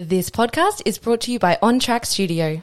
This 0.00 0.30
podcast 0.30 0.82
is 0.84 0.96
brought 0.96 1.22
to 1.22 1.32
you 1.32 1.40
by 1.40 1.58
On 1.60 1.80
Track 1.80 2.06
Studio. 2.06 2.62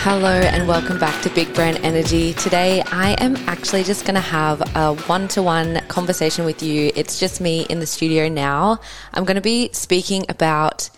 Hello 0.00 0.30
and 0.30 0.66
welcome 0.66 0.98
back 0.98 1.22
to 1.24 1.28
Big 1.34 1.52
Brand 1.52 1.80
Energy. 1.82 2.32
Today 2.32 2.80
I 2.86 3.10
am 3.22 3.36
actually 3.46 3.82
just 3.82 4.06
going 4.06 4.14
to 4.14 4.22
have 4.22 4.62
a 4.74 4.94
one 4.94 5.28
to 5.28 5.42
one 5.42 5.82
conversation 5.88 6.46
with 6.46 6.62
you. 6.62 6.92
It's 6.96 7.20
just 7.20 7.42
me 7.42 7.66
in 7.68 7.78
the 7.78 7.86
studio 7.86 8.30
now. 8.30 8.80
I'm 9.12 9.26
going 9.26 9.34
to 9.34 9.42
be 9.42 9.68
speaking 9.74 10.24
about 10.30 10.88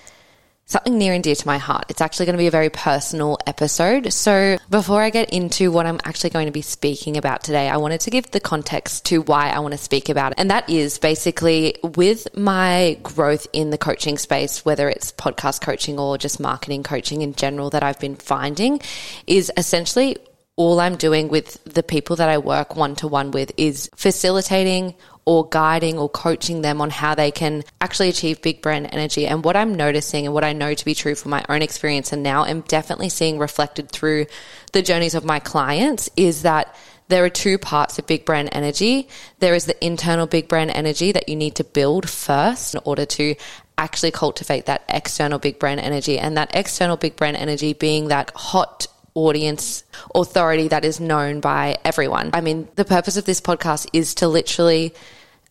something 0.67 0.97
near 0.97 1.13
and 1.13 1.23
dear 1.23 1.35
to 1.35 1.47
my 1.47 1.59
heart. 1.59 1.87
It's 1.89 2.01
actually 2.01 2.27
going 2.27 2.35
to 2.35 2.43
be 2.43 2.47
a 2.47 2.53
very 2.53 2.71
personal 2.71 3.39
episode. 3.47 4.13
So, 4.13 4.59
before 4.71 5.03
I 5.03 5.11
get 5.11 5.31
into 5.31 5.71
what 5.71 5.87
I'm 5.87 6.01
actually 6.05 6.31
going 6.31 6.47
to 6.47 6.53
be 6.53 6.63
speaking 6.63 7.17
about 7.17 7.43
today, 7.45 7.69
I 7.69 7.77
wanted 7.77 8.01
to 8.03 8.11
give 8.11 8.31
the 8.31 8.41
context 8.41 9.07
to 9.07 9.23
why 9.23 9.51
I 9.51 9.59
want 9.61 9.73
to 9.73 9.79
speak 9.79 10.09
about 10.09 10.33
it. 10.33 10.39
And 10.39 10.51
that 10.51 10.69
is 10.69 10.99
basically 10.99 11.77
with 11.83 12.35
my 12.37 12.99
growth 13.03 13.47
in 13.53 13.71
the 13.71 13.79
coaching 13.79 14.19
space, 14.19 14.65
whether 14.65 14.89
it's 14.89 15.13
podcast 15.13 15.61
coaching 15.61 15.99
or 15.99 16.19
just 16.19 16.41
marketing 16.41 16.83
coaching 16.83 17.23
in 17.23 17.35
general 17.35 17.71
that 17.71 17.83
I've 17.83 18.01
been 18.01 18.17
finding, 18.17 18.81
is 19.27 19.53
essentially 19.57 20.17
all 20.57 20.79
I'm 20.79 20.97
doing 20.97 21.29
with 21.29 21.63
the 21.65 21.83
people 21.83 22.17
that 22.17 22.29
I 22.29 22.39
work 22.39 22.77
one 22.77 22.95
to 22.97 23.09
one 23.09 23.33
with 23.33 23.53
is 23.57 23.91
facilitating 23.97 24.95
or 25.27 25.49
guiding 25.49 25.99
or 25.99 26.09
coaching 26.09 26.63
them 26.63 26.81
on 26.81 26.91
how 26.91 27.15
they 27.15 27.31
can 27.31 27.63
actually 27.81 28.09
achieve 28.09 28.43
big 28.43 28.61
brand 28.61 28.89
energy. 28.93 29.27
And 29.27 29.45
what 29.45 29.57
I'm 29.57 29.75
noticing 29.75 30.27
and 30.27 30.35
what 30.35 30.45
I 30.45 30.53
know 30.53 30.75
to 30.75 30.85
be 30.85 30.95
true 30.95 31.15
from 31.15 31.31
my 31.31 31.45
own 31.49 31.63
experience 31.63 32.13
and 32.13 32.23
now 32.23 32.45
am 32.45 32.61
definitely 32.63 33.09
seeing 33.09 33.39
reflected 33.39 33.91
through 33.91 34.27
the 34.73 34.83
journeys 34.83 35.15
of 35.15 35.25
my 35.25 35.39
clients 35.39 36.11
is 36.17 36.43
that 36.43 36.75
there 37.09 37.25
are 37.25 37.31
two 37.31 37.59
parts 37.59 37.99
of 37.99 38.07
big 38.07 38.25
brand 38.25 38.49
energy. 38.53 39.09
There 39.39 39.55
is 39.55 39.67
the 39.67 39.85
internal 39.85 40.27
big 40.27 40.49
brand 40.49 40.71
energy 40.71 41.13
that 41.13 41.29
you 41.29 41.37
need 41.37 41.55
to 41.57 41.65
build 41.65 42.09
first 42.09 42.75
in 42.75 42.81
order 42.85 43.05
to 43.07 43.35
actually 43.77 44.11
cultivate 44.11 44.67
that 44.67 44.85
external 44.89 45.39
big 45.39 45.59
brand 45.59 45.81
energy. 45.81 46.19
And 46.19 46.37
that 46.37 46.55
external 46.55 46.97
big 46.97 47.17
brand 47.17 47.37
energy 47.37 47.73
being 47.73 48.09
that 48.09 48.31
hot 48.35 48.87
audience 49.15 49.85
authority 50.15 50.69
that 50.69 50.85
is 50.85 51.01
known 51.01 51.41
by 51.41 51.77
everyone. 51.85 52.31
I 52.33 52.41
mean, 52.41 52.69
the 52.75 52.85
purpose 52.85 53.17
of 53.17 53.25
this 53.25 53.41
podcast 53.41 53.89
is 53.93 54.15
to 54.17 54.29
literally 54.29 54.95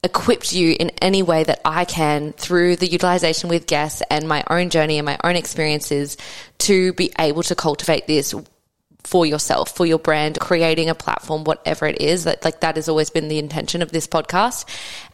equip 0.03 0.51
you 0.51 0.75
in 0.77 0.89
any 1.01 1.23
way 1.23 1.45
that 1.45 1.61
I 1.63 1.85
can 1.85 2.33
through 2.33 2.75
the 2.75 2.87
utilization 2.87 3.49
with 3.49 3.67
guests 3.67 4.03
and 4.09 4.27
my 4.27 4.43
own 4.49 4.69
journey 4.69 4.97
and 4.97 5.05
my 5.05 5.17
own 5.23 5.37
experiences 5.37 6.17
to 6.59 6.91
be 6.93 7.11
able 7.17 7.43
to 7.43 7.55
cultivate 7.55 8.05
this 8.05 8.35
for 9.03 9.25
yourself, 9.25 9.75
for 9.75 9.85
your 9.85 9.99
brand, 9.99 10.39
creating 10.39 10.89
a 10.89 10.95
platform, 10.95 11.43
whatever 11.43 11.85
it 11.85 12.01
is 12.01 12.25
that 12.25 12.43
like 12.43 12.61
that 12.61 12.75
has 12.75 12.89
always 12.89 13.09
been 13.09 13.27
the 13.27 13.39
intention 13.39 13.81
of 13.81 13.91
this 13.91 14.07
podcast. 14.07 14.65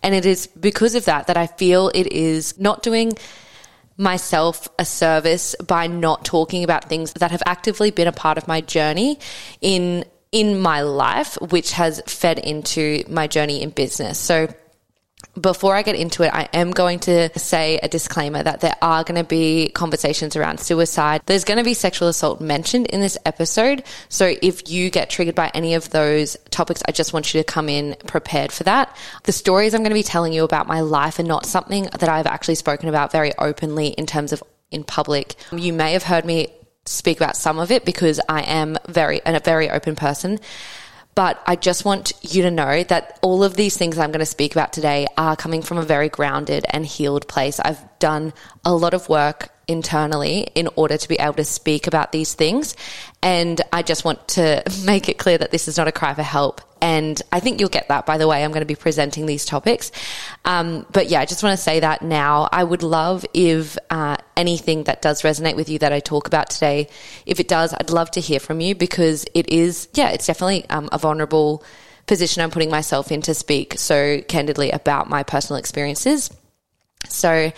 And 0.03 0.13
it 0.15 0.25
is 0.25 0.47
because 0.47 0.95
of 0.95 1.05
that 1.05 1.27
that 1.27 1.37
I 1.37 1.47
feel 1.47 1.89
it 1.93 2.11
is 2.11 2.59
not 2.59 2.83
doing 2.83 3.13
myself 3.99 4.67
a 4.79 4.85
service 4.85 5.55
by 5.67 5.85
not 5.85 6.23
talking 6.23 6.63
about 6.63 6.85
things 6.85 7.13
that 7.13 7.31
have 7.31 7.43
actively 7.45 7.91
been 7.91 8.07
a 8.07 8.13
part 8.13 8.37
of 8.37 8.47
my 8.47 8.61
journey 8.61 9.19
in 9.61 10.05
in 10.31 10.59
my 10.59 10.81
life 10.81 11.37
which 11.49 11.71
has 11.71 12.01
fed 12.05 12.39
into 12.39 13.03
my 13.09 13.27
journey 13.27 13.61
in 13.61 13.71
business. 13.71 14.17
So 14.17 14.47
before 15.39 15.75
I 15.75 15.83
get 15.83 15.95
into 15.95 16.23
it, 16.23 16.33
I 16.33 16.49
am 16.53 16.71
going 16.71 16.99
to 17.01 17.37
say 17.37 17.79
a 17.81 17.87
disclaimer 17.87 18.41
that 18.41 18.61
there 18.61 18.75
are 18.81 19.03
going 19.03 19.21
to 19.21 19.27
be 19.27 19.69
conversations 19.69 20.35
around 20.35 20.59
suicide. 20.59 21.21
There's 21.25 21.43
going 21.43 21.57
to 21.57 21.63
be 21.63 21.73
sexual 21.73 22.07
assault 22.07 22.41
mentioned 22.41 22.87
in 22.87 22.99
this 22.99 23.17
episode. 23.25 23.83
So 24.09 24.33
if 24.41 24.69
you 24.69 24.89
get 24.89 25.09
triggered 25.09 25.35
by 25.35 25.51
any 25.53 25.75
of 25.75 25.89
those 25.91 26.35
topics, 26.49 26.81
I 26.87 26.91
just 26.91 27.13
want 27.13 27.33
you 27.33 27.39
to 27.39 27.43
come 27.43 27.69
in 27.69 27.95
prepared 28.05 28.51
for 28.51 28.63
that. 28.63 28.95
The 29.23 29.31
stories 29.31 29.73
I'm 29.73 29.81
going 29.81 29.91
to 29.91 29.95
be 29.95 30.03
telling 30.03 30.33
you 30.33 30.43
about 30.43 30.67
my 30.67 30.81
life 30.81 31.19
are 31.19 31.23
not 31.23 31.45
something 31.45 31.83
that 31.83 32.09
I've 32.09 32.27
actually 32.27 32.55
spoken 32.55 32.89
about 32.89 33.11
very 33.11 33.31
openly 33.37 33.87
in 33.87 34.05
terms 34.05 34.33
of 34.33 34.43
in 34.71 34.83
public. 34.83 35.35
You 35.51 35.73
may 35.73 35.93
have 35.93 36.03
heard 36.03 36.25
me 36.25 36.47
speak 36.85 37.17
about 37.17 37.37
some 37.37 37.59
of 37.59 37.71
it 37.71 37.85
because 37.85 38.19
I 38.27 38.41
am 38.41 38.77
very, 38.87 39.21
a 39.25 39.39
very 39.39 39.69
open 39.69 39.95
person. 39.95 40.39
But 41.19 41.43
I 41.45 41.57
just 41.57 41.83
want 41.83 42.13
you 42.21 42.43
to 42.43 42.49
know 42.49 42.81
that 42.85 43.19
all 43.21 43.43
of 43.43 43.57
these 43.57 43.75
things 43.75 43.97
I'm 43.97 44.11
going 44.11 44.21
to 44.21 44.25
speak 44.25 44.53
about 44.53 44.71
today 44.71 45.05
are 45.17 45.35
coming 45.35 45.61
from 45.61 45.77
a 45.77 45.81
very 45.81 46.07
grounded 46.07 46.65
and 46.69 46.85
healed 46.85 47.27
place. 47.27 47.59
I've 47.59 47.81
done 47.99 48.31
a 48.63 48.73
lot 48.73 48.93
of 48.93 49.09
work 49.09 49.49
internally 49.67 50.47
in 50.55 50.69
order 50.77 50.97
to 50.97 51.07
be 51.09 51.17
able 51.17 51.33
to 51.33 51.43
speak 51.43 51.87
about 51.87 52.13
these 52.13 52.35
things. 52.35 52.73
And 53.21 53.59
I 53.73 53.81
just 53.81 54.05
want 54.05 54.29
to 54.29 54.63
make 54.85 55.09
it 55.09 55.17
clear 55.17 55.37
that 55.37 55.51
this 55.51 55.67
is 55.67 55.75
not 55.75 55.89
a 55.89 55.91
cry 55.91 56.13
for 56.13 56.23
help. 56.23 56.61
And 56.81 57.21
I 57.33 57.41
think 57.41 57.59
you'll 57.59 57.67
get 57.67 57.89
that 57.89 58.05
by 58.05 58.17
the 58.17 58.25
way 58.25 58.41
I'm 58.41 58.51
going 58.51 58.61
to 58.61 58.65
be 58.65 58.75
presenting 58.75 59.25
these 59.25 59.43
topics. 59.43 59.91
Um, 60.45 60.85
but 60.93 61.09
yeah, 61.09 61.19
I 61.19 61.25
just 61.25 61.43
want 61.43 61.57
to 61.57 61.61
say 61.61 61.81
that 61.81 62.01
now. 62.01 62.47
I 62.49 62.63
would 62.63 62.81
love 62.81 63.25
if 63.33 63.77
uh, 63.89 64.15
anything 64.39 64.85
that 64.85 65.01
does 65.01 65.21
resonate 65.21 65.55
with 65.55 65.69
you 65.69 65.79
that 65.79 65.93
I 65.93 65.99
talk 65.99 66.25
about 66.27 66.49
today, 66.49 66.87
if 67.25 67.39
it 67.39 67.47
does, 67.47 67.73
I'd 67.73 67.89
love 67.89 68.09
to 68.11 68.21
hear 68.21 68.39
from 68.39 68.61
you 68.61 68.73
because 68.73 69.25
it 69.35 69.49
is, 69.49 69.89
yeah, 69.93 70.09
it's 70.09 70.25
definitely 70.25 70.67
um, 70.69 70.87
a 70.91 70.97
vulnerable 70.97 71.63
position 72.07 72.41
I'm 72.41 72.49
putting 72.49 72.71
myself 72.71 73.11
in 73.11 73.21
to 73.23 73.33
speak 73.33 73.77
so 73.77 74.21
candidly 74.21 74.71
about 74.71 75.09
my 75.09 75.23
personal 75.23 75.59
experiences. 75.59 76.31
So, 77.07 77.51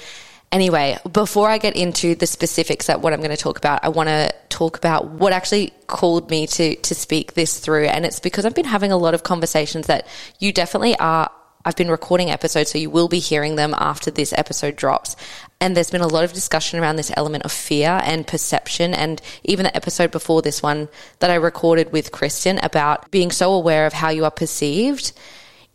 Anyway, 0.51 0.97
before 1.09 1.49
I 1.49 1.57
get 1.57 1.77
into 1.77 2.13
the 2.13 2.27
specifics 2.27 2.87
that 2.87 2.99
what 2.99 3.13
I'm 3.13 3.19
going 3.19 3.31
to 3.31 3.37
talk 3.37 3.57
about, 3.57 3.85
I 3.85 3.89
want 3.89 4.09
to 4.09 4.33
talk 4.49 4.77
about 4.77 5.07
what 5.09 5.31
actually 5.31 5.71
called 5.87 6.29
me 6.29 6.45
to 6.47 6.75
to 6.75 6.93
speak 6.93 7.35
this 7.35 7.59
through, 7.59 7.85
and 7.85 8.05
it's 8.05 8.19
because 8.19 8.45
I've 8.45 8.53
been 8.53 8.65
having 8.65 8.91
a 8.91 8.97
lot 8.97 9.13
of 9.13 9.23
conversations 9.23 9.87
that 9.87 10.05
you 10.39 10.51
definitely 10.51 10.97
are. 10.97 11.31
I've 11.63 11.75
been 11.75 11.91
recording 11.91 12.29
episodes, 12.29 12.71
so 12.71 12.77
you 12.77 12.89
will 12.89 13.07
be 13.07 13.19
hearing 13.19 13.55
them 13.55 13.75
after 13.77 14.11
this 14.11 14.33
episode 14.33 14.75
drops. 14.75 15.15
And 15.59 15.75
there's 15.75 15.91
been 15.91 16.01
a 16.01 16.07
lot 16.07 16.23
of 16.23 16.33
discussion 16.33 16.79
around 16.79 16.95
this 16.95 17.11
element 17.15 17.43
of 17.45 17.51
fear 17.51 18.01
and 18.03 18.25
perception. 18.25 18.93
And 18.93 19.21
even 19.43 19.65
the 19.65 19.75
episode 19.75 20.11
before 20.11 20.41
this 20.41 20.63
one 20.63 20.89
that 21.19 21.29
I 21.29 21.35
recorded 21.35 21.91
with 21.91 22.11
Kristen 22.11 22.59
about 22.63 23.11
being 23.11 23.31
so 23.31 23.53
aware 23.53 23.85
of 23.85 23.93
how 23.93 24.09
you 24.09 24.25
are 24.25 24.31
perceived 24.31 25.13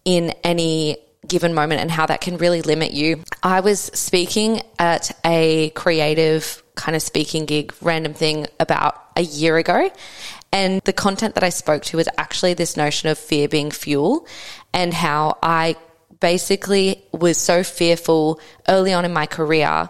in 0.05 0.33
any 0.43 0.99
given 1.27 1.55
moment 1.55 1.81
and 1.81 1.91
how 1.91 2.07
that 2.07 2.21
can 2.21 2.37
really 2.37 2.63
limit 2.63 2.93
you. 2.93 3.23
I 3.43 3.61
was 3.61 3.81
speaking 3.81 4.63
at 4.79 5.17
a 5.25 5.71
creative 5.71 6.63
kind 6.77 6.95
of 6.95 7.03
speaking 7.03 7.47
gig, 7.47 7.73
random 7.81 8.15
thing 8.15 8.47
about 8.61 9.03
a 9.17 9.23
year 9.23 9.57
ago. 9.57 9.91
And 10.53 10.81
the 10.85 10.93
content 10.93 11.35
that 11.35 11.45
I 11.45 11.49
spoke 11.49 11.83
to 11.85 11.97
was 11.97 12.09
actually 12.17 12.55
this 12.55 12.77
notion 12.77 13.09
of 13.09 13.19
fear 13.19 13.49
being 13.49 13.71
fuel 13.71 14.27
and 14.77 14.93
how 14.93 15.39
I 15.43 15.75
basically 16.21 17.03
was 17.11 17.39
so 17.39 17.65
fearful 17.65 18.41
early 18.69 18.93
on 18.93 19.05
in 19.07 19.13
my 19.13 19.27
career, 19.27 19.89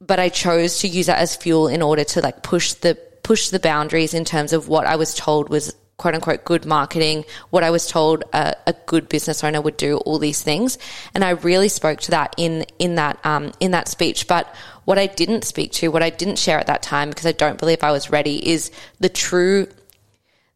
but 0.00 0.20
I 0.20 0.28
chose 0.28 0.78
to 0.80 0.88
use 0.88 1.06
that 1.06 1.18
as 1.18 1.36
fuel 1.36 1.66
in 1.66 1.82
order 1.82 2.04
to 2.04 2.20
like 2.22 2.42
push 2.42 2.72
the 2.74 2.94
push 3.24 3.48
the 3.48 3.58
boundaries 3.58 4.14
in 4.14 4.24
terms 4.24 4.54
of 4.54 4.68
what 4.68 4.86
I 4.86 4.96
was 4.96 5.14
told 5.14 5.50
was 5.50 5.74
quote 5.98 6.14
unquote 6.14 6.44
good 6.44 6.64
marketing, 6.64 7.24
what 7.50 7.64
I 7.64 7.70
was 7.70 7.88
told 7.88 8.22
a, 8.32 8.54
a, 8.68 8.72
good 8.86 9.08
business 9.08 9.42
owner 9.42 9.60
would 9.60 9.76
do, 9.76 9.96
all 9.98 10.20
these 10.20 10.40
things. 10.40 10.78
And 11.12 11.24
I 11.24 11.30
really 11.30 11.68
spoke 11.68 11.98
to 12.02 12.12
that 12.12 12.34
in, 12.38 12.64
in 12.78 12.94
that, 12.94 13.18
um, 13.26 13.50
in 13.58 13.72
that 13.72 13.88
speech. 13.88 14.28
But 14.28 14.46
what 14.84 14.96
I 14.96 15.08
didn't 15.08 15.42
speak 15.42 15.72
to, 15.72 15.88
what 15.88 16.04
I 16.04 16.10
didn't 16.10 16.38
share 16.38 16.60
at 16.60 16.68
that 16.68 16.82
time, 16.82 17.08
because 17.08 17.26
I 17.26 17.32
don't 17.32 17.58
believe 17.58 17.82
I 17.82 17.90
was 17.90 18.10
ready, 18.10 18.48
is 18.48 18.70
the 19.00 19.08
true, 19.08 19.66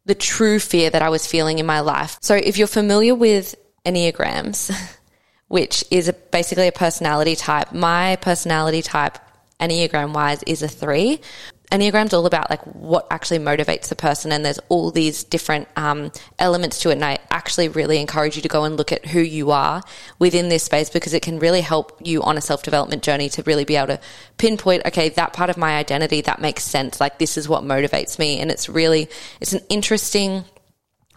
the 0.05 0.15
true 0.15 0.59
fear 0.59 0.89
that 0.89 1.01
I 1.01 1.09
was 1.09 1.27
feeling 1.27 1.59
in 1.59 1.65
my 1.65 1.81
life. 1.81 2.17
So 2.21 2.35
if 2.35 2.57
you're 2.57 2.65
familiar 2.65 3.13
with 3.13 3.53
Enneagrams, 3.85 4.75
which 5.47 5.83
is 5.91 6.07
a, 6.07 6.13
basically 6.13 6.67
a 6.67 6.71
personality 6.71 7.35
type, 7.35 7.73
my 7.73 8.15
personality 8.17 8.81
type 8.81 9.17
Enneagram 9.59 10.13
wise 10.13 10.43
is 10.43 10.61
a 10.61 10.67
three, 10.67 11.19
Enneagram's 11.73 12.13
all 12.13 12.27
about 12.27 12.51
like 12.51 12.61
what 12.65 13.07
actually 13.09 13.39
motivates 13.39 13.87
the 13.87 13.95
person, 13.95 14.31
and 14.31 14.45
there's 14.45 14.59
all 14.69 14.91
these 14.91 15.23
different 15.23 15.67
um, 15.75 16.11
elements 16.37 16.79
to 16.81 16.89
it. 16.89 16.93
And 16.93 17.03
I 17.03 17.17
actually 17.31 17.67
really 17.67 17.99
encourage 17.99 18.35
you 18.35 18.43
to 18.43 18.47
go 18.47 18.63
and 18.63 18.77
look 18.77 18.91
at 18.91 19.07
who 19.07 19.19
you 19.19 19.49
are 19.49 19.81
within 20.19 20.49
this 20.49 20.63
space 20.63 20.91
because 20.91 21.15
it 21.15 21.23
can 21.23 21.39
really 21.39 21.61
help 21.61 21.99
you 22.03 22.21
on 22.21 22.37
a 22.37 22.41
self 22.41 22.61
development 22.61 23.01
journey 23.01 23.27
to 23.29 23.43
really 23.43 23.65
be 23.65 23.75
able 23.75 23.87
to 23.87 23.99
pinpoint, 24.37 24.85
okay, 24.85 25.09
that 25.09 25.33
part 25.33 25.49
of 25.49 25.57
my 25.57 25.75
identity 25.75 26.21
that 26.21 26.39
makes 26.39 26.63
sense. 26.63 27.01
Like 27.01 27.17
this 27.17 27.37
is 27.37 27.49
what 27.49 27.63
motivates 27.63 28.19
me, 28.19 28.39
and 28.39 28.51
it's 28.51 28.69
really 28.69 29.09
it's 29.41 29.53
an 29.53 29.61
interesting 29.67 30.45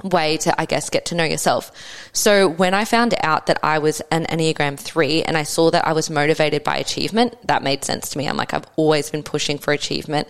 way 0.03 0.37
to, 0.39 0.61
I 0.61 0.67
guess, 0.67 0.91
get 0.91 1.07
to 1.07 1.15
know 1.15 1.25
yourself. 1.25 1.73
So 2.13 2.49
when 2.49 2.75
I 2.75 2.85
found 2.85 3.15
out 3.23 3.47
that 3.47 3.59
I 3.63 3.79
was 3.79 4.01
an 4.11 4.27
Enneagram 4.27 4.79
3 4.79 5.23
and 5.23 5.37
I 5.37 5.43
saw 5.43 5.71
that 5.71 5.87
I 5.87 5.93
was 5.93 6.11
motivated 6.11 6.63
by 6.65 6.77
achievement, 6.77 7.35
that 7.47 7.63
made 7.63 7.85
sense 7.85 8.11
to 8.11 8.19
me. 8.19 8.29
I'm 8.29 8.37
like, 8.37 8.53
I've 8.53 8.67
always 8.77 9.11
been 9.11 9.23
pushing 9.23 9.59
for 9.59 9.73
achievement 9.73 10.29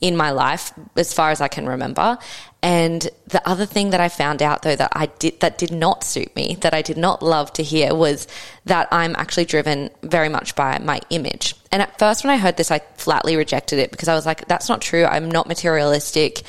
in 0.00 0.16
my 0.16 0.32
life 0.32 0.72
as 0.96 1.12
far 1.12 1.30
as 1.30 1.40
I 1.40 1.48
can 1.48 1.66
remember. 1.66 2.18
And 2.62 3.08
the 3.26 3.46
other 3.46 3.66
thing 3.66 3.90
that 3.90 4.00
I 4.00 4.08
found 4.08 4.42
out 4.42 4.62
though 4.62 4.74
that 4.74 4.92
I 4.94 5.06
did, 5.06 5.40
that 5.40 5.58
did 5.58 5.70
not 5.70 6.02
suit 6.02 6.34
me, 6.34 6.56
that 6.62 6.74
I 6.74 6.82
did 6.82 6.96
not 6.96 7.22
love 7.22 7.52
to 7.54 7.62
hear 7.62 7.94
was 7.94 8.26
that 8.64 8.88
I'm 8.90 9.14
actually 9.16 9.44
driven 9.44 9.90
very 10.02 10.28
much 10.28 10.56
by 10.56 10.78
my 10.78 11.00
image. 11.10 11.54
And 11.70 11.82
at 11.82 11.98
first 11.98 12.24
when 12.24 12.32
I 12.32 12.38
heard 12.38 12.56
this, 12.56 12.70
I 12.70 12.80
flatly 12.96 13.36
rejected 13.36 13.78
it 13.78 13.90
because 13.90 14.08
I 14.08 14.14
was 14.14 14.26
like, 14.26 14.48
that's 14.48 14.68
not 14.68 14.80
true. 14.80 15.04
I'm 15.04 15.30
not 15.30 15.46
materialistic. 15.46 16.42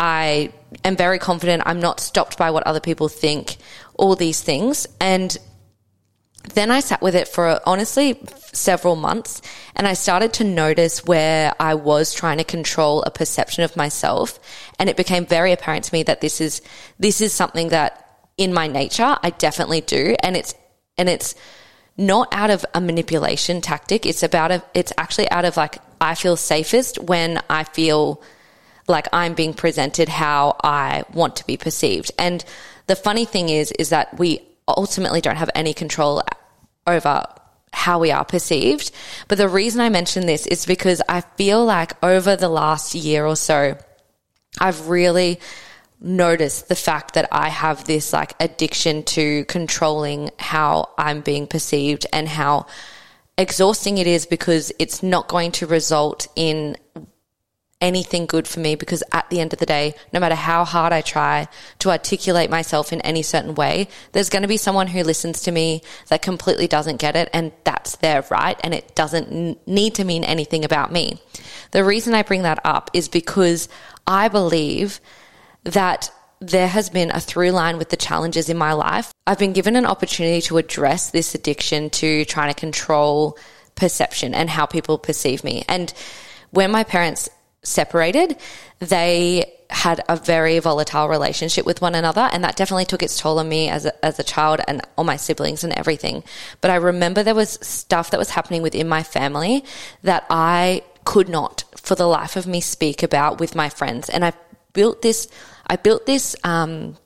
I 0.00 0.50
am 0.82 0.96
very 0.96 1.18
confident. 1.18 1.62
I'm 1.66 1.78
not 1.78 2.00
stopped 2.00 2.38
by 2.38 2.50
what 2.50 2.66
other 2.66 2.80
people 2.80 3.08
think, 3.08 3.58
all 3.94 4.16
these 4.16 4.40
things. 4.40 4.86
And 4.98 5.36
then 6.54 6.70
I 6.70 6.80
sat 6.80 7.02
with 7.02 7.14
it 7.14 7.28
for 7.28 7.60
honestly 7.66 8.18
several 8.54 8.96
months 8.96 9.42
and 9.76 9.86
I 9.86 9.92
started 9.92 10.32
to 10.34 10.44
notice 10.44 11.04
where 11.04 11.54
I 11.60 11.74
was 11.74 12.14
trying 12.14 12.38
to 12.38 12.44
control 12.44 13.02
a 13.02 13.10
perception 13.10 13.62
of 13.62 13.76
myself. 13.76 14.40
And 14.78 14.88
it 14.88 14.96
became 14.96 15.26
very 15.26 15.52
apparent 15.52 15.84
to 15.84 15.94
me 15.94 16.02
that 16.04 16.22
this 16.22 16.40
is, 16.40 16.62
this 16.98 17.20
is 17.20 17.34
something 17.34 17.68
that 17.68 18.26
in 18.38 18.54
my 18.54 18.68
nature 18.68 19.18
I 19.22 19.30
definitely 19.30 19.82
do. 19.82 20.16
And 20.22 20.34
it's, 20.34 20.54
and 20.96 21.10
it's 21.10 21.34
not 21.98 22.28
out 22.32 22.48
of 22.48 22.64
a 22.72 22.80
manipulation 22.80 23.60
tactic. 23.60 24.06
It's 24.06 24.22
about 24.22 24.50
a, 24.50 24.64
it's 24.72 24.94
actually 24.96 25.30
out 25.30 25.44
of 25.44 25.58
like, 25.58 25.76
I 26.00 26.14
feel 26.14 26.38
safest 26.38 26.98
when 26.98 27.42
I 27.50 27.64
feel 27.64 28.22
like 28.88 29.08
I'm 29.12 29.34
being 29.34 29.54
presented 29.54 30.08
how 30.08 30.56
I 30.62 31.04
want 31.12 31.36
to 31.36 31.46
be 31.46 31.56
perceived. 31.56 32.12
And 32.18 32.44
the 32.86 32.96
funny 32.96 33.24
thing 33.24 33.48
is, 33.48 33.72
is 33.72 33.90
that 33.90 34.18
we 34.18 34.40
ultimately 34.66 35.20
don't 35.20 35.36
have 35.36 35.50
any 35.54 35.74
control 35.74 36.22
over 36.86 37.24
how 37.72 37.98
we 37.98 38.10
are 38.10 38.24
perceived. 38.24 38.90
But 39.28 39.38
the 39.38 39.48
reason 39.48 39.80
I 39.80 39.88
mention 39.88 40.26
this 40.26 40.46
is 40.46 40.66
because 40.66 41.00
I 41.08 41.20
feel 41.20 41.64
like 41.64 41.92
over 42.02 42.36
the 42.36 42.48
last 42.48 42.94
year 42.94 43.24
or 43.24 43.36
so, 43.36 43.76
I've 44.60 44.88
really 44.88 45.40
noticed 46.00 46.68
the 46.68 46.74
fact 46.74 47.14
that 47.14 47.28
I 47.30 47.48
have 47.48 47.84
this 47.84 48.12
like 48.12 48.34
addiction 48.40 49.02
to 49.04 49.44
controlling 49.44 50.30
how 50.38 50.90
I'm 50.96 51.20
being 51.20 51.46
perceived 51.46 52.06
and 52.12 52.26
how 52.26 52.66
exhausting 53.36 53.98
it 53.98 54.06
is 54.06 54.26
because 54.26 54.72
it's 54.78 55.02
not 55.02 55.28
going 55.28 55.52
to 55.52 55.66
result 55.66 56.26
in 56.36 56.76
anything 57.80 58.26
good 58.26 58.46
for 58.46 58.60
me 58.60 58.74
because 58.74 59.02
at 59.12 59.28
the 59.30 59.40
end 59.40 59.52
of 59.52 59.58
the 59.58 59.66
day, 59.66 59.94
no 60.12 60.20
matter 60.20 60.34
how 60.34 60.64
hard 60.64 60.92
I 60.92 61.00
try 61.00 61.48
to 61.78 61.90
articulate 61.90 62.50
myself 62.50 62.92
in 62.92 63.00
any 63.00 63.22
certain 63.22 63.54
way, 63.54 63.88
there's 64.12 64.28
going 64.28 64.42
to 64.42 64.48
be 64.48 64.56
someone 64.56 64.86
who 64.86 65.02
listens 65.02 65.42
to 65.42 65.52
me 65.52 65.82
that 66.08 66.22
completely 66.22 66.68
doesn't 66.68 66.98
get 66.98 67.16
it 67.16 67.30
and 67.32 67.52
that's 67.64 67.96
their 67.96 68.24
right 68.30 68.60
and 68.62 68.74
it 68.74 68.94
doesn't 68.94 69.66
need 69.66 69.94
to 69.94 70.04
mean 70.04 70.24
anything 70.24 70.64
about 70.64 70.92
me. 70.92 71.20
The 71.70 71.84
reason 71.84 72.14
I 72.14 72.22
bring 72.22 72.42
that 72.42 72.60
up 72.64 72.90
is 72.92 73.08
because 73.08 73.68
I 74.06 74.28
believe 74.28 75.00
that 75.64 76.10
there 76.40 76.68
has 76.68 76.88
been 76.88 77.10
a 77.10 77.20
through 77.20 77.50
line 77.50 77.78
with 77.78 77.90
the 77.90 77.96
challenges 77.96 78.48
in 78.48 78.56
my 78.56 78.72
life. 78.72 79.12
I've 79.26 79.38
been 79.38 79.52
given 79.52 79.76
an 79.76 79.86
opportunity 79.86 80.40
to 80.42 80.58
address 80.58 81.10
this 81.10 81.34
addiction 81.34 81.90
to 81.90 82.24
trying 82.24 82.52
to 82.52 82.58
control 82.58 83.38
perception 83.74 84.34
and 84.34 84.48
how 84.48 84.66
people 84.66 84.98
perceive 84.98 85.44
me. 85.44 85.64
And 85.68 85.92
when 86.50 86.70
my 86.70 86.82
parents 86.82 87.28
separated, 87.62 88.36
they 88.78 89.56
had 89.70 90.02
a 90.08 90.16
very 90.16 90.58
volatile 90.58 91.08
relationship 91.08 91.64
with 91.64 91.80
one 91.80 91.94
another 91.94 92.28
and 92.32 92.42
that 92.42 92.56
definitely 92.56 92.84
took 92.84 93.02
its 93.02 93.18
toll 93.18 93.38
on 93.38 93.48
me 93.48 93.68
as 93.68 93.86
a, 93.86 94.04
as 94.04 94.18
a 94.18 94.24
child 94.24 94.60
and 94.66 94.82
all 94.96 95.04
my 95.04 95.16
siblings 95.16 95.62
and 95.62 95.72
everything. 95.74 96.24
But 96.60 96.72
I 96.72 96.76
remember 96.76 97.22
there 97.22 97.34
was 97.34 97.58
stuff 97.62 98.10
that 98.10 98.18
was 98.18 98.30
happening 98.30 98.62
within 98.62 98.88
my 98.88 99.02
family 99.02 99.64
that 100.02 100.26
I 100.28 100.82
could 101.04 101.28
not 101.28 101.64
for 101.76 101.94
the 101.94 102.06
life 102.06 102.36
of 102.36 102.46
me 102.46 102.60
speak 102.60 103.02
about 103.02 103.38
with 103.38 103.54
my 103.54 103.68
friends 103.68 104.08
and 104.08 104.24
I 104.24 104.32
built 104.72 105.02
this 105.02 105.28
I 105.66 105.76
built 105.76 106.04
this 106.04 106.34
um, 106.42 106.96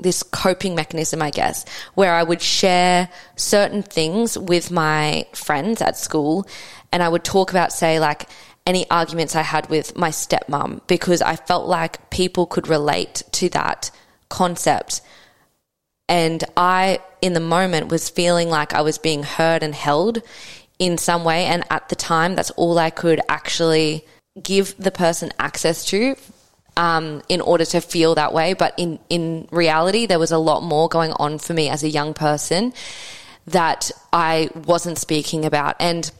this 0.00 0.22
coping 0.22 0.74
mechanism, 0.74 1.22
I 1.22 1.30
guess, 1.30 1.64
where 1.94 2.12
I 2.14 2.22
would 2.22 2.42
share 2.42 3.08
certain 3.36 3.82
things 3.82 4.38
with 4.38 4.70
my 4.70 5.26
friends 5.32 5.80
at 5.80 5.96
school 5.96 6.46
and 6.92 7.02
I 7.02 7.08
would 7.08 7.24
talk 7.24 7.50
about, 7.50 7.72
say, 7.72 7.98
like 7.98 8.28
any 8.66 8.88
arguments 8.90 9.36
I 9.36 9.42
had 9.42 9.68
with 9.68 9.96
my 9.96 10.10
stepmom 10.10 10.80
because 10.86 11.20
I 11.20 11.36
felt 11.36 11.66
like 11.66 12.10
people 12.10 12.46
could 12.46 12.68
relate 12.68 13.22
to 13.32 13.48
that 13.50 13.90
concept. 14.28 15.02
And 16.08 16.42
I, 16.56 17.00
in 17.20 17.34
the 17.34 17.40
moment, 17.40 17.88
was 17.88 18.08
feeling 18.08 18.48
like 18.48 18.74
I 18.74 18.82
was 18.82 18.98
being 18.98 19.22
heard 19.22 19.62
and 19.62 19.74
held 19.74 20.22
in 20.78 20.98
some 20.98 21.24
way. 21.24 21.44
And 21.46 21.64
at 21.70 21.88
the 21.88 21.96
time, 21.96 22.34
that's 22.34 22.50
all 22.52 22.78
I 22.78 22.90
could 22.90 23.20
actually 23.28 24.04
give 24.42 24.76
the 24.78 24.90
person 24.90 25.32
access 25.38 25.84
to 25.86 26.16
um, 26.76 27.22
in 27.28 27.40
order 27.40 27.64
to 27.66 27.80
feel 27.80 28.14
that 28.14 28.32
way. 28.32 28.54
But 28.54 28.74
in, 28.76 28.98
in 29.08 29.48
reality, 29.50 30.06
there 30.06 30.18
was 30.18 30.32
a 30.32 30.38
lot 30.38 30.62
more 30.62 30.88
going 30.88 31.12
on 31.12 31.38
for 31.38 31.54
me 31.54 31.68
as 31.68 31.82
a 31.82 31.88
young 31.88 32.14
person 32.14 32.72
that 33.46 33.90
I 34.12 34.50
wasn't 34.54 34.98
speaking 34.98 35.44
about. 35.44 35.76
And 35.78 36.10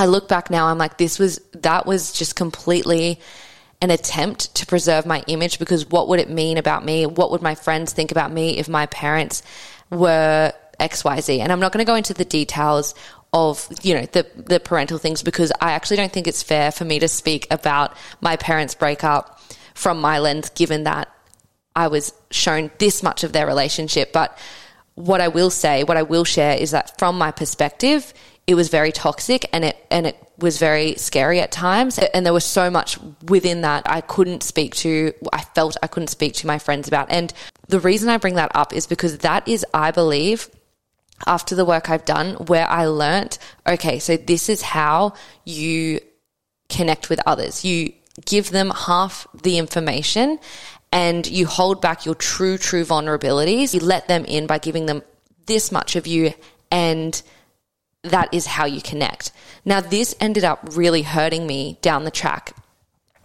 I 0.00 0.06
look 0.06 0.28
back 0.28 0.50
now, 0.50 0.68
I'm 0.68 0.78
like, 0.78 0.96
this 0.96 1.18
was, 1.18 1.40
that 1.52 1.84
was 1.84 2.12
just 2.12 2.34
completely 2.34 3.20
an 3.82 3.90
attempt 3.90 4.54
to 4.54 4.64
preserve 4.64 5.04
my 5.04 5.22
image 5.26 5.58
because 5.58 5.84
what 5.90 6.08
would 6.08 6.20
it 6.20 6.30
mean 6.30 6.56
about 6.56 6.86
me? 6.86 7.04
What 7.04 7.30
would 7.30 7.42
my 7.42 7.54
friends 7.54 7.92
think 7.92 8.10
about 8.10 8.32
me 8.32 8.56
if 8.56 8.66
my 8.66 8.86
parents 8.86 9.42
were 9.90 10.54
XYZ? 10.80 11.40
And 11.40 11.52
I'm 11.52 11.60
not 11.60 11.72
going 11.72 11.84
to 11.84 11.90
go 11.90 11.96
into 11.96 12.14
the 12.14 12.24
details 12.24 12.94
of 13.32 13.68
you 13.82 13.94
know 13.94 14.06
the 14.06 14.26
the 14.34 14.58
parental 14.58 14.98
things 14.98 15.22
because 15.22 15.52
I 15.60 15.72
actually 15.72 15.98
don't 15.98 16.10
think 16.10 16.26
it's 16.26 16.42
fair 16.42 16.72
for 16.72 16.84
me 16.84 16.98
to 16.98 17.06
speak 17.06 17.46
about 17.50 17.96
my 18.20 18.36
parents' 18.36 18.74
breakup 18.74 19.40
from 19.74 20.00
my 20.00 20.18
lens, 20.18 20.48
given 20.50 20.84
that 20.84 21.08
I 21.76 21.88
was 21.88 22.12
shown 22.30 22.70
this 22.78 23.02
much 23.02 23.22
of 23.22 23.32
their 23.32 23.46
relationship. 23.46 24.12
But 24.12 24.36
what 24.94 25.20
I 25.20 25.28
will 25.28 25.50
say, 25.50 25.84
what 25.84 25.98
I 25.98 26.02
will 26.02 26.24
share, 26.24 26.56
is 26.56 26.70
that 26.70 26.98
from 26.98 27.18
my 27.18 27.30
perspective, 27.30 28.12
it 28.46 28.54
was 28.54 28.68
very 28.68 28.92
toxic 28.92 29.48
and 29.52 29.64
it 29.64 29.76
and 29.90 30.06
it 30.06 30.16
was 30.38 30.58
very 30.58 30.94
scary 30.96 31.40
at 31.40 31.52
times. 31.52 31.98
And 31.98 32.24
there 32.24 32.32
was 32.32 32.44
so 32.44 32.70
much 32.70 32.98
within 33.28 33.60
that 33.60 33.82
I 33.86 34.00
couldn't 34.00 34.42
speak 34.42 34.74
to 34.76 35.12
I 35.32 35.42
felt 35.42 35.76
I 35.82 35.86
couldn't 35.86 36.08
speak 36.08 36.34
to 36.34 36.46
my 36.46 36.58
friends 36.58 36.88
about. 36.88 37.10
And 37.10 37.32
the 37.68 37.80
reason 37.80 38.08
I 38.08 38.16
bring 38.16 38.34
that 38.34 38.50
up 38.54 38.72
is 38.72 38.86
because 38.86 39.18
that 39.18 39.46
is 39.46 39.64
I 39.72 39.90
believe 39.90 40.50
after 41.26 41.54
the 41.54 41.64
work 41.64 41.90
I've 41.90 42.06
done 42.06 42.34
where 42.46 42.66
I 42.66 42.86
learnt 42.86 43.38
okay 43.68 43.98
so 43.98 44.16
this 44.16 44.48
is 44.48 44.62
how 44.62 45.12
you 45.44 46.00
connect 46.70 47.10
with 47.10 47.20
others. 47.26 47.64
You 47.64 47.92
give 48.24 48.50
them 48.50 48.70
half 48.70 49.26
the 49.42 49.58
information 49.58 50.38
and 50.92 51.26
you 51.26 51.46
hold 51.46 51.80
back 51.80 52.06
your 52.06 52.14
true 52.14 52.56
true 52.58 52.84
vulnerabilities. 52.84 53.74
You 53.74 53.80
let 53.80 54.08
them 54.08 54.24
in 54.24 54.46
by 54.46 54.58
giving 54.58 54.86
them 54.86 55.02
this 55.46 55.70
much 55.70 55.96
of 55.96 56.06
you 56.06 56.32
and 56.70 57.20
that 58.02 58.32
is 58.32 58.46
how 58.46 58.64
you 58.64 58.80
connect. 58.80 59.32
Now, 59.64 59.80
this 59.80 60.14
ended 60.20 60.44
up 60.44 60.60
really 60.72 61.02
hurting 61.02 61.46
me 61.46 61.78
down 61.82 62.04
the 62.04 62.10
track, 62.10 62.54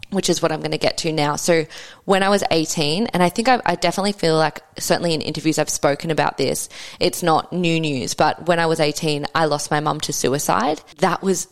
which 0.10 0.30
is 0.30 0.42
what 0.42 0.52
I'm 0.52 0.60
going 0.60 0.72
to 0.72 0.78
get 0.78 0.98
to 1.00 1.12
now. 1.12 1.38
So, 1.38 1.66
when 2.04 2.24
I 2.24 2.30
was 2.30 2.44
18, 2.52 3.08
and 3.08 3.24
I 3.24 3.30
think 3.30 3.48
I, 3.48 3.62
I, 3.66 3.76
definitely 3.76 4.12
feel 4.12 4.36
like, 4.36 4.62
certainly 4.78 5.14
in 5.14 5.22
interviews, 5.22 5.60
I've 5.60 5.70
spoken 5.70 6.12
about 6.12 6.38
this. 6.38 6.68
It's 7.00 7.24
not 7.24 7.54
new 7.54 7.80
news, 7.80 8.14
but 8.14 8.48
when 8.48 8.60
I 8.60 8.66
was 8.66 8.80
18, 8.80 9.26
I 9.34 9.46
lost 9.46 9.72
my 9.72 9.80
mum 9.80 10.02
to 10.02 10.14
suicide. 10.14 10.82
That 10.98 11.24
was 11.24 11.48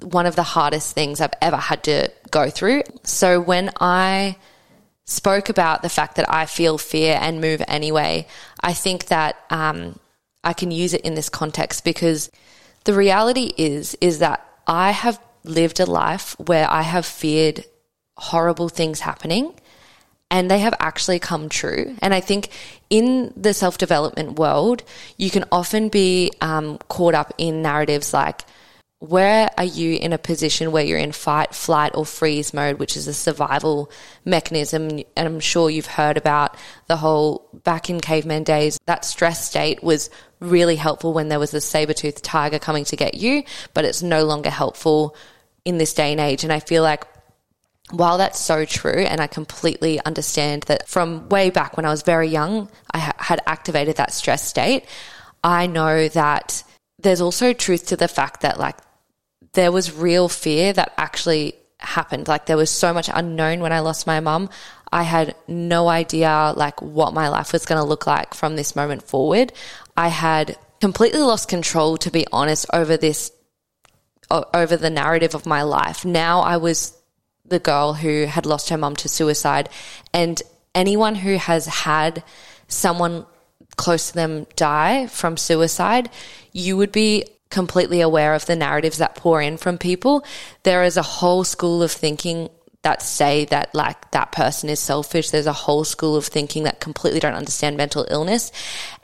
one 0.00 0.26
of 0.26 0.34
the 0.34 0.42
hardest 0.42 0.94
things 0.94 1.20
I've 1.20 1.34
ever 1.40 1.56
had 1.56 1.84
to 1.84 2.10
go 2.30 2.48
through. 2.48 2.82
So, 3.02 3.40
when 3.40 3.70
I 3.80 4.36
spoke 5.04 5.50
about 5.50 5.82
the 5.82 5.90
fact 5.90 6.16
that 6.16 6.32
I 6.32 6.46
feel 6.46 6.78
fear 6.78 7.18
and 7.20 7.40
move 7.40 7.62
anyway, 7.68 8.26
I 8.60 8.72
think 8.72 9.06
that 9.06 9.36
um, 9.50 9.98
I 10.44 10.52
can 10.52 10.70
use 10.70 10.94
it 10.94 11.02
in 11.02 11.14
this 11.14 11.28
context 11.28 11.84
because 11.84 12.30
the 12.84 12.94
reality 12.94 13.52
is 13.56 13.96
is 14.00 14.18
that 14.18 14.46
I 14.66 14.90
have 14.90 15.18
lived 15.44 15.80
a 15.80 15.86
life 15.86 16.36
where 16.38 16.70
I 16.70 16.82
have 16.82 17.06
feared 17.06 17.64
horrible 18.16 18.68
things 18.68 19.00
happening 19.00 19.54
and 20.30 20.50
they 20.50 20.58
have 20.58 20.74
actually 20.80 21.18
come 21.18 21.48
true. 21.48 21.96
And 22.00 22.14
I 22.14 22.20
think 22.20 22.48
in 22.90 23.32
the 23.36 23.54
self 23.54 23.78
development 23.78 24.38
world, 24.38 24.82
you 25.16 25.30
can 25.30 25.44
often 25.52 25.88
be 25.88 26.32
um, 26.40 26.78
caught 26.88 27.14
up 27.14 27.32
in 27.38 27.62
narratives 27.62 28.12
like, 28.12 28.42
where 29.04 29.50
are 29.58 29.64
you 29.64 29.96
in 29.96 30.12
a 30.12 30.18
position 30.18 30.72
where 30.72 30.84
you're 30.84 30.98
in 30.98 31.12
fight, 31.12 31.54
flight, 31.54 31.92
or 31.94 32.06
freeze 32.06 32.54
mode, 32.54 32.78
which 32.78 32.96
is 32.96 33.06
a 33.06 33.14
survival 33.14 33.90
mechanism? 34.24 34.88
And 34.90 35.28
I'm 35.28 35.40
sure 35.40 35.68
you've 35.68 35.86
heard 35.86 36.16
about 36.16 36.56
the 36.86 36.96
whole 36.96 37.48
back 37.64 37.90
in 37.90 38.00
caveman 38.00 38.44
days, 38.44 38.78
that 38.86 39.04
stress 39.04 39.46
state 39.46 39.82
was 39.82 40.10
really 40.40 40.76
helpful 40.76 41.12
when 41.12 41.28
there 41.28 41.38
was 41.38 41.52
a 41.52 41.60
saber 41.60 41.92
toothed 41.92 42.24
tiger 42.24 42.58
coming 42.58 42.84
to 42.86 42.96
get 42.96 43.14
you, 43.14 43.42
but 43.74 43.84
it's 43.84 44.02
no 44.02 44.24
longer 44.24 44.50
helpful 44.50 45.14
in 45.64 45.78
this 45.78 45.92
day 45.92 46.12
and 46.12 46.20
age. 46.20 46.42
And 46.42 46.52
I 46.52 46.60
feel 46.60 46.82
like 46.82 47.04
while 47.90 48.16
that's 48.16 48.40
so 48.40 48.64
true, 48.64 49.04
and 49.04 49.20
I 49.20 49.26
completely 49.26 50.00
understand 50.04 50.62
that 50.64 50.88
from 50.88 51.28
way 51.28 51.50
back 51.50 51.76
when 51.76 51.84
I 51.84 51.90
was 51.90 52.02
very 52.02 52.28
young, 52.28 52.70
I 52.90 52.98
ha- 52.98 53.12
had 53.18 53.40
activated 53.46 53.96
that 53.96 54.12
stress 54.12 54.42
state, 54.46 54.86
I 55.42 55.66
know 55.66 56.08
that 56.08 56.64
there's 56.98 57.20
also 57.20 57.52
truth 57.52 57.88
to 57.88 57.96
the 57.96 58.08
fact 58.08 58.40
that, 58.40 58.58
like, 58.58 58.76
there 59.54 59.72
was 59.72 59.92
real 59.92 60.28
fear 60.28 60.72
that 60.72 60.92
actually 60.96 61.54
happened. 61.78 62.28
Like 62.28 62.46
there 62.46 62.56
was 62.56 62.70
so 62.70 62.92
much 62.92 63.10
unknown 63.12 63.60
when 63.60 63.72
I 63.72 63.80
lost 63.80 64.06
my 64.06 64.20
mum. 64.20 64.50
I 64.92 65.02
had 65.02 65.34
no 65.48 65.88
idea 65.88 66.52
like 66.56 66.80
what 66.80 67.14
my 67.14 67.28
life 67.28 67.52
was 67.52 67.66
going 67.66 67.80
to 67.80 67.88
look 67.88 68.06
like 68.06 68.34
from 68.34 68.56
this 68.56 68.76
moment 68.76 69.02
forward. 69.02 69.52
I 69.96 70.08
had 70.08 70.56
completely 70.80 71.20
lost 71.20 71.48
control 71.48 71.96
to 71.98 72.10
be 72.10 72.26
honest 72.32 72.66
over 72.72 72.96
this 72.96 73.32
over 74.30 74.76
the 74.76 74.90
narrative 74.90 75.34
of 75.34 75.46
my 75.46 75.62
life. 75.62 76.04
Now 76.04 76.40
I 76.40 76.56
was 76.56 76.96
the 77.44 77.58
girl 77.58 77.94
who 77.94 78.24
had 78.24 78.46
lost 78.46 78.70
her 78.70 78.78
mum 78.78 78.96
to 78.96 79.08
suicide. 79.08 79.68
And 80.12 80.40
anyone 80.74 81.14
who 81.14 81.36
has 81.36 81.66
had 81.66 82.22
someone 82.68 83.26
close 83.76 84.08
to 84.08 84.14
them 84.14 84.46
die 84.56 85.06
from 85.08 85.36
suicide, 85.36 86.10
you 86.52 86.76
would 86.76 86.92
be 86.92 87.24
completely 87.54 88.00
aware 88.00 88.34
of 88.34 88.44
the 88.46 88.56
narratives 88.56 88.98
that 88.98 89.14
pour 89.14 89.40
in 89.40 89.56
from 89.56 89.78
people. 89.78 90.24
There 90.64 90.82
is 90.82 90.96
a 90.96 91.02
whole 91.02 91.44
school 91.44 91.84
of 91.84 91.92
thinking 91.92 92.50
that 92.82 93.00
say 93.00 93.46
that 93.46 93.72
like 93.74 94.10
that 94.10 94.32
person 94.32 94.68
is 94.68 94.80
selfish. 94.80 95.30
There's 95.30 95.46
a 95.46 95.52
whole 95.52 95.84
school 95.84 96.16
of 96.16 96.26
thinking 96.26 96.64
that 96.64 96.80
completely 96.80 97.20
don't 97.20 97.34
understand 97.34 97.76
mental 97.76 98.06
illness. 98.10 98.50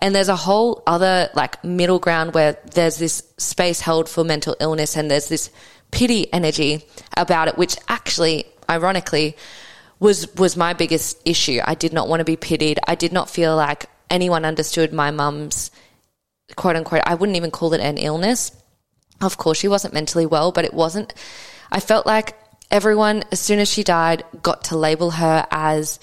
And 0.01 0.15
there's 0.15 0.29
a 0.29 0.37
whole 0.37 0.83
other 0.87 1.31
like 1.35 1.63
middle 1.65 2.01
ground 2.01 2.35
where 2.35 2.59
there's 2.75 2.99
this 2.99 3.23
space 3.39 3.81
held 3.81 4.09
for 4.09 4.25
mental 4.25 4.57
illness 4.59 4.97
and 4.97 5.09
there's 5.09 5.29
this 5.29 5.49
pity 5.93 6.31
energy 6.33 6.85
about 7.17 7.49
it, 7.49 7.57
which 7.57 7.77
actually, 7.89 8.47
ironically, 8.69 9.37
was 10.01 10.35
was 10.35 10.57
my 10.57 10.75
biggest 10.75 11.19
issue. 11.25 11.61
I 11.65 11.75
did 11.75 11.93
not 11.93 12.09
want 12.09 12.21
to 12.21 12.25
be 12.25 12.37
pitied. 12.37 12.81
I 12.87 12.97
did 12.97 13.13
not 13.13 13.31
feel 13.31 13.55
like 13.57 13.87
anyone 14.11 14.45
understood 14.45 14.93
my 14.93 15.13
mum's 15.13 15.71
quote 16.57 16.77
unquote. 16.77 17.03
I 17.07 17.15
wouldn't 17.15 17.37
even 17.37 17.51
call 17.51 17.75
it 17.75 17.81
an 17.81 17.99
illness. 17.99 18.53
Of 19.21 19.37
course, 19.37 19.59
she 19.59 19.69
wasn't 19.69 19.95
mentally 19.95 20.27
well, 20.27 20.53
but 20.53 20.65
it 20.65 20.75
wasn't. 20.75 21.15
I 21.71 21.81
felt 21.81 22.07
like 22.07 22.37
everyone, 22.71 23.25
as 23.33 23.41
soon 23.41 23.59
as 23.59 23.69
she 23.71 23.83
died, 23.83 24.25
got 24.43 24.65
to 24.65 24.77
label 24.77 25.11
her 25.13 25.47
as 25.51 26.01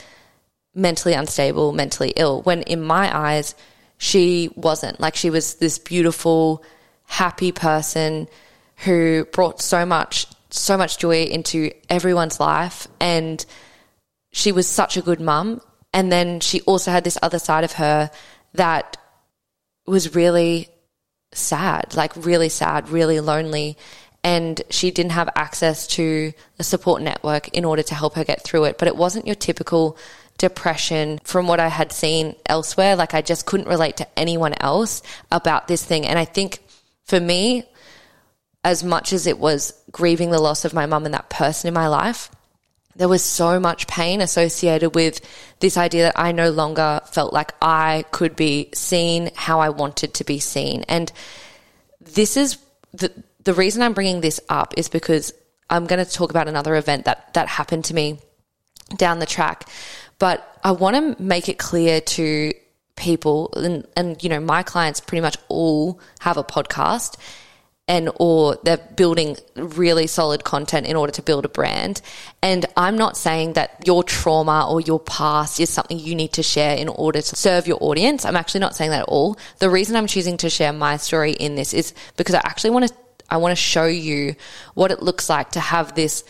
mentally 0.76 1.14
unstable, 1.14 1.72
mentally 1.72 2.14
ill, 2.16 2.42
when 2.44 2.62
in 2.64 2.82
my 2.82 3.16
eyes, 3.16 3.56
she 3.98 4.52
wasn't. 4.56 5.00
Like, 5.00 5.16
she 5.16 5.32
was 5.32 5.56
this 5.56 5.80
beautiful, 5.80 6.64
happy 7.06 7.52
person 7.52 8.28
who 8.78 9.26
brought 9.32 9.60
so 9.62 9.86
much, 9.86 10.28
so 10.52 10.78
much 10.78 11.00
joy 11.00 11.24
into 11.24 11.72
everyone's 11.90 12.40
life. 12.40 12.88
And 13.00 13.44
she 14.32 14.52
was 14.52 14.68
such 14.68 14.98
a 14.98 15.02
good 15.02 15.20
mum. 15.20 15.62
And 15.94 16.12
then 16.12 16.40
she 16.42 16.62
also 16.62 16.92
had 16.92 17.04
this 17.04 17.18
other 17.24 17.40
side 17.40 17.64
of 17.64 17.74
her 17.74 18.12
that 18.54 18.98
was 19.88 20.16
really 20.16 20.70
sad, 21.34 21.96
like 21.96 22.16
really 22.16 22.50
sad, 22.50 22.90
really 22.90 23.20
lonely 23.20 23.78
and 24.28 24.62
she 24.70 24.92
didn't 24.92 25.14
have 25.14 25.30
access 25.36 25.88
to 25.88 26.34
a 26.60 26.64
support 26.64 27.02
network 27.02 27.48
in 27.50 27.64
order 27.64 27.82
to 27.82 27.96
help 27.96 28.16
her 28.16 28.26
get 28.26 28.44
through 28.44 28.66
it. 28.66 28.78
But 28.78 28.90
it 28.90 28.98
wasn't 28.98 29.26
your 29.26 29.36
typical 29.36 29.98
depression 30.38 31.20
from 31.24 31.48
what 31.48 31.62
I 31.62 31.70
had 31.70 31.94
seen 31.94 32.36
elsewhere. 32.46 32.98
Like 32.98 33.14
I 33.14 33.22
just 33.22 33.46
couldn't 33.46 33.70
relate 33.70 33.98
to 33.98 34.20
anyone 34.20 34.54
else 34.60 35.02
about 35.32 35.70
this 35.70 35.82
thing. 35.84 36.06
And 36.06 36.20
I 36.20 36.26
think 36.26 36.60
for 37.06 37.20
me, 37.22 37.64
as 38.66 38.84
much 38.84 39.14
as 39.14 39.28
it 39.28 39.40
was 39.40 39.74
grieving 39.92 40.32
the 40.32 40.42
loss 40.42 40.66
of 40.66 40.74
my 40.74 40.86
mum 40.86 41.06
and 41.06 41.14
that 41.14 41.30
person 41.30 41.70
in 41.70 41.74
my 41.74 41.88
life, 41.88 42.30
there 42.98 43.08
was 43.08 43.24
so 43.24 43.60
much 43.60 43.88
pain 43.88 44.22
associated 44.22 44.96
with 44.96 45.22
this 45.60 45.78
idea 45.78 46.04
that 46.04 46.20
I 46.20 46.32
no 46.32 46.50
longer 46.50 47.02
felt 47.12 47.32
like 47.32 47.54
I 47.62 48.06
could 48.12 48.36
be 48.36 48.70
seen 48.74 49.30
how 49.36 49.60
I 49.60 49.70
wanted 49.70 50.16
to 50.16 50.24
be 50.24 50.40
seen. 50.40 50.84
And 50.90 51.12
this 52.02 52.36
is 52.36 52.58
the, 52.94 53.12
the 53.44 53.54
reason 53.54 53.82
I'm 53.82 53.94
bringing 53.94 54.22
this 54.22 54.40
up 54.50 54.74
is 54.78 54.90
because 54.90 55.32
I'm 55.70 55.86
going 55.86 56.04
to 56.04 56.12
talk 56.12 56.32
about 56.32 56.48
another 56.48 56.76
event 56.76 57.06
that, 57.06 57.34
that 57.36 57.48
happened 57.48 57.86
to 57.86 57.94
me 57.94 58.20
down 58.96 59.20
the 59.20 59.26
track. 59.26 59.70
But 60.18 60.60
I 60.64 60.72
want 60.72 60.96
to 61.18 61.22
make 61.22 61.50
it 61.50 61.60
clear 61.60 62.02
to 62.02 62.54
people, 62.96 63.54
and, 63.56 63.88
and, 63.96 64.24
you 64.24 64.30
know, 64.30 64.40
my 64.40 64.64
clients 64.64 65.00
pretty 65.00 65.22
much 65.22 65.38
all 65.50 66.00
have 66.22 66.38
a 66.38 66.44
podcast 66.44 67.16
and 67.88 68.10
or 68.16 68.58
they're 68.64 68.78
building 68.78 69.38
really 69.56 70.08
solid 70.08 70.44
content 70.44 70.86
in 70.88 70.96
order 70.96 71.12
to 71.14 71.22
build 71.22 71.46
a 71.46 71.50
brand. 71.50 72.02
And 72.42 72.66
I'm 72.76 72.98
not 72.98 73.16
saying 73.16 73.54
that 73.54 73.82
your 73.86 74.04
trauma 74.04 74.68
or 74.70 74.82
your 74.82 75.00
past 75.00 75.60
is 75.60 75.70
something 75.70 75.98
you 75.98 76.14
need 76.14 76.34
to 76.34 76.44
share 76.44 76.76
in 76.76 76.90
order 76.90 77.22
to 77.22 77.36
serve 77.36 77.66
your 77.66 77.78
audience. 77.82 78.26
I'm 78.26 78.36
actually 78.36 78.60
not 78.60 78.76
saying 78.76 78.92
that 78.92 79.04
at 79.04 79.08
all. 79.08 79.38
The 79.60 79.70
reason 79.70 79.96
I'm 79.96 80.08
choosing 80.08 80.38
to 80.38 80.50
share 80.50 80.74
my 80.74 80.98
story 80.98 81.32
in 81.32 81.56
this 81.56 81.74
is 81.74 81.94
because 82.18 82.36
I 82.36 82.42
actually 82.44 82.72
want 82.72 82.88
to 82.88 82.94
I 83.30 83.38
want 83.38 83.52
to 83.52 83.62
show 83.62 83.86
you 83.86 84.36
what 84.74 84.92
it 84.92 85.02
looks 85.02 85.30
like 85.30 85.52
to 85.52 85.60
have 85.60 85.96
this 85.96 86.24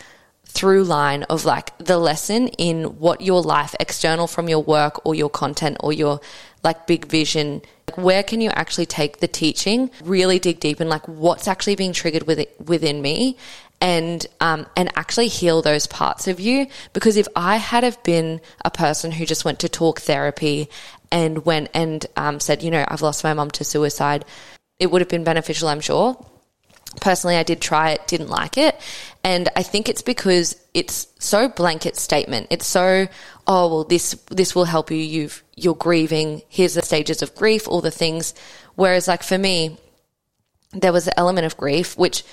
through 0.46 0.84
line 0.84 1.24
of 1.24 1.46
like 1.46 1.78
the 1.78 1.98
lesson 1.98 2.48
in 2.48 2.98
what 2.98 3.22
your 3.22 3.42
life 3.42 3.76
external 3.80 4.26
from 4.26 4.50
your 4.50 4.64
work 4.64 5.06
or 5.06 5.14
your 5.14 5.30
content 5.30 5.78
or 5.82 5.94
your 5.94 6.20
like 6.68 6.86
big 6.86 7.06
vision. 7.06 7.62
Like 7.88 7.98
where 7.98 8.24
can 8.24 8.42
you 8.42 8.50
actually 8.50 8.86
take 8.86 9.20
the 9.20 9.28
teaching 9.28 9.90
really 10.04 10.38
dig 10.38 10.60
deep 10.60 10.82
in 10.82 10.90
like 10.90 11.08
what's 11.08 11.48
actually 11.48 11.76
being 11.76 11.94
triggered 11.94 12.28
with 12.28 12.46
within 12.64 13.02
me 13.02 13.38
and 13.80 14.26
um, 14.42 14.68
and 14.76 14.92
actually 14.98 15.30
heal 15.30 15.62
those 15.62 15.88
parts 15.88 16.28
of 16.28 16.40
you? 16.40 16.68
Because 16.92 17.16
if 17.16 17.28
I 17.36 17.56
had 17.56 17.84
have 17.84 18.04
been 18.04 18.42
a 18.66 18.70
person 18.70 19.12
who 19.14 19.26
just 19.26 19.46
went 19.46 19.60
to 19.60 19.70
talk 19.70 20.02
therapy 20.02 20.70
and 21.10 21.46
went 21.46 21.70
and 21.74 22.06
um, 22.18 22.40
said 22.42 22.62
you 22.62 22.70
know 22.70 22.86
I've 22.86 23.02
lost 23.02 23.24
my 23.24 23.34
mom 23.34 23.50
to 23.52 23.64
suicide 23.64 24.26
it 24.78 24.92
would 24.92 25.02
have 25.02 25.10
been 25.10 25.24
beneficial 25.24 25.70
I'm 25.70 25.80
sure 25.80 26.24
personally 27.02 27.36
I 27.36 27.44
did 27.44 27.62
try 27.62 27.92
it, 27.92 28.08
didn't 28.08 28.30
like 28.30 28.58
it. 28.58 28.80
And 29.24 29.50
I 29.56 29.64
think 29.64 29.90
it's 29.90 30.02
because 30.02 30.56
it's 30.74 31.08
so 31.20 31.50
blanket 31.50 31.96
statement. 31.96 32.48
It's 32.50 32.68
so, 32.68 33.08
oh 33.46 33.68
well 33.68 33.84
this 33.84 34.14
this 34.30 34.56
will 34.56 34.66
help 34.66 34.92
you, 34.92 34.98
you've 34.98 35.44
you're 35.56 35.76
grieving, 35.76 36.42
here's 36.50 36.76
the 36.76 36.82
stages 36.82 37.22
of 37.22 37.36
grief, 37.36 37.68
all 37.68 37.82
the 37.82 37.92
things. 37.92 38.34
Whereas 38.76 39.08
like 39.08 39.24
for 39.24 39.38
me, 39.38 39.78
there 40.72 40.94
was 40.94 41.08
an 41.08 41.14
element 41.18 41.46
of 41.46 41.58
grief 41.58 41.98
which 41.98 42.24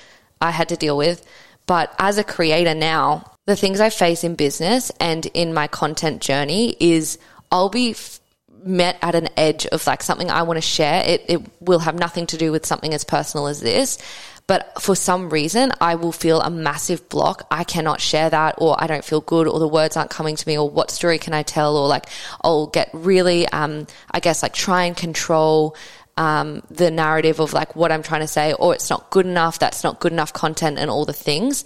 I 0.41 0.51
had 0.51 0.69
to 0.71 0.77
deal 0.77 0.97
with. 0.97 1.27
But 1.67 1.95
as 1.99 2.19
a 2.19 2.25
creator 2.25 2.75
now, 2.75 3.33
the 3.47 3.57
things 3.57 3.81
I 3.81 3.91
face 3.91 4.25
in 4.25 4.35
business 4.35 4.91
and 5.01 5.27
in 5.27 5.55
my 5.55 5.67
content 5.67 6.21
journey 6.23 6.77
is 6.81 7.19
I'll 7.51 7.69
be 7.69 7.91
f- 7.91 8.21
met 8.65 8.97
at 9.03 9.15
an 9.15 9.29
edge 9.37 9.67
of 9.67 9.87
like 9.87 10.03
something 10.03 10.31
I 10.31 10.43
want 10.43 10.57
to 10.57 10.63
share. 10.63 11.03
It, 11.07 11.25
it 11.29 11.41
will 11.61 11.81
have 11.81 11.95
nothing 11.95 12.27
to 12.29 12.37
do 12.37 12.53
with 12.53 12.67
something 12.67 12.95
as 12.95 13.05
personal 13.05 13.47
as 13.47 13.61
this. 13.61 13.99
But 14.47 14.83
for 14.83 14.95
some 14.95 15.31
reason, 15.31 15.73
I 15.81 15.95
will 15.95 16.13
feel 16.13 16.41
a 16.43 16.51
massive 16.51 17.09
block. 17.09 17.47
I 17.51 17.65
cannot 17.65 18.01
share 18.01 18.29
that, 18.29 18.57
or 18.59 18.77
I 18.79 18.87
don't 18.87 19.05
feel 19.05 19.23
good, 19.23 19.49
or 19.49 19.59
the 19.59 19.69
words 19.69 19.97
aren't 19.97 20.11
coming 20.11 20.37
to 20.37 20.49
me, 20.49 20.59
or 20.59 20.69
what 20.69 20.91
story 20.91 21.19
can 21.19 21.33
I 21.33 21.43
tell, 21.43 21.77
or 21.77 21.89
like 21.89 22.07
I'll 22.43 22.67
get 22.67 22.91
really, 22.93 23.49
um, 23.49 23.87
I 24.11 24.21
guess, 24.21 24.43
like 24.43 24.53
try 24.53 24.85
and 24.85 24.95
control 24.97 25.77
um, 26.19 26.63
the 26.71 26.91
narrative 26.91 27.41
of 27.41 27.55
like 27.55 27.75
what 27.75 27.91
I'm 27.91 28.03
trying 28.03 28.21
to 28.21 28.27
say, 28.27 28.53
or 28.53 28.75
it's 28.75 28.91
not 28.91 29.11
good 29.11 29.25
enough, 29.25 29.59
that's 29.59 29.83
not 29.83 29.99
good 29.99 30.13
enough 30.13 30.35
content, 30.35 30.79
and 30.79 30.91
all 30.91 31.07
the 31.07 31.15
things. 31.15 31.65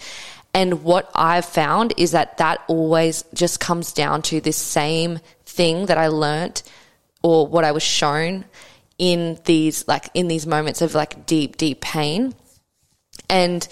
And 0.54 0.84
what 0.84 1.10
I've 1.14 1.44
found 1.44 1.94
is 1.96 2.12
that 2.12 2.38
that 2.38 2.62
always 2.68 3.24
just 3.34 3.60
comes 3.60 3.92
down 3.92 4.22
to 4.22 4.40
this 4.40 4.56
same 4.56 5.18
thing 5.44 5.86
that 5.86 5.98
I 5.98 6.08
learnt 6.08 6.62
or 7.22 7.46
what 7.46 7.64
I 7.64 7.72
was 7.72 7.82
shown 7.82 8.44
in 8.98 9.38
these 9.44 9.86
like 9.86 10.08
in 10.14 10.28
these 10.28 10.46
moments 10.46 10.82
of 10.82 10.94
like 10.94 11.26
deep 11.26 11.56
deep 11.56 11.80
pain 11.80 12.34
and 13.28 13.66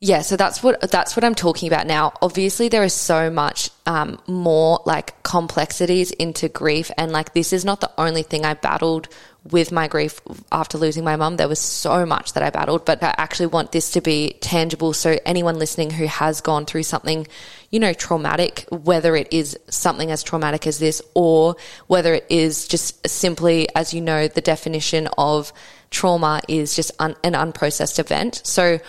yeah, 0.00 0.20
so 0.20 0.36
that's 0.36 0.62
what 0.62 0.90
that's 0.90 1.16
what 1.16 1.24
I'm 1.24 1.34
talking 1.34 1.68
about 1.68 1.86
now. 1.86 2.12
Obviously, 2.20 2.68
there 2.68 2.84
is 2.84 2.92
so 2.92 3.30
much 3.30 3.70
um, 3.86 4.20
more 4.26 4.82
like 4.84 5.22
complexities 5.22 6.10
into 6.10 6.50
grief, 6.50 6.90
and 6.98 7.12
like 7.12 7.32
this 7.32 7.52
is 7.54 7.64
not 7.64 7.80
the 7.80 7.90
only 7.96 8.22
thing 8.22 8.44
I 8.44 8.52
battled 8.52 9.08
with 9.50 9.72
my 9.72 9.88
grief 9.88 10.20
after 10.52 10.76
losing 10.76 11.02
my 11.02 11.16
mum. 11.16 11.36
There 11.36 11.48
was 11.48 11.60
so 11.60 12.04
much 12.04 12.34
that 12.34 12.42
I 12.42 12.50
battled, 12.50 12.84
but 12.84 13.02
I 13.02 13.14
actually 13.16 13.46
want 13.46 13.72
this 13.72 13.92
to 13.92 14.02
be 14.02 14.36
tangible. 14.40 14.92
So 14.92 15.18
anyone 15.24 15.58
listening 15.58 15.90
who 15.90 16.06
has 16.06 16.42
gone 16.42 16.66
through 16.66 16.82
something, 16.82 17.26
you 17.70 17.80
know, 17.80 17.94
traumatic, 17.94 18.66
whether 18.70 19.16
it 19.16 19.32
is 19.32 19.58
something 19.70 20.10
as 20.10 20.22
traumatic 20.22 20.66
as 20.66 20.78
this, 20.78 21.00
or 21.14 21.56
whether 21.86 22.12
it 22.12 22.26
is 22.28 22.68
just 22.68 23.08
simply, 23.08 23.66
as 23.74 23.94
you 23.94 24.02
know, 24.02 24.28
the 24.28 24.42
definition 24.42 25.08
of 25.16 25.54
trauma 25.90 26.40
is 26.48 26.74
just 26.76 26.90
un- 26.98 27.16
an 27.22 27.32
unprocessed 27.32 27.98
event. 27.98 28.40
So 28.44 28.80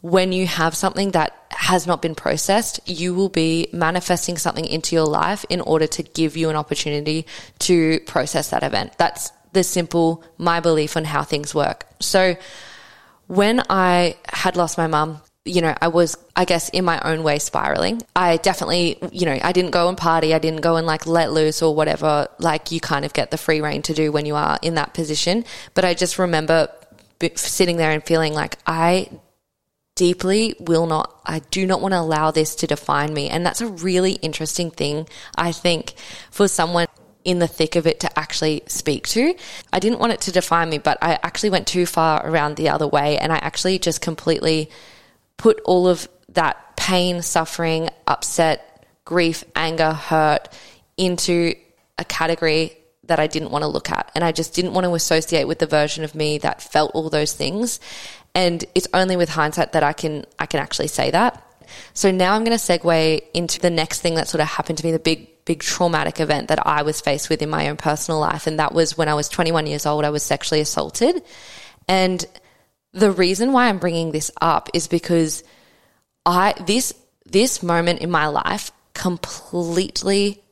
when 0.00 0.32
you 0.32 0.46
have 0.46 0.74
something 0.74 1.12
that 1.12 1.32
has 1.50 1.86
not 1.86 2.02
been 2.02 2.14
processed, 2.14 2.80
you 2.86 3.14
will 3.14 3.30
be 3.30 3.68
manifesting 3.72 4.36
something 4.36 4.66
into 4.66 4.94
your 4.94 5.06
life 5.06 5.46
in 5.48 5.60
order 5.62 5.86
to 5.86 6.02
give 6.02 6.36
you 6.36 6.50
an 6.50 6.56
opportunity 6.56 7.26
to 7.60 8.00
process 8.00 8.50
that 8.50 8.62
event. 8.62 8.98
That's 8.98 9.32
the 9.52 9.64
simple, 9.64 10.22
my 10.36 10.60
belief 10.60 10.96
on 10.96 11.04
how 11.04 11.22
things 11.22 11.54
work. 11.54 11.86
So 12.00 12.36
when 13.28 13.62
I 13.70 14.16
had 14.26 14.56
lost 14.56 14.76
my 14.76 14.88
mum, 14.88 15.22
you 15.44 15.60
know, 15.60 15.74
I 15.80 15.88
was, 15.88 16.16
I 16.34 16.46
guess, 16.46 16.70
in 16.70 16.84
my 16.84 17.00
own 17.00 17.22
way 17.22 17.38
spiraling. 17.38 18.02
I 18.16 18.38
definitely, 18.38 18.98
you 19.12 19.26
know, 19.26 19.38
I 19.42 19.52
didn't 19.52 19.72
go 19.72 19.88
and 19.88 19.98
party. 19.98 20.32
I 20.34 20.38
didn't 20.38 20.62
go 20.62 20.76
and 20.76 20.86
like 20.86 21.06
let 21.06 21.32
loose 21.32 21.60
or 21.60 21.74
whatever, 21.74 22.28
like 22.38 22.72
you 22.72 22.80
kind 22.80 23.04
of 23.04 23.12
get 23.12 23.30
the 23.30 23.36
free 23.36 23.60
reign 23.60 23.82
to 23.82 23.94
do 23.94 24.10
when 24.10 24.24
you 24.24 24.36
are 24.36 24.58
in 24.62 24.74
that 24.76 24.94
position. 24.94 25.44
But 25.74 25.84
I 25.84 25.92
just 25.92 26.18
remember 26.18 26.68
sitting 27.34 27.76
there 27.76 27.90
and 27.90 28.02
feeling 28.02 28.32
like 28.32 28.56
I 28.66 29.10
deeply 29.96 30.54
will 30.58 30.86
not, 30.86 31.14
I 31.26 31.40
do 31.50 31.66
not 31.66 31.82
want 31.82 31.92
to 31.92 32.00
allow 32.00 32.30
this 32.30 32.54
to 32.56 32.66
define 32.66 33.12
me. 33.12 33.28
And 33.28 33.44
that's 33.44 33.60
a 33.60 33.68
really 33.68 34.12
interesting 34.12 34.70
thing, 34.70 35.06
I 35.36 35.52
think, 35.52 35.94
for 36.30 36.48
someone 36.48 36.86
in 37.22 37.38
the 37.38 37.46
thick 37.46 37.76
of 37.76 37.86
it 37.86 38.00
to 38.00 38.18
actually 38.18 38.62
speak 38.66 39.06
to. 39.08 39.34
I 39.72 39.78
didn't 39.78 39.98
want 39.98 40.12
it 40.12 40.22
to 40.22 40.32
define 40.32 40.70
me, 40.70 40.78
but 40.78 40.98
I 41.02 41.18
actually 41.22 41.50
went 41.50 41.66
too 41.66 41.84
far 41.84 42.26
around 42.26 42.56
the 42.56 42.70
other 42.70 42.86
way 42.86 43.18
and 43.18 43.30
I 43.30 43.36
actually 43.36 43.78
just 43.78 44.00
completely 44.00 44.70
put 45.36 45.60
all 45.64 45.88
of 45.88 46.08
that 46.30 46.76
pain, 46.76 47.22
suffering, 47.22 47.88
upset, 48.06 48.86
grief, 49.04 49.44
anger, 49.54 49.92
hurt 49.92 50.48
into 50.96 51.54
a 51.98 52.04
category 52.04 52.76
that 53.04 53.18
I 53.18 53.26
didn't 53.26 53.50
want 53.50 53.62
to 53.62 53.68
look 53.68 53.90
at. 53.90 54.10
And 54.14 54.24
I 54.24 54.32
just 54.32 54.54
didn't 54.54 54.72
want 54.72 54.84
to 54.84 54.94
associate 54.94 55.46
with 55.46 55.58
the 55.58 55.66
version 55.66 56.04
of 56.04 56.14
me 56.14 56.38
that 56.38 56.62
felt 56.62 56.92
all 56.94 57.10
those 57.10 57.32
things. 57.32 57.80
And 58.34 58.64
it's 58.74 58.88
only 58.94 59.16
with 59.16 59.28
hindsight 59.28 59.72
that 59.72 59.82
I 59.82 59.92
can 59.92 60.24
I 60.38 60.46
can 60.46 60.60
actually 60.60 60.88
say 60.88 61.10
that. 61.10 61.40
So 61.92 62.10
now 62.10 62.34
I'm 62.34 62.44
going 62.44 62.56
to 62.56 62.62
segue 62.62 63.22
into 63.32 63.60
the 63.60 63.70
next 63.70 64.00
thing 64.00 64.16
that 64.16 64.28
sort 64.28 64.40
of 64.40 64.48
happened 64.48 64.78
to 64.78 64.84
me, 64.84 64.92
the 64.92 64.98
big 64.98 65.44
big 65.44 65.60
traumatic 65.60 66.20
event 66.20 66.48
that 66.48 66.66
I 66.66 66.82
was 66.82 67.02
faced 67.02 67.28
with 67.28 67.42
in 67.42 67.50
my 67.50 67.68
own 67.68 67.76
personal 67.76 68.18
life 68.18 68.46
and 68.46 68.58
that 68.58 68.72
was 68.72 68.96
when 68.96 69.10
I 69.10 69.14
was 69.14 69.28
21 69.28 69.66
years 69.66 69.84
old 69.84 70.06
I 70.06 70.10
was 70.10 70.22
sexually 70.22 70.60
assaulted. 70.60 71.22
And 71.86 72.24
the 72.94 73.10
reason 73.10 73.52
why 73.52 73.68
I'm 73.68 73.78
bringing 73.78 74.12
this 74.12 74.30
up 74.40 74.70
is 74.72 74.88
because 74.88 75.42
I 76.24 76.54
this 76.66 76.94
this 77.26 77.62
moment 77.62 78.00
in 78.00 78.10
my 78.10 78.28
life 78.28 78.70
completely 78.94 80.42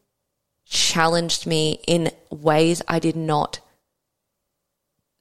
challenged 0.67 1.47
me 1.47 1.81
in 1.87 2.11
ways 2.31 2.83
I 2.89 2.99
did 2.99 3.17
not 3.17 3.61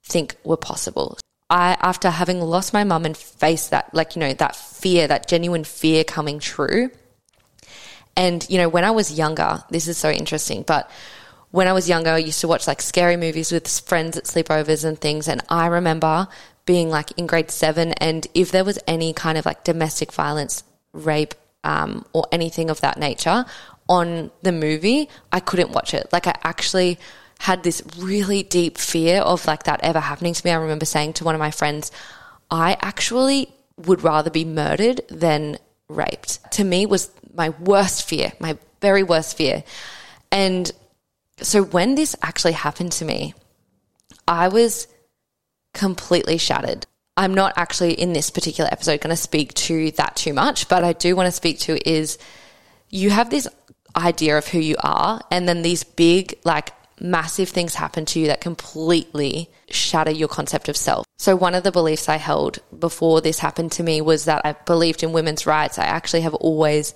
think 0.04 0.36
were 0.44 0.58
possible. 0.58 1.18
I, 1.50 1.78
after 1.82 2.10
having 2.10 2.40
lost 2.40 2.74
my 2.74 2.86
mum 2.86 3.06
and 3.06 3.16
faced 3.16 3.72
that, 3.72 3.94
like, 3.94 4.16
you 4.16 4.22
know, 4.22 4.34
that 4.34 4.56
fear, 4.56 5.06
that 5.08 5.28
genuine 5.28 5.66
fear 5.66 6.06
coming 6.06 6.40
true. 6.40 6.90
And, 8.16 8.50
you 8.50 8.58
know, 8.58 8.70
when 8.70 8.86
I 8.86 8.92
was 8.92 9.12
younger, 9.12 9.62
this 9.70 9.90
is 9.90 9.98
so 9.98 10.10
interesting, 10.10 10.64
but 10.64 10.90
when 11.52 11.68
I 11.68 11.74
was 11.74 11.90
younger, 11.90 12.12
I 12.12 12.20
used 12.20 12.40
to 12.42 12.48
watch 12.48 12.68
like 12.68 12.82
scary 12.82 13.18
movies 13.18 13.52
with 13.52 13.68
friends 13.68 14.18
at 14.18 14.24
sleepovers 14.24 14.86
and 14.86 14.98
things. 15.00 15.28
And 15.28 15.42
I 15.50 15.68
remember 15.68 16.30
being 16.72 16.90
like 16.90 17.12
in 17.18 17.28
grade 17.28 17.52
seven, 17.52 17.92
and 17.94 18.26
if 18.34 18.52
there 18.52 18.64
was 18.64 18.80
any 18.88 19.12
kind 19.12 19.38
of 19.38 19.46
like 19.46 19.62
domestic 19.66 20.10
violence, 20.14 20.64
rape, 20.94 21.34
um, 21.66 22.06
or 22.14 22.24
anything 22.32 22.70
of 22.70 22.80
that 22.80 22.98
nature 22.98 23.44
on 23.90 24.32
the 24.42 24.54
movie, 24.54 25.10
I 25.34 25.42
couldn't 25.42 25.72
watch 25.72 25.94
it. 25.94 26.08
Like, 26.14 26.28
I 26.28 26.36
actually 26.46 26.98
had 27.40 27.62
this 27.64 27.84
really 27.98 28.42
deep 28.42 28.78
fear 28.78 29.20
of 29.20 29.46
like 29.48 29.64
that 29.64 29.82
ever 29.84 30.00
happening 30.00 30.34
to 30.34 30.46
me. 30.46 30.52
I 30.52 30.56
remember 30.56 30.86
saying 30.86 31.12
to 31.14 31.26
one 31.26 31.36
of 31.36 31.40
my 31.40 31.52
friends, 31.52 31.92
I 32.50 32.78
actually 32.82 33.54
would 33.76 34.02
rather 34.02 34.30
be 34.30 34.46
murdered 34.46 35.02
than 35.10 35.58
raped. 35.90 36.40
To 36.54 36.64
me 36.64 36.86
was 36.86 37.12
my 37.34 37.50
worst 37.50 38.08
fear, 38.08 38.32
my 38.40 38.58
very 38.80 39.04
worst 39.04 39.36
fear. 39.36 39.66
And 40.32 40.72
so 41.42 41.64
when 41.64 41.96
this 41.96 42.16
actually 42.22 42.54
happened 42.54 42.94
to 42.94 43.04
me, 43.04 43.34
I 44.26 44.48
was 44.48 44.88
completely 45.74 46.38
shattered. 46.38 46.86
I'm 47.18 47.34
not 47.34 47.54
actually 47.56 47.94
in 47.94 48.14
this 48.14 48.30
particular 48.30 48.70
episode 48.72 49.02
going 49.02 49.16
to 49.16 49.22
speak 49.22 49.54
to 49.56 49.92
that 49.92 50.16
too 50.16 50.34
much, 50.34 50.70
but 50.70 50.84
I 50.84 50.94
do 50.94 51.16
want 51.16 51.28
to 51.28 51.32
speak 51.32 51.60
to 51.62 51.90
is 51.90 52.18
you 52.90 53.10
have 53.10 53.30
this 53.30 53.48
idea 53.96 54.38
of 54.38 54.48
who 54.48 54.60
you 54.60 54.76
are 54.80 55.22
and 55.30 55.48
then 55.48 55.62
these 55.62 55.84
big 55.84 56.40
like 56.46 56.72
massive 57.02 57.50
things 57.50 57.74
happen 57.76 58.06
to 58.06 58.20
you 58.20 58.28
that 58.28 58.40
completely 58.40 59.50
shatter 59.70 60.12
your 60.12 60.28
concept 60.28 60.70
of 60.70 60.78
self. 60.78 61.06
So, 61.18 61.36
one 61.36 61.56
of 61.56 61.64
the 61.64 61.72
beliefs 61.72 62.08
I 62.08 62.18
held 62.18 62.60
before 62.78 63.22
this 63.22 63.40
happened 63.40 63.72
to 63.74 63.84
me 63.84 64.02
was 64.02 64.26
that 64.26 64.46
I 64.46 64.54
believed 64.54 65.04
in 65.04 65.12
women's 65.12 65.46
rights. 65.46 65.80
I 65.80 65.86
actually 65.86 66.22
have 66.22 66.34
always 66.36 66.94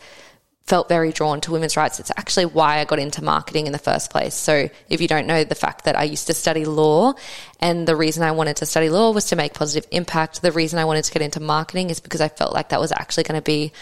felt 0.66 0.90
very 0.90 1.12
drawn 1.12 1.42
to 1.42 1.52
women's 1.52 1.78
rights. 1.78 2.00
It's 2.00 2.12
actually 2.18 2.48
why 2.48 2.80
I 2.80 2.86
got 2.86 2.98
into 2.98 3.24
marketing 3.24 3.68
in 3.68 3.72
the 3.72 3.78
first 3.78 4.10
place. 4.10 4.34
So, 4.34 4.70
if 4.90 5.00
you 5.00 5.08
don't 5.08 5.28
know 5.28 5.44
the 5.44 5.56
fact 5.56 5.86
that 5.86 5.96
I 5.96 6.04
used 6.04 6.28
to 6.28 6.34
study 6.34 6.66
law, 6.66 7.14
and 7.60 7.88
the 7.88 7.96
reason 7.96 8.24
I 8.24 8.32
wanted 8.32 8.58
to 8.58 8.66
study 8.66 8.90
law 8.90 9.12
was 9.12 9.26
to 9.26 9.36
make 9.36 9.54
positive 9.54 9.88
impact, 9.92 10.42
the 10.42 10.52
reason 10.52 10.80
I 10.80 10.86
wanted 10.86 11.04
to 11.06 11.12
get 11.14 11.22
into 11.22 11.40
marketing 11.40 11.92
is 11.92 12.00
because 12.00 12.22
I 12.22 12.30
felt 12.30 12.54
like 12.54 12.70
that 12.70 12.80
was 12.80 12.92
actually 12.92 13.24
going 13.24 13.40
to 13.40 13.44
be 13.44 13.74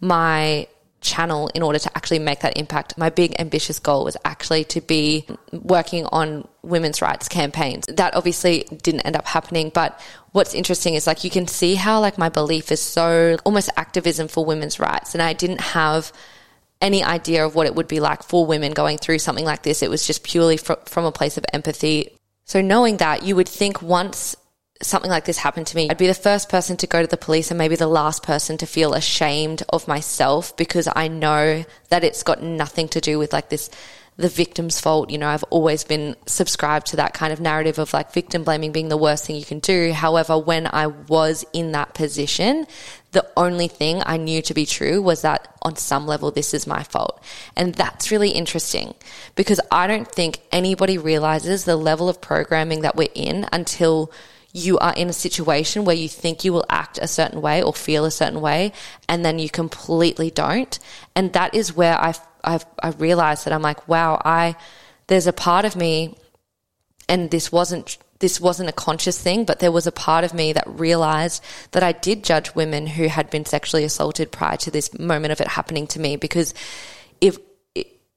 my 0.00 0.66
channel 1.02 1.48
in 1.54 1.62
order 1.62 1.78
to 1.78 1.96
actually 1.96 2.18
make 2.18 2.40
that 2.40 2.56
impact. 2.56 2.96
My 2.96 3.10
big 3.10 3.34
ambitious 3.38 3.78
goal 3.78 4.04
was 4.04 4.16
actually 4.24 4.64
to 4.64 4.80
be 4.80 5.26
working 5.52 6.06
on 6.06 6.48
women's 6.62 7.02
rights 7.02 7.28
campaigns. 7.28 7.84
That 7.88 8.14
obviously 8.14 8.64
didn't 8.82 9.02
end 9.02 9.16
up 9.16 9.26
happening, 9.26 9.70
but 9.74 10.00
what's 10.32 10.54
interesting 10.54 10.94
is 10.94 11.06
like 11.06 11.24
you 11.24 11.30
can 11.30 11.46
see 11.46 11.74
how 11.74 12.00
like 12.00 12.16
my 12.18 12.28
belief 12.28 12.72
is 12.72 12.80
so 12.80 13.36
almost 13.44 13.70
activism 13.76 14.28
for 14.28 14.44
women's 14.44 14.80
rights 14.80 15.14
and 15.14 15.22
I 15.22 15.32
didn't 15.32 15.60
have 15.60 16.12
any 16.80 17.04
idea 17.04 17.46
of 17.46 17.54
what 17.54 17.66
it 17.66 17.74
would 17.74 17.88
be 17.88 18.00
like 18.00 18.22
for 18.22 18.44
women 18.44 18.72
going 18.72 18.98
through 18.98 19.18
something 19.20 19.44
like 19.44 19.62
this. 19.62 19.82
It 19.82 19.90
was 19.90 20.06
just 20.06 20.24
purely 20.24 20.56
fr- 20.56 20.74
from 20.86 21.04
a 21.04 21.12
place 21.12 21.36
of 21.36 21.44
empathy. 21.52 22.16
So 22.44 22.60
knowing 22.60 22.96
that, 22.96 23.22
you 23.22 23.36
would 23.36 23.48
think 23.48 23.80
once 23.80 24.36
something 24.82 25.10
like 25.10 25.24
this 25.24 25.38
happened 25.38 25.66
to 25.68 25.76
me, 25.76 25.88
I'd 25.90 25.98
be 25.98 26.06
the 26.06 26.14
first 26.14 26.48
person 26.48 26.76
to 26.78 26.86
go 26.86 27.00
to 27.00 27.06
the 27.08 27.16
police 27.16 27.50
and 27.50 27.58
maybe 27.58 27.76
the 27.76 27.86
last 27.86 28.22
person 28.22 28.58
to 28.58 28.66
feel 28.66 28.94
ashamed 28.94 29.62
of 29.68 29.88
myself 29.88 30.56
because 30.56 30.88
I 30.94 31.08
know 31.08 31.64
that 31.88 32.04
it's 32.04 32.22
got 32.22 32.42
nothing 32.42 32.88
to 32.88 33.00
do 33.00 33.18
with 33.18 33.32
like 33.32 33.48
this 33.48 33.70
the 34.16 34.28
victim's 34.28 34.78
fault. 34.78 35.10
You 35.10 35.18
know, 35.18 35.28
I've 35.28 35.44
always 35.44 35.84
been 35.84 36.16
subscribed 36.26 36.88
to 36.88 36.96
that 36.96 37.14
kind 37.14 37.32
of 37.32 37.40
narrative 37.40 37.78
of 37.78 37.92
like 37.92 38.12
victim 38.12 38.44
blaming 38.44 38.70
being 38.70 38.88
the 38.88 38.96
worst 38.96 39.26
thing 39.26 39.36
you 39.36 39.44
can 39.44 39.58
do. 39.58 39.92
However, 39.92 40.38
when 40.38 40.68
I 40.70 40.88
was 40.88 41.46
in 41.52 41.72
that 41.72 41.94
position, 41.94 42.66
the 43.12 43.26
only 43.36 43.68
thing 43.68 44.02
I 44.04 44.18
knew 44.18 44.42
to 44.42 44.54
be 44.54 44.66
true 44.66 45.00
was 45.00 45.22
that 45.22 45.54
on 45.62 45.76
some 45.76 46.06
level, 46.06 46.30
this 46.30 46.52
is 46.52 46.66
my 46.66 46.82
fault. 46.82 47.22
And 47.56 47.74
that's 47.74 48.10
really 48.10 48.30
interesting 48.30 48.94
because 49.34 49.60
I 49.70 49.86
don't 49.86 50.08
think 50.08 50.40
anybody 50.50 50.98
realizes 50.98 51.64
the 51.64 51.76
level 51.76 52.08
of 52.08 52.20
programming 52.20 52.82
that 52.82 52.96
we're 52.96 53.08
in 53.14 53.46
until 53.52 54.12
you 54.52 54.78
are 54.78 54.92
in 54.94 55.08
a 55.08 55.14
situation 55.14 55.84
where 55.84 55.96
you 55.96 56.08
think 56.08 56.44
you 56.44 56.52
will 56.52 56.66
act 56.68 56.98
a 57.00 57.08
certain 57.08 57.40
way 57.40 57.62
or 57.62 57.72
feel 57.72 58.04
a 58.04 58.10
certain 58.10 58.40
way, 58.40 58.72
and 59.08 59.24
then 59.24 59.38
you 59.38 59.48
completely 59.48 60.30
don't. 60.30 60.78
And 61.16 61.32
that 61.32 61.54
is 61.54 61.74
where 61.74 61.98
I 61.98 62.14
I've, 62.44 62.66
I 62.82 62.90
realized 62.90 63.44
that 63.44 63.52
I'm 63.52 63.62
like, 63.62 63.86
wow, 63.88 64.20
I 64.24 64.56
there's 65.06 65.26
a 65.26 65.32
part 65.32 65.64
of 65.64 65.76
me, 65.76 66.16
and 67.08 67.30
this 67.30 67.50
wasn't 67.50 67.98
this 68.18 68.40
wasn't 68.40 68.68
a 68.68 68.72
conscious 68.72 69.20
thing, 69.20 69.44
but 69.44 69.58
there 69.58 69.72
was 69.72 69.86
a 69.86 69.92
part 69.92 70.22
of 70.22 70.32
me 70.32 70.52
that 70.52 70.64
realized 70.68 71.42
that 71.72 71.82
I 71.82 71.90
did 71.90 72.22
judge 72.22 72.54
women 72.54 72.86
who 72.86 73.08
had 73.08 73.30
been 73.30 73.44
sexually 73.44 73.82
assaulted 73.82 74.30
prior 74.30 74.56
to 74.58 74.70
this 74.70 74.96
moment 74.96 75.32
of 75.32 75.40
it 75.40 75.48
happening 75.48 75.88
to 75.88 76.00
me 76.00 76.16
because 76.16 76.54
if 77.20 77.36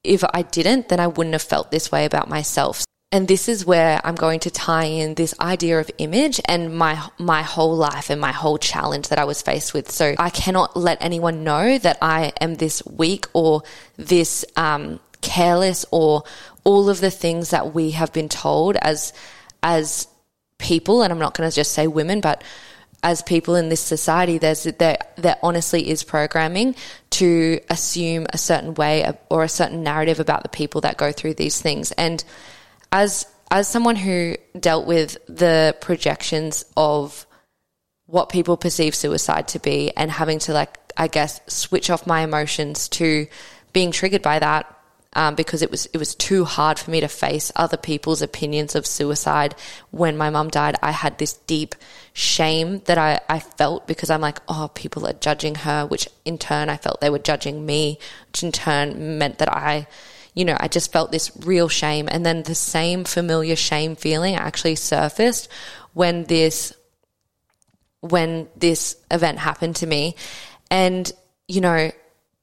if 0.03 0.23
I 0.33 0.43
didn't, 0.43 0.89
then 0.89 0.99
I 0.99 1.07
wouldn't 1.07 1.33
have 1.33 1.41
felt 1.41 1.71
this 1.71 1.91
way 1.91 2.05
about 2.05 2.29
myself. 2.29 2.84
And 3.11 3.27
this 3.27 3.47
is 3.47 3.65
where 3.65 4.01
I'm 4.03 4.15
going 4.15 4.41
to 4.41 4.51
tie 4.51 4.85
in 4.85 5.13
this 5.13 5.33
idea 5.39 5.79
of 5.79 5.89
image 5.99 6.41
and 6.45 6.75
my 6.75 7.01
my 7.17 7.43
whole 7.43 7.75
life 7.75 8.09
and 8.09 8.19
my 8.19 8.31
whole 8.31 8.57
challenge 8.57 9.07
that 9.09 9.19
I 9.19 9.25
was 9.25 9.41
faced 9.41 9.73
with. 9.73 9.89
So 9.91 10.15
I 10.17 10.29
cannot 10.29 10.75
let 10.75 10.97
anyone 11.01 11.43
know 11.43 11.77
that 11.77 11.97
I 12.01 12.33
am 12.41 12.55
this 12.55 12.85
weak 12.85 13.27
or 13.33 13.63
this 13.95 14.43
um, 14.57 14.99
careless 15.21 15.85
or 15.91 16.23
all 16.63 16.89
of 16.89 16.99
the 16.99 17.11
things 17.11 17.51
that 17.51 17.73
we 17.73 17.91
have 17.91 18.11
been 18.11 18.27
told 18.27 18.75
as 18.77 19.13
as 19.63 20.07
people. 20.57 21.01
And 21.01 21.13
I'm 21.13 21.19
not 21.19 21.37
going 21.37 21.49
to 21.49 21.55
just 21.55 21.71
say 21.71 21.87
women, 21.87 22.21
but 22.21 22.43
as 23.03 23.21
people 23.21 23.55
in 23.55 23.69
this 23.69 23.81
society, 23.81 24.39
there's 24.39 24.63
there 24.63 24.97
there 25.15 25.37
honestly 25.43 25.89
is 25.89 26.03
programming 26.03 26.75
to 27.11 27.59
assume 27.69 28.25
a 28.33 28.37
certain 28.37 28.73
way 28.73 29.09
or 29.29 29.43
a 29.43 29.49
certain 29.49 29.83
narrative 29.83 30.19
about 30.19 30.43
the 30.43 30.49
people 30.49 30.81
that 30.81 30.97
go 30.97 31.11
through 31.11 31.35
these 31.35 31.61
things 31.61 31.91
and 31.93 32.23
as 32.95 33.27
as 33.51 33.67
someone 33.67 33.97
who 33.97 34.37
dealt 34.57 34.87
with 34.87 35.17
the 35.27 35.75
projections 35.81 36.63
of 36.77 37.27
what 38.05 38.29
people 38.29 38.55
perceive 38.55 38.95
suicide 38.95 39.49
to 39.49 39.59
be 39.59 39.91
and 39.97 40.09
having 40.09 40.39
to 40.39 40.53
like 40.53 40.79
I 40.95 41.07
guess 41.07 41.41
switch 41.47 41.89
off 41.89 42.07
my 42.07 42.21
emotions 42.21 42.87
to 42.89 43.27
being 43.73 43.91
triggered 43.91 44.21
by 44.21 44.39
that 44.39 44.71
um, 45.11 45.35
because 45.35 45.61
it 45.61 45.71
was 45.71 45.87
it 45.87 45.97
was 45.97 46.15
too 46.15 46.45
hard 46.45 46.79
for 46.79 46.89
me 46.89 47.01
to 47.01 47.09
face 47.09 47.51
other 47.57 47.75
people's 47.75 48.21
opinions 48.21 48.75
of 48.75 48.85
suicide. 48.85 49.55
When 49.91 50.15
my 50.15 50.29
mum 50.29 50.49
died, 50.49 50.75
I 50.81 50.91
had 50.91 51.17
this 51.17 51.33
deep 51.33 51.75
shame 52.13 52.79
that 52.85 52.97
I, 52.97 53.19
I 53.27 53.39
felt 53.39 53.87
because 53.87 54.09
I'm 54.09 54.21
like, 54.21 54.39
oh, 54.47 54.69
people 54.73 55.05
are 55.05 55.13
judging 55.13 55.55
her, 55.55 55.85
which 55.85 56.07
in 56.23 56.37
turn 56.37 56.69
I 56.69 56.77
felt 56.77 57.01
they 57.01 57.09
were 57.09 57.19
judging 57.19 57.65
me, 57.65 57.99
which 58.31 58.43
in 58.43 58.53
turn 58.53 59.17
meant 59.17 59.39
that 59.39 59.51
I 59.51 59.87
you 60.35 60.43
know, 60.43 60.57
I 60.59 60.67
just 60.67 60.91
felt 60.91 61.11
this 61.11 61.31
real 61.45 61.69
shame. 61.69 62.07
And 62.11 62.25
then 62.25 62.43
the 62.43 62.55
same 62.55 63.05
familiar 63.05 63.55
shame 63.55 63.95
feeling 63.95 64.35
actually 64.35 64.75
surfaced 64.75 65.47
when 65.93 66.25
this, 66.25 66.73
when 68.01 68.49
this 68.55 68.97
event 69.09 69.39
happened 69.39 69.77
to 69.77 69.87
me. 69.87 70.15
And, 70.69 71.11
you 71.47 71.61
know, 71.61 71.91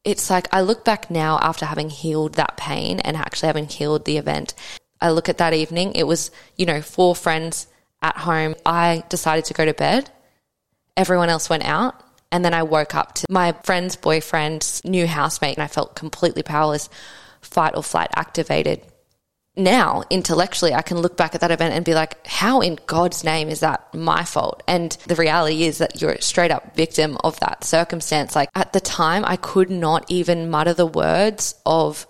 it's 0.04 0.30
like 0.30 0.48
I 0.52 0.62
look 0.62 0.84
back 0.84 1.10
now 1.10 1.38
after 1.40 1.66
having 1.66 1.90
healed 1.90 2.34
that 2.34 2.56
pain 2.56 2.98
and 3.00 3.16
actually 3.16 3.48
having 3.48 3.68
healed 3.68 4.06
the 4.06 4.16
event. 4.16 4.54
I 5.00 5.10
look 5.10 5.28
at 5.28 5.38
that 5.38 5.52
evening, 5.52 5.92
it 5.94 6.06
was, 6.06 6.30
you 6.56 6.64
know, 6.64 6.80
four 6.80 7.14
friends 7.14 7.66
at 8.00 8.16
home. 8.16 8.54
I 8.64 9.04
decided 9.10 9.44
to 9.46 9.54
go 9.54 9.64
to 9.64 9.74
bed. 9.74 10.10
Everyone 10.96 11.28
else 11.28 11.50
went 11.50 11.64
out. 11.64 12.02
And 12.30 12.42
then 12.42 12.54
I 12.54 12.62
woke 12.62 12.94
up 12.94 13.14
to 13.16 13.26
my 13.28 13.52
friend's 13.62 13.94
boyfriend's 13.96 14.82
new 14.86 15.06
housemate 15.06 15.58
and 15.58 15.62
I 15.62 15.66
felt 15.66 15.94
completely 15.94 16.42
powerless 16.42 16.88
fight 17.42 17.74
or 17.76 17.82
flight 17.82 18.10
activated. 18.14 18.82
now 19.54 20.02
intellectually 20.08 20.72
I 20.72 20.82
can 20.82 20.98
look 20.98 21.16
back 21.16 21.34
at 21.34 21.42
that 21.42 21.50
event 21.50 21.74
and 21.74 21.84
be 21.84 21.94
like, 21.94 22.26
how 22.26 22.60
in 22.60 22.78
God's 22.86 23.22
name 23.22 23.48
is 23.48 23.60
that 23.60 23.92
my 23.94 24.24
fault? 24.24 24.62
And 24.66 24.92
the 25.06 25.14
reality 25.14 25.64
is 25.64 25.78
that 25.78 26.00
you're 26.00 26.12
a 26.12 26.22
straight 26.22 26.50
up 26.50 26.74
victim 26.74 27.18
of 27.22 27.38
that 27.40 27.64
circumstance. 27.64 28.34
Like 28.34 28.48
at 28.54 28.72
the 28.72 28.80
time, 28.80 29.24
I 29.26 29.36
could 29.36 29.70
not 29.70 30.10
even 30.10 30.50
mutter 30.50 30.72
the 30.72 30.86
words 30.86 31.54
of 31.66 32.06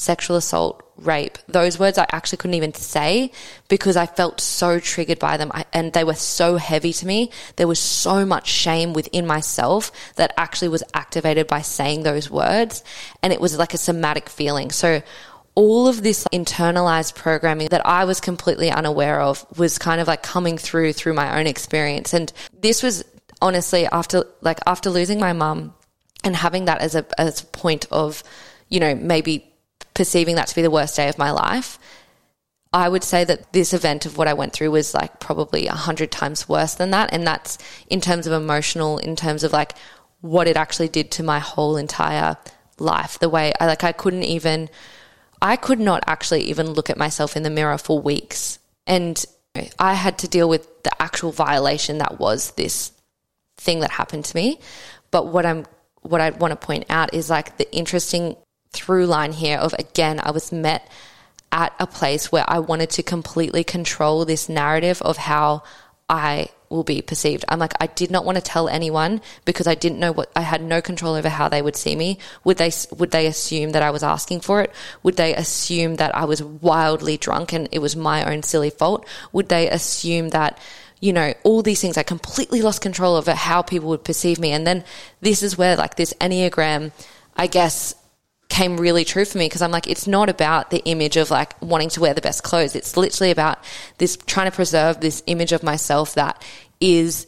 sexual 0.00 0.36
assault, 0.36 0.82
rape. 0.96 1.38
Those 1.46 1.78
words 1.78 1.98
I 1.98 2.06
actually 2.10 2.38
couldn't 2.38 2.54
even 2.54 2.74
say 2.74 3.32
because 3.68 3.96
I 3.96 4.06
felt 4.06 4.40
so 4.40 4.80
triggered 4.80 5.18
by 5.18 5.36
them 5.36 5.50
I, 5.52 5.64
and 5.72 5.92
they 5.92 6.04
were 6.04 6.14
so 6.14 6.56
heavy 6.56 6.92
to 6.94 7.06
me. 7.06 7.30
There 7.56 7.68
was 7.68 7.78
so 7.78 8.24
much 8.24 8.48
shame 8.48 8.92
within 8.92 9.26
myself 9.26 9.92
that 10.16 10.32
actually 10.36 10.68
was 10.68 10.82
activated 10.94 11.46
by 11.46 11.62
saying 11.62 12.02
those 12.02 12.30
words. 12.30 12.82
And 13.22 13.32
it 13.32 13.40
was 13.40 13.58
like 13.58 13.74
a 13.74 13.78
somatic 13.78 14.28
feeling. 14.28 14.70
So 14.70 15.02
all 15.54 15.88
of 15.88 16.02
this 16.02 16.26
internalized 16.32 17.14
programming 17.14 17.68
that 17.68 17.84
I 17.84 18.04
was 18.04 18.20
completely 18.20 18.70
unaware 18.70 19.20
of 19.20 19.44
was 19.58 19.78
kind 19.78 20.00
of 20.00 20.08
like 20.08 20.22
coming 20.22 20.56
through 20.56 20.94
through 20.94 21.14
my 21.14 21.38
own 21.38 21.46
experience. 21.46 22.14
And 22.14 22.32
this 22.60 22.82
was 22.82 23.04
honestly 23.42 23.86
after 23.86 24.24
like 24.40 24.60
after 24.66 24.90
losing 24.90 25.18
my 25.18 25.32
mum 25.32 25.74
and 26.24 26.36
having 26.36 26.66
that 26.66 26.80
as 26.80 26.94
a 26.94 27.04
as 27.20 27.42
a 27.42 27.46
point 27.46 27.86
of, 27.90 28.22
you 28.68 28.80
know, 28.80 28.94
maybe 28.94 29.49
perceiving 30.00 30.36
that 30.36 30.46
to 30.46 30.54
be 30.54 30.62
the 30.62 30.70
worst 30.70 30.96
day 30.96 31.10
of 31.10 31.18
my 31.18 31.30
life. 31.30 31.78
I 32.72 32.88
would 32.88 33.04
say 33.04 33.22
that 33.22 33.52
this 33.52 33.74
event 33.74 34.06
of 34.06 34.16
what 34.16 34.28
I 34.28 34.32
went 34.32 34.54
through 34.54 34.70
was 34.70 34.94
like 34.94 35.20
probably 35.20 35.66
a 35.66 35.74
hundred 35.74 36.10
times 36.10 36.48
worse 36.48 36.72
than 36.72 36.92
that. 36.92 37.12
And 37.12 37.26
that's 37.26 37.58
in 37.90 38.00
terms 38.00 38.26
of 38.26 38.32
emotional, 38.32 38.96
in 38.96 39.14
terms 39.14 39.44
of 39.44 39.52
like 39.52 39.74
what 40.22 40.48
it 40.48 40.56
actually 40.56 40.88
did 40.88 41.10
to 41.10 41.22
my 41.22 41.38
whole 41.38 41.76
entire 41.76 42.38
life. 42.78 43.18
The 43.18 43.28
way 43.28 43.52
I 43.60 43.66
like, 43.66 43.84
I 43.84 43.92
couldn't 43.92 44.22
even, 44.22 44.70
I 45.42 45.56
could 45.56 45.78
not 45.78 46.02
actually 46.06 46.44
even 46.44 46.70
look 46.70 46.88
at 46.88 46.96
myself 46.96 47.36
in 47.36 47.42
the 47.42 47.50
mirror 47.50 47.76
for 47.76 48.00
weeks. 48.00 48.58
And 48.86 49.22
I 49.78 49.92
had 49.92 50.16
to 50.20 50.28
deal 50.28 50.48
with 50.48 50.82
the 50.82 51.02
actual 51.02 51.30
violation 51.30 51.98
that 51.98 52.18
was 52.18 52.52
this 52.52 52.92
thing 53.58 53.80
that 53.80 53.90
happened 53.90 54.24
to 54.24 54.34
me. 54.34 54.60
But 55.10 55.26
what 55.26 55.44
I'm, 55.44 55.66
what 56.00 56.22
I 56.22 56.30
want 56.30 56.52
to 56.52 56.66
point 56.66 56.86
out 56.88 57.12
is 57.12 57.28
like 57.28 57.58
the 57.58 57.70
interesting 57.70 58.36
through 58.72 59.06
line 59.06 59.32
here 59.32 59.58
of 59.58 59.74
again, 59.74 60.20
I 60.22 60.30
was 60.30 60.52
met 60.52 60.88
at 61.52 61.74
a 61.78 61.86
place 61.86 62.30
where 62.30 62.44
I 62.48 62.60
wanted 62.60 62.90
to 62.90 63.02
completely 63.02 63.64
control 63.64 64.24
this 64.24 64.48
narrative 64.48 65.02
of 65.02 65.16
how 65.16 65.62
I 66.08 66.48
will 66.68 66.84
be 66.84 67.02
perceived. 67.02 67.44
I'm 67.48 67.58
like, 67.58 67.74
I 67.80 67.88
did 67.88 68.12
not 68.12 68.24
want 68.24 68.36
to 68.36 68.42
tell 68.42 68.68
anyone 68.68 69.20
because 69.44 69.66
I 69.66 69.74
didn't 69.74 69.98
know 69.98 70.12
what 70.12 70.30
I 70.36 70.42
had 70.42 70.62
no 70.62 70.80
control 70.80 71.14
over 71.14 71.28
how 71.28 71.48
they 71.48 71.62
would 71.62 71.74
see 71.74 71.96
me. 71.96 72.18
Would 72.44 72.58
they 72.58 72.70
would 72.96 73.10
they 73.10 73.26
assume 73.26 73.72
that 73.72 73.82
I 73.82 73.90
was 73.90 74.04
asking 74.04 74.40
for 74.40 74.62
it? 74.62 74.72
Would 75.02 75.16
they 75.16 75.34
assume 75.34 75.96
that 75.96 76.14
I 76.14 76.24
was 76.24 76.42
wildly 76.42 77.16
drunk 77.16 77.52
and 77.52 77.68
it 77.72 77.80
was 77.80 77.96
my 77.96 78.32
own 78.32 78.44
silly 78.44 78.70
fault? 78.70 79.06
Would 79.32 79.48
they 79.48 79.68
assume 79.68 80.30
that 80.30 80.58
you 81.00 81.14
know, 81.14 81.32
all 81.44 81.62
these 81.62 81.80
things 81.80 81.96
I 81.96 82.02
completely 82.02 82.60
lost 82.60 82.82
control 82.82 83.16
over 83.16 83.32
how 83.32 83.62
people 83.62 83.88
would 83.88 84.04
perceive 84.04 84.38
me. 84.38 84.52
And 84.52 84.66
then 84.66 84.84
this 85.22 85.42
is 85.42 85.56
where 85.56 85.74
like 85.74 85.96
this 85.96 86.12
Enneagram, 86.20 86.92
I 87.34 87.46
guess, 87.46 87.94
came 88.50 88.76
really 88.76 89.04
true 89.04 89.24
for 89.24 89.38
me 89.38 89.46
because 89.46 89.62
I'm 89.62 89.70
like, 89.70 89.88
it's 89.88 90.06
not 90.06 90.28
about 90.28 90.70
the 90.70 90.82
image 90.84 91.16
of 91.16 91.30
like 91.30 91.60
wanting 91.62 91.88
to 91.90 92.00
wear 92.00 92.12
the 92.12 92.20
best 92.20 92.42
clothes. 92.42 92.76
It's 92.76 92.96
literally 92.96 93.30
about 93.30 93.64
this 93.98 94.18
trying 94.26 94.50
to 94.50 94.54
preserve 94.54 95.00
this 95.00 95.22
image 95.26 95.52
of 95.52 95.62
myself 95.62 96.14
that 96.14 96.44
is 96.80 97.26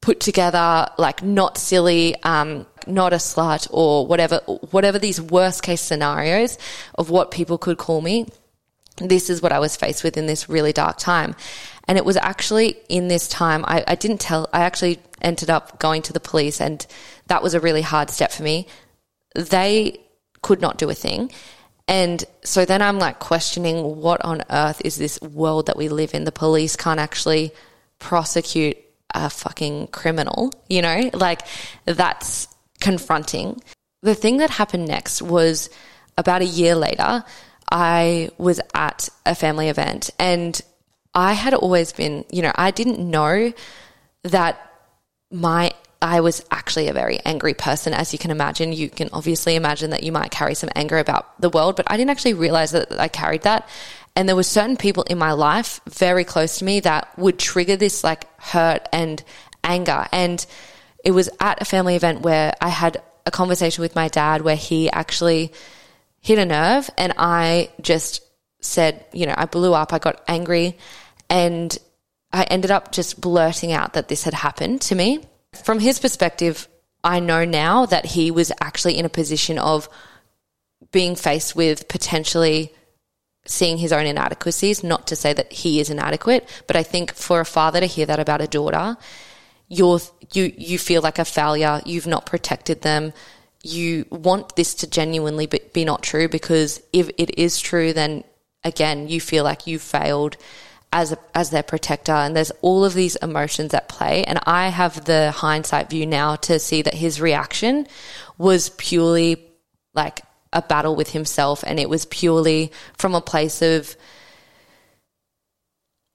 put 0.00 0.20
together, 0.20 0.86
like 0.98 1.22
not 1.22 1.56
silly, 1.56 2.14
um, 2.22 2.66
not 2.86 3.14
a 3.14 3.16
slut 3.16 3.66
or 3.70 4.06
whatever, 4.06 4.40
whatever 4.70 4.98
these 4.98 5.20
worst 5.20 5.62
case 5.62 5.80
scenarios 5.80 6.58
of 6.96 7.08
what 7.08 7.30
people 7.30 7.56
could 7.56 7.78
call 7.78 8.02
me. 8.02 8.26
This 8.98 9.30
is 9.30 9.40
what 9.40 9.50
I 9.50 9.58
was 9.58 9.74
faced 9.74 10.04
with 10.04 10.16
in 10.18 10.26
this 10.26 10.48
really 10.48 10.72
dark 10.72 10.98
time. 10.98 11.34
And 11.88 11.98
it 11.98 12.04
was 12.04 12.18
actually 12.18 12.76
in 12.88 13.08
this 13.08 13.26
time, 13.26 13.64
I, 13.66 13.82
I 13.88 13.94
didn't 13.94 14.20
tell, 14.20 14.48
I 14.52 14.60
actually 14.60 15.00
ended 15.22 15.48
up 15.48 15.80
going 15.80 16.02
to 16.02 16.12
the 16.12 16.20
police 16.20 16.60
and 16.60 16.86
that 17.26 17.42
was 17.42 17.54
a 17.54 17.60
really 17.60 17.82
hard 17.82 18.10
step 18.10 18.30
for 18.30 18.42
me 18.42 18.68
they 19.34 20.00
could 20.42 20.60
not 20.60 20.78
do 20.78 20.90
a 20.90 20.94
thing. 20.94 21.30
And 21.86 22.24
so 22.44 22.64
then 22.64 22.80
I'm 22.80 22.98
like 22.98 23.18
questioning 23.18 24.00
what 24.00 24.24
on 24.24 24.42
earth 24.50 24.80
is 24.84 24.96
this 24.96 25.20
world 25.20 25.66
that 25.66 25.76
we 25.76 25.88
live 25.88 26.14
in? 26.14 26.24
The 26.24 26.32
police 26.32 26.76
can't 26.76 27.00
actually 27.00 27.52
prosecute 27.98 28.78
a 29.14 29.28
fucking 29.28 29.88
criminal, 29.88 30.52
you 30.68 30.82
know? 30.82 31.10
Like 31.12 31.42
that's 31.84 32.48
confronting. 32.80 33.60
The 34.02 34.14
thing 34.14 34.38
that 34.38 34.50
happened 34.50 34.86
next 34.86 35.22
was 35.22 35.70
about 36.16 36.42
a 36.42 36.46
year 36.46 36.74
later, 36.74 37.24
I 37.70 38.30
was 38.38 38.60
at 38.74 39.08
a 39.26 39.34
family 39.34 39.68
event 39.68 40.10
and 40.18 40.60
I 41.14 41.32
had 41.32 41.54
always 41.54 41.92
been, 41.92 42.24
you 42.30 42.42
know, 42.42 42.52
I 42.54 42.70
didn't 42.70 42.98
know 42.98 43.52
that 44.24 44.70
my 45.30 45.72
I 46.04 46.20
was 46.20 46.44
actually 46.50 46.88
a 46.88 46.92
very 46.92 47.18
angry 47.24 47.54
person, 47.54 47.94
as 47.94 48.12
you 48.12 48.18
can 48.18 48.30
imagine. 48.30 48.74
You 48.74 48.90
can 48.90 49.08
obviously 49.14 49.56
imagine 49.56 49.88
that 49.90 50.02
you 50.02 50.12
might 50.12 50.30
carry 50.30 50.54
some 50.54 50.68
anger 50.76 50.98
about 50.98 51.40
the 51.40 51.48
world, 51.48 51.76
but 51.76 51.90
I 51.90 51.96
didn't 51.96 52.10
actually 52.10 52.34
realize 52.34 52.72
that 52.72 53.00
I 53.00 53.08
carried 53.08 53.42
that. 53.42 53.66
And 54.14 54.28
there 54.28 54.36
were 54.36 54.42
certain 54.42 54.76
people 54.76 55.04
in 55.04 55.16
my 55.16 55.32
life 55.32 55.80
very 55.88 56.22
close 56.24 56.58
to 56.58 56.66
me 56.66 56.80
that 56.80 57.18
would 57.18 57.38
trigger 57.38 57.76
this 57.76 58.04
like 58.04 58.28
hurt 58.38 58.86
and 58.92 59.24
anger. 59.64 60.06
And 60.12 60.44
it 61.02 61.12
was 61.12 61.30
at 61.40 61.62
a 61.62 61.64
family 61.64 61.96
event 61.96 62.20
where 62.20 62.52
I 62.60 62.68
had 62.68 63.02
a 63.24 63.30
conversation 63.30 63.80
with 63.80 63.94
my 63.94 64.08
dad 64.08 64.42
where 64.42 64.56
he 64.56 64.90
actually 64.90 65.54
hit 66.20 66.38
a 66.38 66.44
nerve 66.44 66.90
and 66.98 67.14
I 67.16 67.70
just 67.80 68.22
said, 68.60 69.06
you 69.14 69.24
know, 69.24 69.34
I 69.34 69.46
blew 69.46 69.72
up, 69.72 69.94
I 69.94 69.98
got 69.98 70.22
angry 70.28 70.76
and 71.30 71.76
I 72.30 72.42
ended 72.42 72.70
up 72.70 72.92
just 72.92 73.22
blurting 73.22 73.72
out 73.72 73.94
that 73.94 74.08
this 74.08 74.24
had 74.24 74.34
happened 74.34 74.82
to 74.82 74.94
me. 74.94 75.24
From 75.54 75.78
his 75.78 75.98
perspective, 75.98 76.68
I 77.02 77.20
know 77.20 77.44
now 77.44 77.86
that 77.86 78.06
he 78.06 78.30
was 78.30 78.50
actually 78.60 78.98
in 78.98 79.04
a 79.04 79.10
position 79.10 79.58
of 79.58 79.88
being 80.90 81.16
faced 81.16 81.54
with 81.54 81.88
potentially 81.88 82.72
seeing 83.46 83.76
his 83.76 83.92
own 83.92 84.06
inadequacies, 84.06 84.82
not 84.82 85.06
to 85.08 85.16
say 85.16 85.32
that 85.32 85.52
he 85.52 85.80
is 85.80 85.90
inadequate, 85.90 86.48
but 86.66 86.76
I 86.76 86.82
think 86.82 87.12
for 87.12 87.40
a 87.40 87.44
father 87.44 87.80
to 87.80 87.86
hear 87.86 88.06
that 88.06 88.20
about 88.20 88.40
a 88.40 88.46
daughter, 88.46 88.96
you're, 89.68 90.00
you, 90.32 90.52
you 90.56 90.78
feel 90.78 91.02
like 91.02 91.18
a 91.18 91.24
failure. 91.24 91.82
You've 91.84 92.06
not 92.06 92.26
protected 92.26 92.82
them. 92.82 93.12
You 93.62 94.06
want 94.10 94.56
this 94.56 94.74
to 94.76 94.86
genuinely 94.86 95.46
be, 95.46 95.60
be 95.72 95.84
not 95.84 96.02
true 96.02 96.28
because 96.28 96.80
if 96.92 97.10
it 97.18 97.38
is 97.38 97.60
true, 97.60 97.92
then 97.92 98.24
again, 98.62 99.08
you 99.08 99.20
feel 99.20 99.44
like 99.44 99.66
you've 99.66 99.82
failed 99.82 100.36
as 100.94 101.10
a, 101.12 101.18
as 101.34 101.50
their 101.50 101.64
protector. 101.64 102.12
And 102.12 102.34
there's 102.34 102.52
all 102.62 102.84
of 102.84 102.94
these 102.94 103.16
emotions 103.16 103.74
at 103.74 103.88
play. 103.88 104.24
And 104.24 104.38
I 104.46 104.68
have 104.68 105.04
the 105.04 105.32
hindsight 105.32 105.90
view 105.90 106.06
now 106.06 106.36
to 106.36 106.58
see 106.58 106.82
that 106.82 106.94
his 106.94 107.20
reaction 107.20 107.86
was 108.38 108.70
purely 108.70 109.44
like 109.92 110.22
a 110.52 110.62
battle 110.62 110.94
with 110.94 111.10
himself. 111.10 111.64
And 111.66 111.80
it 111.80 111.90
was 111.90 112.06
purely 112.06 112.72
from 112.96 113.14
a 113.14 113.20
place 113.20 113.60
of 113.60 113.94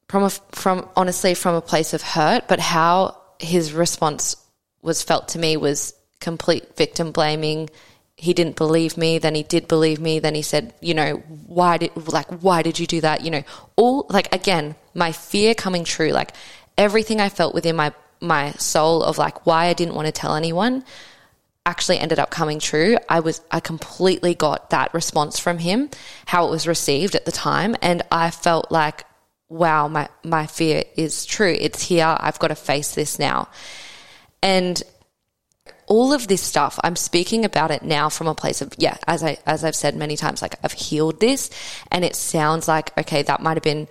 from 0.08 0.24
a, 0.24 0.30
from 0.30 0.89
honestly 0.96 1.36
from 1.36 1.56
a 1.56 1.62
place 1.62 1.94
of 1.94 2.02
hurt. 2.02 2.48
But 2.48 2.62
how 2.62 3.22
his 3.38 3.74
response 3.74 4.38
was 4.82 5.04
felt 5.04 5.28
to 5.30 5.39
me 5.39 5.58
was 5.58 5.94
complete 6.22 6.78
victim 6.78 7.12
blaming 7.12 7.70
he 8.19 8.34
didn't 8.34 8.55
believe 8.55 8.97
me 8.97 9.17
then 9.17 9.34
he 9.34 9.43
did 9.43 9.67
believe 9.67 9.99
me 9.99 10.19
then 10.19 10.36
he 10.36 10.41
said 10.41 10.73
you 10.82 10.93
know 10.93 11.15
why 11.47 11.77
did 11.77 11.91
like 12.12 12.27
why 12.43 12.62
did 12.62 12.79
you 12.79 12.86
do 12.86 13.01
that? 13.01 13.21
You 13.21 13.32
know 13.32 13.43
all 13.75 14.05
like 14.10 14.34
again 14.34 14.75
my 14.93 15.12
fear 15.12 15.55
coming 15.55 15.84
true 15.84 16.10
like 16.10 16.34
everything 16.77 17.19
i 17.21 17.29
felt 17.29 17.53
within 17.53 17.75
my 17.75 17.93
my 18.19 18.51
soul 18.53 19.03
of 19.03 19.17
like 19.17 19.45
why 19.45 19.65
i 19.65 19.73
didn't 19.73 19.95
want 19.95 20.05
to 20.05 20.12
tell 20.12 20.36
anyone 20.36 20.84
actually 21.65 21.99
ended 21.99 22.17
up 22.17 22.32
coming 22.32 22.60
true. 22.60 22.97
I 23.08 23.19
was 23.19 23.41
i 23.51 23.60
completely 23.60 24.36
got 24.36 24.71
that 24.71 24.93
response 24.93 25.39
from 25.39 25.60
him 25.60 25.89
how 26.25 26.47
it 26.47 26.51
was 26.51 26.67
received 26.67 27.15
at 27.15 27.25
the 27.25 27.32
time 27.32 27.75
and 27.82 28.01
i 28.12 28.32
felt 28.32 28.71
like 28.71 29.05
wow 29.49 29.88
my 29.88 30.08
my 30.23 30.45
fear 30.45 30.84
is 30.95 31.25
true. 31.25 31.55
It's 31.60 31.82
here. 31.82 32.15
I've 32.19 32.39
got 32.39 32.49
to 32.49 32.55
face 32.55 32.95
this 32.95 33.19
now. 33.19 33.49
And 34.41 34.82
all 35.89 36.13
of 36.13 36.28
this 36.28 36.41
stuff, 36.41 36.80
I'm 36.84 36.95
speaking 36.95 37.43
about 37.43 37.71
it 37.71 37.82
now 37.82 38.10
from 38.10 38.28
a 38.28 38.36
place 38.36 38.62
of, 38.62 38.73
yeah, 38.78 38.97
as 39.08 39.23
I, 39.23 39.39
as 39.45 39.63
I've 39.63 39.75
said 39.75 39.95
many 39.95 40.15
times, 40.15 40.41
like 40.41 40.56
I've 40.63 40.71
healed 40.71 41.19
this 41.19 41.49
and 41.91 42.06
it 42.06 42.15
sounds 42.15 42.67
like, 42.67 42.95
okay, 42.97 43.23
that 43.23 43.41
might 43.41 43.58
have 43.58 43.63
been, 43.63 43.88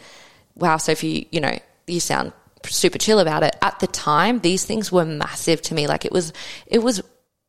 wow, 0.54 0.76
Sophie, 0.76 1.26
you 1.32 1.40
know, 1.40 1.58
you 1.88 1.98
sound 1.98 2.32
super 2.64 2.98
chill 2.98 3.18
about 3.18 3.42
it. 3.42 3.56
At 3.60 3.80
the 3.80 3.88
time, 3.88 4.38
these 4.38 4.64
things 4.64 4.92
were 4.92 5.04
massive 5.04 5.60
to 5.62 5.74
me. 5.74 5.88
Like 5.88 6.04
it 6.04 6.12
was, 6.12 6.32
it 6.66 6.78
was 6.78 7.02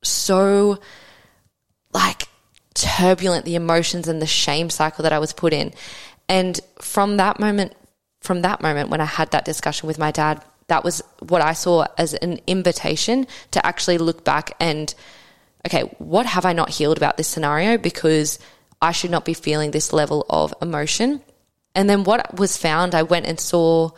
so 0.03 0.79
like 1.93 2.23
turbulent, 2.73 3.45
the 3.45 3.55
emotions 3.55 4.07
and 4.07 4.19
the 4.19 4.27
shame 4.27 4.71
cycle 4.71 5.03
that 5.03 5.13
I 5.13 5.19
was 5.19 5.31
put 5.31 5.53
in. 5.53 5.73
And 6.27 6.59
from 6.81 7.17
that 7.17 7.39
moment, 7.39 7.75
from 8.21 8.41
that 8.41 8.61
moment 8.61 8.89
when 8.89 8.99
I 8.99 9.05
had 9.05 9.29
that 9.31 9.45
discussion 9.45 9.85
with 9.85 9.99
my 9.99 10.09
dad, 10.09 10.43
that 10.69 10.83
was 10.83 11.01
what 11.27 11.41
I 11.41 11.53
saw 11.53 11.85
as 11.97 12.13
an 12.13 12.39
invitation 12.47 13.27
to 13.51 13.65
actually 13.65 13.97
look 13.97 14.23
back 14.23 14.55
and, 14.59 14.93
okay, 15.67 15.81
what 15.97 16.25
have 16.25 16.45
I 16.45 16.53
not 16.53 16.69
healed 16.69 16.97
about 16.97 17.17
this 17.17 17.27
scenario? 17.27 17.77
Because 17.77 18.39
I 18.81 18.91
should 18.91 19.11
not 19.11 19.25
be 19.25 19.33
feeling 19.33 19.71
this 19.71 19.91
level 19.91 20.25
of 20.29 20.53
emotion. 20.61 21.21
And 21.75 21.89
then 21.89 22.03
what 22.03 22.37
was 22.37 22.57
found, 22.57 22.95
I 22.95 23.03
went 23.03 23.25
and 23.25 23.39
saw 23.39 23.91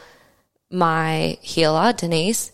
my 0.70 1.38
healer, 1.42 1.94
Denise. 1.94 2.52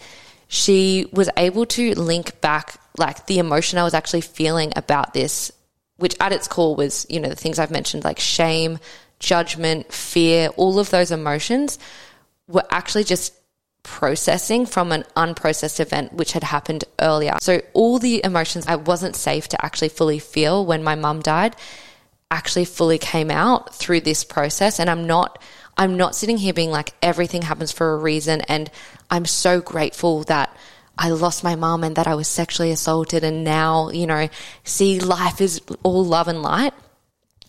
She 0.48 1.08
was 1.12 1.30
able 1.38 1.66
to 1.68 1.94
link 1.96 2.42
back 2.42 2.80
like 2.98 3.28
the 3.28 3.40
emotion 3.40 3.78
I 3.78 3.84
was 3.84 3.94
actually 3.94 4.22
feeling 4.22 4.74
about 4.76 5.14
this, 5.14 5.52
which 5.98 6.16
at 6.20 6.32
its 6.32 6.48
core 6.48 6.76
was, 6.76 7.06
you 7.10 7.20
know, 7.20 7.30
the 7.30 7.36
things 7.36 7.60
I've 7.60 7.72
mentioned 7.72 8.04
like 8.04 8.20
shame, 8.20 8.80
judgment, 9.20 9.92
fear, 9.92 10.50
all 10.58 10.80
of 10.80 10.90
those 10.90 11.12
emotions 11.12 11.80
were 12.48 12.66
actually 12.72 13.04
just 13.04 13.34
processing 13.88 14.66
from 14.66 14.92
an 14.92 15.06
unprocessed 15.16 15.80
event 15.80 16.12
which 16.12 16.34
had 16.34 16.44
happened 16.44 16.84
earlier. 17.00 17.38
So 17.40 17.62
all 17.74 18.00
the 18.00 18.22
emotions 18.24 18.68
I 18.68 18.76
wasn't 18.76 19.16
safe 19.16 19.48
to 19.48 19.66
actually 19.66 19.90
fully 19.90 20.20
feel 20.20 20.66
when 20.66 20.84
my 20.84 20.96
mum 20.96 21.22
died 21.22 21.56
actually 22.30 22.66
fully 22.66 22.98
came 22.98 23.32
out 23.32 23.74
through 23.74 24.02
this 24.02 24.26
process 24.26 24.80
and 24.82 24.90
I'm 24.90 25.08
not 25.08 25.42
I'm 25.78 25.96
not 25.96 26.16
sitting 26.16 26.38
here 26.38 26.54
being 26.54 26.70
like 26.70 26.94
everything 27.02 27.44
happens 27.44 27.72
for 27.72 27.94
a 27.94 27.98
reason 27.98 28.42
and 28.42 28.70
I'm 29.10 29.26
so 29.26 29.62
grateful 29.62 30.24
that 30.24 30.56
I 30.98 31.10
lost 31.12 31.44
my 31.44 31.56
mum 31.56 31.86
and 31.86 31.96
that 31.96 32.08
I 32.08 32.16
was 32.16 32.28
sexually 32.28 32.72
assaulted 32.72 33.24
and 33.24 33.46
now, 33.46 33.90
you 33.90 34.06
know, 34.06 34.28
see 34.66 35.00
life 35.00 35.40
is 35.40 35.62
all 35.84 36.04
love 36.04 36.28
and 36.28 36.42
light. 36.42 36.74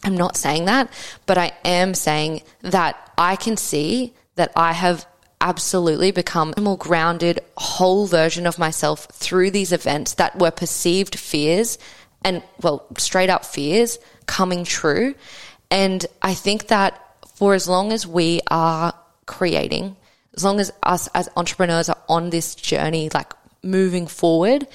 I'm 0.04 0.16
not 0.16 0.36
saying 0.36 0.66
that, 0.66 0.92
but 1.26 1.36
I 1.36 1.50
am 1.64 1.94
saying 1.94 2.42
that 2.60 3.10
I 3.18 3.34
can 3.34 3.56
see 3.56 4.14
that 4.36 4.52
I 4.54 4.72
have 4.72 5.04
absolutely 5.40 6.10
become 6.10 6.54
a 6.56 6.60
more 6.60 6.76
grounded, 6.76 7.40
whole 7.56 8.06
version 8.06 8.46
of 8.46 8.58
myself 8.58 9.06
through 9.12 9.50
these 9.50 9.72
events 9.72 10.14
that 10.14 10.38
were 10.38 10.50
perceived 10.50 11.18
fears 11.18 11.78
and, 12.24 12.42
well, 12.62 12.86
straight 12.98 13.30
up 13.30 13.44
fears 13.44 13.98
coming 14.26 14.64
true. 14.64 15.14
And 15.70 16.04
I 16.22 16.34
think 16.34 16.68
that 16.68 17.00
for 17.36 17.54
as 17.54 17.68
long 17.68 17.92
as 17.92 18.06
we 18.06 18.40
are 18.50 18.92
creating, 19.26 19.96
as 20.34 20.44
long 20.44 20.60
as 20.60 20.72
us 20.82 21.08
as 21.14 21.28
entrepreneurs 21.36 21.88
are 21.88 21.98
on 22.08 22.30
this 22.30 22.54
journey, 22.54 23.10
like 23.14 23.32
moving 23.62 24.06
forward, 24.06 24.66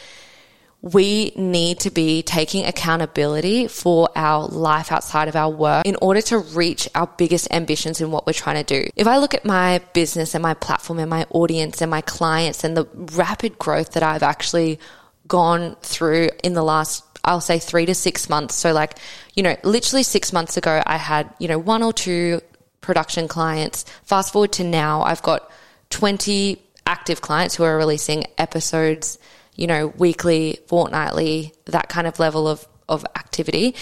we 0.83 1.31
need 1.37 1.79
to 1.79 1.89
be 1.89 2.21
taking 2.23 2.65
accountability 2.65 3.67
for 3.69 4.09
our 4.17 4.45
life 4.45 4.91
outside 4.91 5.29
of 5.29 5.35
our 5.35 5.49
work 5.49 5.85
in 5.85 5.95
order 6.01 6.21
to 6.21 6.37
reach 6.37 6.89
our 6.93 7.07
biggest 7.07 7.47
ambitions 7.51 8.01
in 8.01 8.11
what 8.11 8.27
we're 8.27 8.33
trying 8.33 8.61
to 8.61 8.81
do. 8.81 8.89
If 8.97 9.07
I 9.07 9.17
look 9.17 9.33
at 9.33 9.45
my 9.45 9.79
business 9.93 10.35
and 10.35 10.41
my 10.41 10.53
platform 10.53 10.99
and 10.99 11.09
my 11.09 11.25
audience 11.29 11.81
and 11.81 11.89
my 11.89 12.01
clients 12.01 12.65
and 12.65 12.75
the 12.75 12.85
rapid 13.15 13.57
growth 13.57 13.93
that 13.93 14.03
I've 14.03 14.23
actually 14.23 14.77
gone 15.25 15.77
through 15.81 16.29
in 16.43 16.53
the 16.53 16.63
last 16.63 17.05
I'll 17.23 17.39
say 17.39 17.57
three 17.57 17.85
to 17.85 17.95
six 17.95 18.27
months. 18.27 18.53
So, 18.53 18.73
like, 18.73 18.99
you 19.33 19.43
know, 19.43 19.55
literally 19.63 20.03
six 20.03 20.33
months 20.33 20.57
ago, 20.57 20.83
I 20.85 20.97
had, 20.97 21.33
you 21.39 21.47
know, 21.47 21.57
one 21.57 21.81
or 21.81 21.93
two 21.93 22.41
production 22.81 23.29
clients. 23.29 23.85
Fast 24.03 24.33
forward 24.33 24.51
to 24.53 24.65
now, 24.65 25.03
I've 25.03 25.21
got 25.21 25.49
20 25.91 26.61
active 26.85 27.21
clients 27.21 27.55
who 27.55 27.63
are 27.63 27.77
releasing 27.77 28.25
episodes 28.37 29.17
you 29.55 29.67
know, 29.67 29.87
weekly, 29.97 30.59
fortnightly, 30.67 31.53
that 31.65 31.89
kind 31.89 32.07
of 32.07 32.19
level 32.19 32.47
of, 32.47 32.67
of 32.89 33.05
activity. 33.15 33.75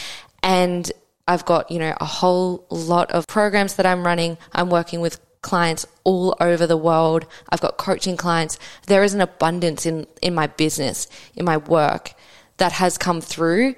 And 0.43 0.91
I've 1.27 1.45
got, 1.45 1.71
you 1.71 1.79
know, 1.79 1.95
a 1.99 2.05
whole 2.05 2.65
lot 2.69 3.11
of 3.11 3.27
programs 3.27 3.75
that 3.75 3.85
I'm 3.85 4.05
running. 4.05 4.37
I'm 4.53 4.69
working 4.69 5.01
with 5.01 5.19
clients 5.41 5.85
all 6.03 6.35
over 6.39 6.67
the 6.67 6.77
world. 6.77 7.25
I've 7.49 7.61
got 7.61 7.77
coaching 7.77 8.17
clients. 8.17 8.59
There 8.87 9.03
is 9.03 9.13
an 9.13 9.21
abundance 9.21 9.85
in, 9.85 10.07
in 10.21 10.35
my 10.35 10.47
business, 10.47 11.07
in 11.35 11.45
my 11.45 11.57
work 11.57 12.13
that 12.57 12.73
has 12.73 12.97
come 12.97 13.21
through. 13.21 13.75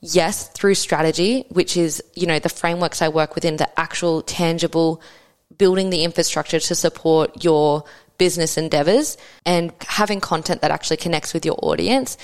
Yes, 0.00 0.48
through 0.50 0.74
strategy, 0.74 1.46
which 1.48 1.76
is, 1.78 2.02
you 2.14 2.26
know, 2.26 2.38
the 2.38 2.50
frameworks 2.50 3.00
I 3.00 3.08
work 3.08 3.34
within, 3.34 3.56
the 3.56 3.80
actual 3.80 4.20
tangible 4.20 5.00
building 5.56 5.90
the 5.90 6.04
infrastructure 6.04 6.60
to 6.60 6.74
support 6.74 7.42
your 7.44 7.84
business 8.18 8.56
endeavors 8.56 9.16
and 9.44 9.72
having 9.80 10.20
content 10.20 10.62
that 10.62 10.70
actually 10.70 10.96
connects 10.96 11.34
with 11.34 11.44
your 11.44 11.56
audience. 11.62 12.16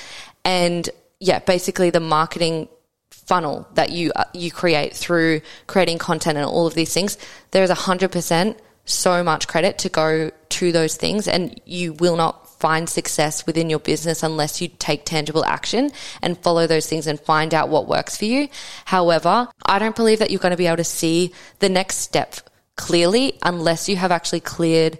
And 0.44 0.88
yeah, 1.18 1.38
basically 1.40 1.90
the 1.90 2.00
marketing 2.00 2.68
funnel 3.10 3.68
that 3.74 3.90
you 3.90 4.12
uh, 4.16 4.24
you 4.34 4.50
create 4.50 4.94
through 4.94 5.40
creating 5.66 5.98
content 5.98 6.36
and 6.36 6.46
all 6.46 6.66
of 6.66 6.74
these 6.74 6.92
things. 6.92 7.18
There 7.50 7.62
is 7.62 7.70
a 7.70 7.74
hundred 7.74 8.12
percent 8.12 8.58
so 8.84 9.22
much 9.22 9.46
credit 9.46 9.78
to 9.78 9.88
go 9.88 10.30
to 10.48 10.72
those 10.72 10.96
things, 10.96 11.28
and 11.28 11.60
you 11.64 11.92
will 11.94 12.16
not 12.16 12.48
find 12.60 12.88
success 12.88 13.46
within 13.46 13.70
your 13.70 13.78
business 13.78 14.22
unless 14.22 14.60
you 14.60 14.68
take 14.68 15.04
tangible 15.04 15.44
action 15.44 15.90
and 16.20 16.36
follow 16.38 16.66
those 16.66 16.86
things 16.86 17.06
and 17.06 17.18
find 17.20 17.54
out 17.54 17.70
what 17.70 17.88
works 17.88 18.16
for 18.16 18.26
you. 18.26 18.48
However, 18.84 19.48
I 19.64 19.78
don't 19.78 19.96
believe 19.96 20.18
that 20.18 20.30
you're 20.30 20.40
going 20.40 20.50
to 20.50 20.58
be 20.58 20.66
able 20.66 20.76
to 20.76 20.84
see 20.84 21.32
the 21.60 21.70
next 21.70 21.98
step 21.98 22.36
clearly 22.76 23.38
unless 23.42 23.88
you 23.88 23.96
have 23.96 24.12
actually 24.12 24.40
cleared 24.40 24.98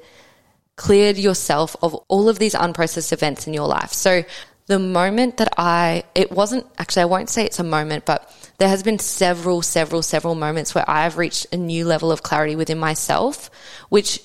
cleared 0.81 1.19
yourself 1.19 1.77
of 1.83 1.93
all 2.09 2.31
of 2.31 2.39
these 2.39 2.55
unprocessed 2.55 3.13
events 3.13 3.47
in 3.47 3.53
your 3.53 3.69
life. 3.69 3.93
So 3.93 4.25
the 4.65 4.79
moment 4.79 5.37
that 5.37 5.53
I, 5.59 6.05
it 6.15 6.33
wasn't 6.33 6.65
actually, 6.79 7.03
I 7.03 7.05
won't 7.05 7.29
say 7.29 7.45
it's 7.45 7.59
a 7.59 7.65
moment, 7.65 8.07
but 8.07 8.35
there 8.57 8.71
has 8.71 8.83
been 8.83 8.99
several, 8.99 9.61
several, 9.61 10.01
several 10.01 10.35
moments 10.35 10.75
where 10.75 10.89
I 10.89 11.03
have 11.03 11.19
reached 11.19 11.47
a 11.53 11.59
new 11.59 11.85
level 11.85 12.11
of 12.11 12.23
clarity 12.23 12.57
within 12.57 12.79
myself, 12.79 13.51
which 13.91 14.23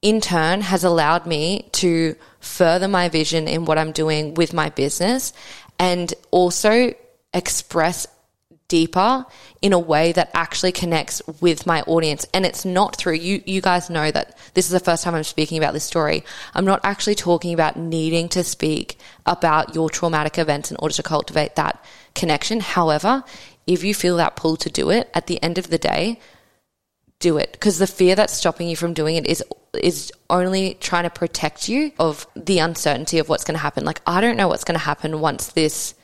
in 0.00 0.20
turn 0.20 0.60
has 0.60 0.84
allowed 0.84 1.26
me 1.26 1.68
to 1.72 2.14
further 2.38 2.86
my 2.86 3.08
vision 3.08 3.48
in 3.48 3.64
what 3.64 3.76
I'm 3.76 3.90
doing 3.90 4.34
with 4.34 4.52
my 4.52 4.70
business 4.70 5.32
and 5.76 6.14
also 6.30 6.94
express 7.34 8.06
deeper 8.68 9.24
in 9.62 9.72
a 9.72 9.78
way 9.78 10.12
that 10.12 10.30
actually 10.34 10.72
connects 10.72 11.22
with 11.40 11.66
my 11.66 11.82
audience. 11.82 12.26
And 12.34 12.44
it's 12.44 12.64
not 12.64 12.96
through 12.96 13.14
you, 13.14 13.42
you 13.46 13.60
guys 13.60 13.90
know 13.90 14.10
that 14.10 14.36
this 14.54 14.66
is 14.66 14.72
the 14.72 14.80
first 14.80 15.04
time 15.04 15.14
I'm 15.14 15.24
speaking 15.24 15.58
about 15.58 15.72
this 15.72 15.84
story. 15.84 16.24
I'm 16.54 16.64
not 16.64 16.80
actually 16.82 17.14
talking 17.14 17.54
about 17.54 17.76
needing 17.76 18.28
to 18.30 18.44
speak 18.44 18.98
about 19.24 19.74
your 19.74 19.90
traumatic 19.90 20.38
events 20.38 20.70
in 20.70 20.76
order 20.80 20.94
to 20.94 21.02
cultivate 21.02 21.56
that 21.56 21.84
connection. 22.14 22.60
However, 22.60 23.24
if 23.66 23.84
you 23.84 23.94
feel 23.94 24.16
that 24.16 24.36
pull 24.36 24.56
to 24.58 24.70
do 24.70 24.90
it 24.90 25.10
at 25.14 25.26
the 25.26 25.42
end 25.42 25.58
of 25.58 25.68
the 25.68 25.78
day, 25.78 26.20
do 27.18 27.38
it 27.38 27.52
because 27.52 27.78
the 27.78 27.86
fear 27.86 28.14
that's 28.14 28.34
stopping 28.34 28.68
you 28.68 28.76
from 28.76 28.92
doing 28.92 29.16
it 29.16 29.26
is 29.26 29.42
is 29.80 30.12
only 30.28 30.74
trying 30.80 31.04
to 31.04 31.10
protect 31.10 31.68
you 31.68 31.90
of 31.98 32.26
the 32.36 32.58
uncertainty 32.58 33.18
of 33.18 33.28
what's 33.28 33.44
going 33.44 33.54
to 33.54 33.62
happen. 33.62 33.84
Like 33.84 34.02
I 34.06 34.20
don't 34.20 34.36
know 34.36 34.48
what's 34.48 34.64
going 34.64 34.78
to 34.78 34.84
happen 34.84 35.20
once 35.20 35.48
this 35.48 35.94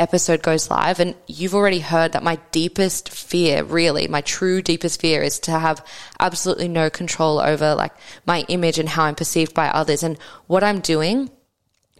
episode 0.00 0.42
goes 0.42 0.70
live. 0.70 0.98
And 0.98 1.14
you've 1.26 1.54
already 1.54 1.78
heard 1.78 2.12
that 2.12 2.22
my 2.22 2.38
deepest 2.50 3.08
fear, 3.10 3.62
really, 3.62 4.08
my 4.08 4.22
true 4.22 4.62
deepest 4.62 5.00
fear 5.00 5.22
is 5.22 5.38
to 5.40 5.52
have 5.52 5.86
absolutely 6.18 6.68
no 6.68 6.90
control 6.90 7.38
over 7.38 7.74
like 7.74 7.92
my 8.26 8.44
image 8.48 8.78
and 8.78 8.88
how 8.88 9.04
I'm 9.04 9.14
perceived 9.14 9.54
by 9.54 9.68
others. 9.68 10.02
And 10.02 10.18
what 10.46 10.64
I'm 10.64 10.80
doing 10.80 11.30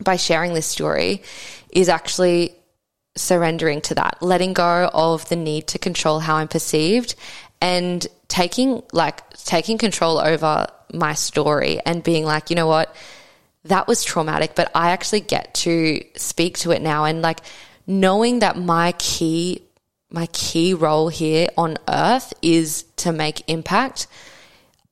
by 0.02 0.16
sharing 0.16 0.54
this 0.54 0.66
story 0.66 1.22
is 1.70 1.88
actually 1.88 2.56
surrendering 3.16 3.80
to 3.82 3.94
that, 3.94 4.18
letting 4.22 4.54
go 4.54 4.90
of 4.92 5.28
the 5.28 5.36
need 5.36 5.68
to 5.68 5.78
control 5.78 6.20
how 6.20 6.36
I'm 6.36 6.48
perceived 6.48 7.14
and 7.60 8.06
taking 8.28 8.82
like 8.92 9.28
taking 9.44 9.76
control 9.76 10.18
over 10.18 10.66
my 10.92 11.14
story 11.14 11.80
and 11.84 12.02
being 12.02 12.24
like, 12.24 12.50
you 12.50 12.56
know 12.56 12.66
what? 12.66 12.94
That 13.64 13.86
was 13.86 14.02
traumatic, 14.02 14.54
but 14.54 14.70
I 14.74 14.90
actually 14.90 15.20
get 15.20 15.52
to 15.54 16.02
speak 16.16 16.58
to 16.58 16.70
it 16.70 16.80
now 16.80 17.04
and 17.04 17.20
like 17.20 17.40
knowing 17.90 18.38
that 18.38 18.56
my 18.56 18.92
key 18.92 19.62
my 20.12 20.26
key 20.32 20.74
role 20.74 21.08
here 21.08 21.48
on 21.56 21.76
earth 21.88 22.32
is 22.42 22.82
to 22.96 23.12
make 23.12 23.48
impact, 23.48 24.06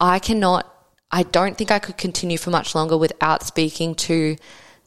I 0.01 0.19
cannot 0.19 0.73
I 1.11 1.23
don't 1.23 1.57
think 1.57 1.71
I 1.71 1.79
could 1.79 1.97
continue 1.97 2.37
for 2.39 2.51
much 2.51 2.75
longer 2.75 2.97
without 2.99 3.43
speaking 3.43 3.95
to 4.07 4.37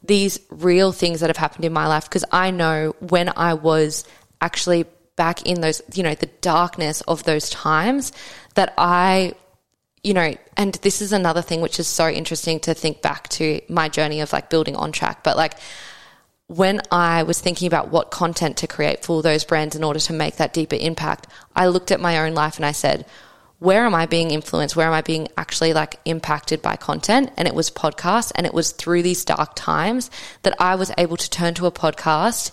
these 0.04 0.38
real 0.50 0.92
things 0.92 1.20
that 1.20 1.30
have 1.30 1.36
happened 1.36 1.64
in 1.64 1.72
my 1.72 1.86
life. 1.86 2.04
Because 2.04 2.24
I 2.30 2.50
know 2.50 2.94
when 3.00 3.30
I 3.34 3.54
was 3.54 4.04
actually 4.40 4.84
back 5.16 5.42
in 5.46 5.60
those, 5.60 5.82
you 5.94 6.02
know, 6.02 6.14
the 6.14 6.30
darkness 6.40 7.00
of 7.02 7.24
those 7.24 7.50
times 7.50 8.12
that 8.54 8.72
I, 8.78 9.34
you 10.04 10.14
know, 10.14 10.34
and 10.56 10.74
this 10.74 11.02
is 11.02 11.12
another 11.12 11.42
thing 11.42 11.60
which 11.60 11.80
is 11.80 11.88
so 11.88 12.08
interesting 12.08 12.60
to 12.60 12.74
think 12.74 13.02
back 13.02 13.28
to 13.30 13.60
my 13.68 13.88
journey 13.88 14.20
of 14.20 14.32
like 14.32 14.48
building 14.48 14.76
on 14.76 14.92
track, 14.92 15.24
but 15.24 15.36
like 15.36 15.54
when 16.48 16.80
I 16.90 17.22
was 17.22 17.40
thinking 17.40 17.66
about 17.66 17.90
what 17.90 18.10
content 18.10 18.58
to 18.58 18.66
create 18.66 19.04
for 19.04 19.22
those 19.22 19.44
brands 19.44 19.76
in 19.76 19.84
order 19.84 20.00
to 20.00 20.12
make 20.12 20.36
that 20.36 20.52
deeper 20.52 20.76
impact, 20.78 21.26
I 21.56 21.68
looked 21.68 21.90
at 21.90 22.00
my 22.00 22.18
own 22.26 22.34
life 22.34 22.56
and 22.56 22.66
I 22.66 22.72
said, 22.72 23.06
where 23.62 23.86
am 23.86 23.94
I 23.94 24.06
being 24.06 24.32
influenced? 24.32 24.74
Where 24.74 24.88
am 24.88 24.92
I 24.92 25.02
being 25.02 25.28
actually 25.38 25.72
like 25.72 26.00
impacted 26.04 26.62
by 26.62 26.74
content? 26.74 27.30
And 27.36 27.46
it 27.46 27.54
was 27.54 27.70
podcasts. 27.70 28.32
And 28.34 28.44
it 28.44 28.52
was 28.52 28.72
through 28.72 29.02
these 29.02 29.24
dark 29.24 29.52
times 29.54 30.10
that 30.42 30.56
I 30.60 30.74
was 30.74 30.90
able 30.98 31.16
to 31.16 31.30
turn 31.30 31.54
to 31.54 31.66
a 31.66 31.70
podcast 31.70 32.50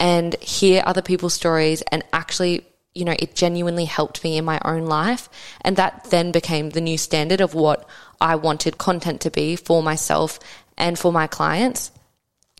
and 0.00 0.34
hear 0.40 0.82
other 0.84 1.00
people's 1.00 1.34
stories 1.34 1.82
and 1.82 2.04
actually, 2.12 2.66
you 2.92 3.04
know, 3.04 3.14
it 3.16 3.36
genuinely 3.36 3.84
helped 3.84 4.24
me 4.24 4.36
in 4.36 4.44
my 4.44 4.60
own 4.64 4.86
life. 4.86 5.28
And 5.60 5.76
that 5.76 6.08
then 6.10 6.32
became 6.32 6.70
the 6.70 6.80
new 6.80 6.98
standard 6.98 7.40
of 7.40 7.54
what 7.54 7.88
I 8.20 8.34
wanted 8.34 8.78
content 8.78 9.20
to 9.22 9.30
be 9.30 9.54
for 9.54 9.80
myself 9.80 10.40
and 10.76 10.98
for 10.98 11.12
my 11.12 11.28
clients. 11.28 11.92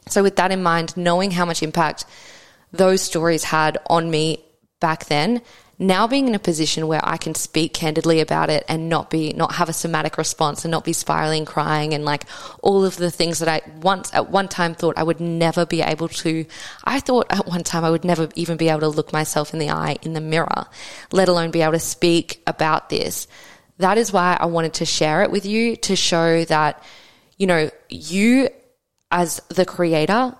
So, 0.08 0.22
with 0.22 0.36
that 0.36 0.50
in 0.50 0.62
mind, 0.62 0.96
knowing 0.96 1.30
how 1.30 1.44
much 1.44 1.62
impact 1.62 2.04
those 2.72 3.00
stories 3.02 3.44
had 3.44 3.78
on 3.86 4.10
me 4.10 4.44
back 4.80 5.06
then, 5.06 5.42
now 5.78 6.08
being 6.08 6.26
in 6.26 6.34
a 6.34 6.40
position 6.40 6.88
where 6.88 7.00
I 7.04 7.16
can 7.16 7.34
speak 7.36 7.72
candidly 7.72 8.20
about 8.20 8.50
it 8.50 8.64
and 8.68 8.88
not 8.88 9.10
be, 9.10 9.32
not 9.32 9.54
have 9.54 9.68
a 9.68 9.72
somatic 9.72 10.18
response 10.18 10.64
and 10.64 10.72
not 10.72 10.84
be 10.84 10.92
spiraling, 10.92 11.44
crying 11.44 11.94
and 11.94 12.04
like 12.04 12.24
all 12.62 12.84
of 12.84 12.96
the 12.96 13.12
things 13.12 13.38
that 13.38 13.48
I 13.48 13.62
once 13.80 14.12
at 14.12 14.28
one 14.28 14.48
time 14.48 14.74
thought 14.74 14.98
I 14.98 15.04
would 15.04 15.20
never 15.20 15.64
be 15.64 15.80
able 15.80 16.08
to. 16.08 16.46
I 16.82 16.98
thought 16.98 17.26
at 17.30 17.46
one 17.46 17.62
time 17.62 17.84
I 17.84 17.90
would 17.90 18.04
never 18.04 18.28
even 18.34 18.56
be 18.56 18.68
able 18.68 18.80
to 18.80 18.88
look 18.88 19.12
myself 19.12 19.52
in 19.52 19.60
the 19.60 19.70
eye 19.70 19.98
in 20.02 20.14
the 20.14 20.20
mirror, 20.20 20.66
let 21.12 21.28
alone 21.28 21.52
be 21.52 21.62
able 21.62 21.74
to 21.74 21.78
speak 21.78 22.42
about 22.46 22.88
this. 22.88 23.28
That 23.78 23.98
is 23.98 24.12
why 24.12 24.36
I 24.40 24.46
wanted 24.46 24.74
to 24.74 24.84
share 24.84 25.22
it 25.22 25.30
with 25.30 25.46
you 25.46 25.76
to 25.76 25.94
show 25.94 26.44
that, 26.46 26.82
you 27.36 27.46
know, 27.46 27.70
you 27.88 28.48
as 29.10 29.40
the 29.48 29.64
creator 29.64 30.34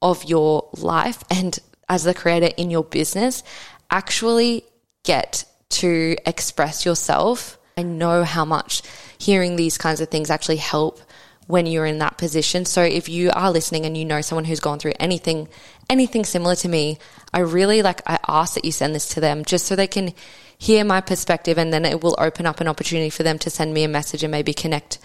of 0.00 0.24
your 0.24 0.68
life 0.74 1.22
and 1.30 1.58
as 1.88 2.04
the 2.04 2.14
creator 2.14 2.50
in 2.56 2.70
your 2.70 2.84
business 2.84 3.42
actually 3.90 4.64
get 5.04 5.44
to 5.68 6.16
express 6.26 6.84
yourself. 6.84 7.58
I 7.76 7.82
know 7.82 8.24
how 8.24 8.44
much 8.44 8.82
hearing 9.18 9.56
these 9.56 9.78
kinds 9.78 10.00
of 10.00 10.08
things 10.08 10.30
actually 10.30 10.56
help 10.56 11.00
when 11.46 11.66
you're 11.66 11.86
in 11.86 11.98
that 11.98 12.18
position. 12.18 12.64
So 12.64 12.82
if 12.82 13.08
you 13.08 13.30
are 13.30 13.50
listening 13.50 13.84
and 13.84 13.96
you 13.96 14.04
know 14.04 14.20
someone 14.20 14.44
who's 14.44 14.60
gone 14.60 14.78
through 14.78 14.94
anything 15.00 15.48
anything 15.90 16.24
similar 16.24 16.54
to 16.56 16.68
me, 16.68 16.98
I 17.32 17.40
really 17.40 17.82
like 17.82 18.00
I 18.06 18.18
ask 18.28 18.54
that 18.54 18.64
you 18.64 18.72
send 18.72 18.94
this 18.94 19.08
to 19.14 19.20
them 19.20 19.44
just 19.44 19.66
so 19.66 19.76
they 19.76 19.86
can 19.86 20.12
hear 20.58 20.84
my 20.84 21.00
perspective 21.00 21.58
and 21.58 21.72
then 21.72 21.84
it 21.84 22.02
will 22.02 22.14
open 22.18 22.46
up 22.46 22.60
an 22.60 22.68
opportunity 22.68 23.10
for 23.10 23.24
them 23.24 23.38
to 23.40 23.50
send 23.50 23.74
me 23.74 23.82
a 23.84 23.88
message 23.88 24.22
and 24.22 24.30
maybe 24.30 24.54
connect 24.54 24.98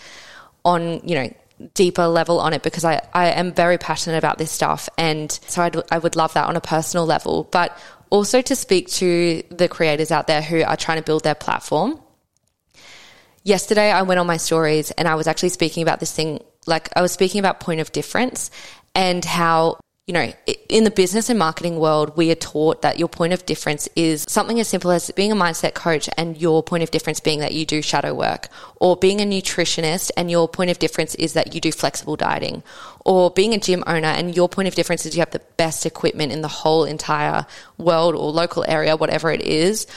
on, 0.63 1.02
you 1.08 1.15
know, 1.15 1.34
deeper 1.74 2.08
level 2.08 2.39
on 2.39 2.54
it 2.54 2.62
because 2.63 2.86
I, 2.86 3.02
I 3.13 3.30
am 3.30 3.52
very 3.54 3.78
passionate 3.78 4.17
about 4.17 4.38
this 4.38 4.52
stuff 4.52 4.89
and 4.98 5.32
so 5.48 5.63
I'd, 5.63 5.76
I 5.91 5.98
would 5.98 6.15
love 6.15 6.34
that 6.34 6.48
on 6.48 6.56
a 6.56 6.62
personal 6.62 7.06
level. 7.06 7.46
But 7.52 7.78
also 8.10 8.41
to 8.41 8.56
speak 8.56 8.88
to 8.89 9.43
the 9.50 9.67
creators 9.67 10.12
out 10.12 10.28
there 10.28 10.41
who 10.41 10.62
are 10.63 10.78
trying 10.78 10.98
to 10.98 11.04
build 11.04 11.24
their 11.24 11.36
platform. 11.36 12.00
Yesterday, 13.43 13.91
I 13.91 14.02
went 14.02 14.20
on 14.20 14.28
my 14.28 14.38
stories 14.38 14.91
and 14.91 15.08
I 15.08 15.15
was 15.15 15.28
actually 15.28 15.50
speaking 15.50 15.84
about 15.84 16.00
this 16.00 16.12
thing, 16.12 16.43
like 16.65 16.89
I 16.96 17.02
was 17.02 17.12
speaking 17.12 17.39
about 17.39 17.60
point 17.60 17.80
of 17.80 17.91
difference 17.91 18.52
and 18.93 19.24
how 19.24 19.80
you 20.08 20.13
know, 20.13 20.32
in 20.70 20.86
the 20.86 20.89
business 20.89 21.30
and 21.30 21.38
marketing 21.38 21.80
world, 21.80 22.15
we 22.15 22.32
are 22.32 22.36
taught 22.36 22.82
that 22.82 22.98
your 22.98 23.10
point 23.10 23.34
of 23.34 23.46
difference 23.46 23.89
is 23.93 24.24
something 24.30 24.58
as 24.58 24.70
simple 24.70 24.89
as 24.89 25.12
being 25.12 25.34
a 25.34 25.36
mindset 25.36 25.74
coach 25.74 26.10
and 26.17 26.38
your 26.38 26.63
point 26.63 26.82
of 26.82 26.91
difference 26.91 27.20
being 27.20 27.41
that 27.41 27.54
you 27.54 27.65
do 27.65 27.82
shadow 27.82 28.13
work, 28.13 28.48
or 28.78 28.96
being 28.96 29.20
a 29.20 29.26
nutritionist 29.26 30.12
and 30.15 30.32
your 30.32 30.48
point 30.48 30.72
of 30.72 30.80
difference 30.80 31.13
is 31.15 31.34
that 31.34 31.54
you 31.54 31.60
do 31.60 31.74
flexible 31.74 32.15
dieting, 32.15 32.63
or 33.04 33.30
being 33.32 33.54
a 33.54 33.60
gym 33.60 33.84
owner 33.86 34.08
and 34.08 34.34
your 34.34 34.48
point 34.48 34.70
of 34.70 34.76
difference 34.76 35.06
is 35.06 35.13
you 35.13 35.20
have 35.20 35.32
the 35.32 35.41
best 35.58 35.86
equipment 35.86 36.32
in 36.32 36.41
the 36.41 36.48
whole 36.48 36.86
entire 36.86 37.46
world 37.78 38.15
or 38.15 38.32
local 38.32 38.63
area, 38.65 38.96
whatever 38.96 39.30
it 39.30 39.41
is, 39.41 39.88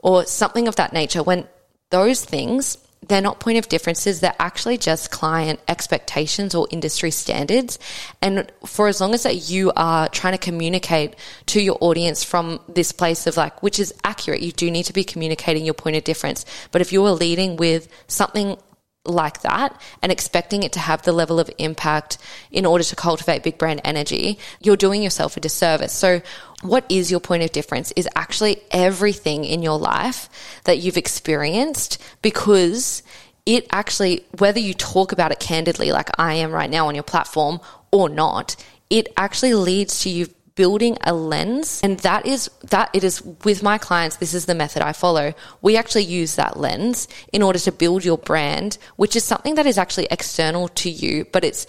or 0.00 0.26
something 0.26 0.66
of 0.66 0.74
that 0.76 0.92
nature. 0.92 1.22
When 1.22 1.46
those 1.90 2.24
things 2.24 2.76
they're 3.08 3.22
not 3.22 3.40
point 3.40 3.58
of 3.58 3.68
differences. 3.68 4.20
They're 4.20 4.34
actually 4.38 4.76
just 4.78 5.10
client 5.10 5.60
expectations 5.68 6.54
or 6.54 6.68
industry 6.70 7.10
standards. 7.10 7.78
And 8.20 8.50
for 8.66 8.88
as 8.88 9.00
long 9.00 9.14
as 9.14 9.22
that 9.22 9.50
you 9.50 9.72
are 9.74 10.08
trying 10.08 10.34
to 10.34 10.38
communicate 10.38 11.16
to 11.46 11.60
your 11.60 11.78
audience 11.80 12.22
from 12.22 12.60
this 12.68 12.92
place 12.92 13.26
of 13.26 13.36
like, 13.36 13.62
which 13.62 13.78
is 13.78 13.94
accurate, 14.04 14.42
you 14.42 14.52
do 14.52 14.70
need 14.70 14.84
to 14.84 14.92
be 14.92 15.04
communicating 15.04 15.64
your 15.64 15.74
point 15.74 15.96
of 15.96 16.04
difference. 16.04 16.44
But 16.72 16.82
if 16.82 16.92
you 16.92 17.04
are 17.06 17.12
leading 17.12 17.56
with 17.56 17.88
something 18.06 18.58
like 19.06 19.40
that 19.42 19.80
and 20.02 20.12
expecting 20.12 20.62
it 20.62 20.72
to 20.72 20.78
have 20.78 21.02
the 21.02 21.12
level 21.12 21.40
of 21.40 21.50
impact 21.56 22.18
in 22.50 22.66
order 22.66 22.84
to 22.84 22.94
cultivate 22.94 23.42
big 23.42 23.56
brand 23.56 23.80
energy, 23.82 24.38
you're 24.60 24.76
doing 24.76 25.02
yourself 25.02 25.36
a 25.36 25.40
disservice. 25.40 25.92
So, 25.92 26.20
what 26.62 26.84
is 26.88 27.10
your 27.10 27.20
point 27.20 27.42
of 27.42 27.52
difference 27.52 27.92
is 27.92 28.08
actually 28.14 28.62
everything 28.70 29.44
in 29.44 29.62
your 29.62 29.78
life 29.78 30.28
that 30.64 30.78
you've 30.78 30.96
experienced 30.96 32.02
because 32.22 33.02
it 33.46 33.66
actually, 33.72 34.24
whether 34.38 34.60
you 34.60 34.74
talk 34.74 35.12
about 35.12 35.32
it 35.32 35.40
candidly, 35.40 35.92
like 35.92 36.10
I 36.18 36.34
am 36.34 36.52
right 36.52 36.70
now 36.70 36.88
on 36.88 36.94
your 36.94 37.04
platform, 37.04 37.60
or 37.90 38.08
not, 38.08 38.56
it 38.90 39.08
actually 39.16 39.54
leads 39.54 40.00
to 40.02 40.10
you 40.10 40.28
building 40.54 40.98
a 41.04 41.14
lens. 41.14 41.80
And 41.82 41.98
that 42.00 42.26
is 42.26 42.50
that 42.64 42.90
it 42.92 43.02
is 43.02 43.22
with 43.44 43.62
my 43.62 43.78
clients 43.78 44.16
this 44.16 44.34
is 44.34 44.46
the 44.46 44.54
method 44.54 44.82
I 44.82 44.92
follow. 44.92 45.32
We 45.62 45.76
actually 45.76 46.04
use 46.04 46.36
that 46.36 46.58
lens 46.58 47.08
in 47.32 47.42
order 47.42 47.58
to 47.60 47.72
build 47.72 48.04
your 48.04 48.18
brand 48.18 48.76
which 48.96 49.16
is 49.16 49.24
something 49.24 49.54
that 49.54 49.66
is 49.66 49.78
actually 49.78 50.08
external 50.10 50.68
to 50.68 50.90
you 50.90 51.24
but 51.32 51.44
it's 51.44 51.66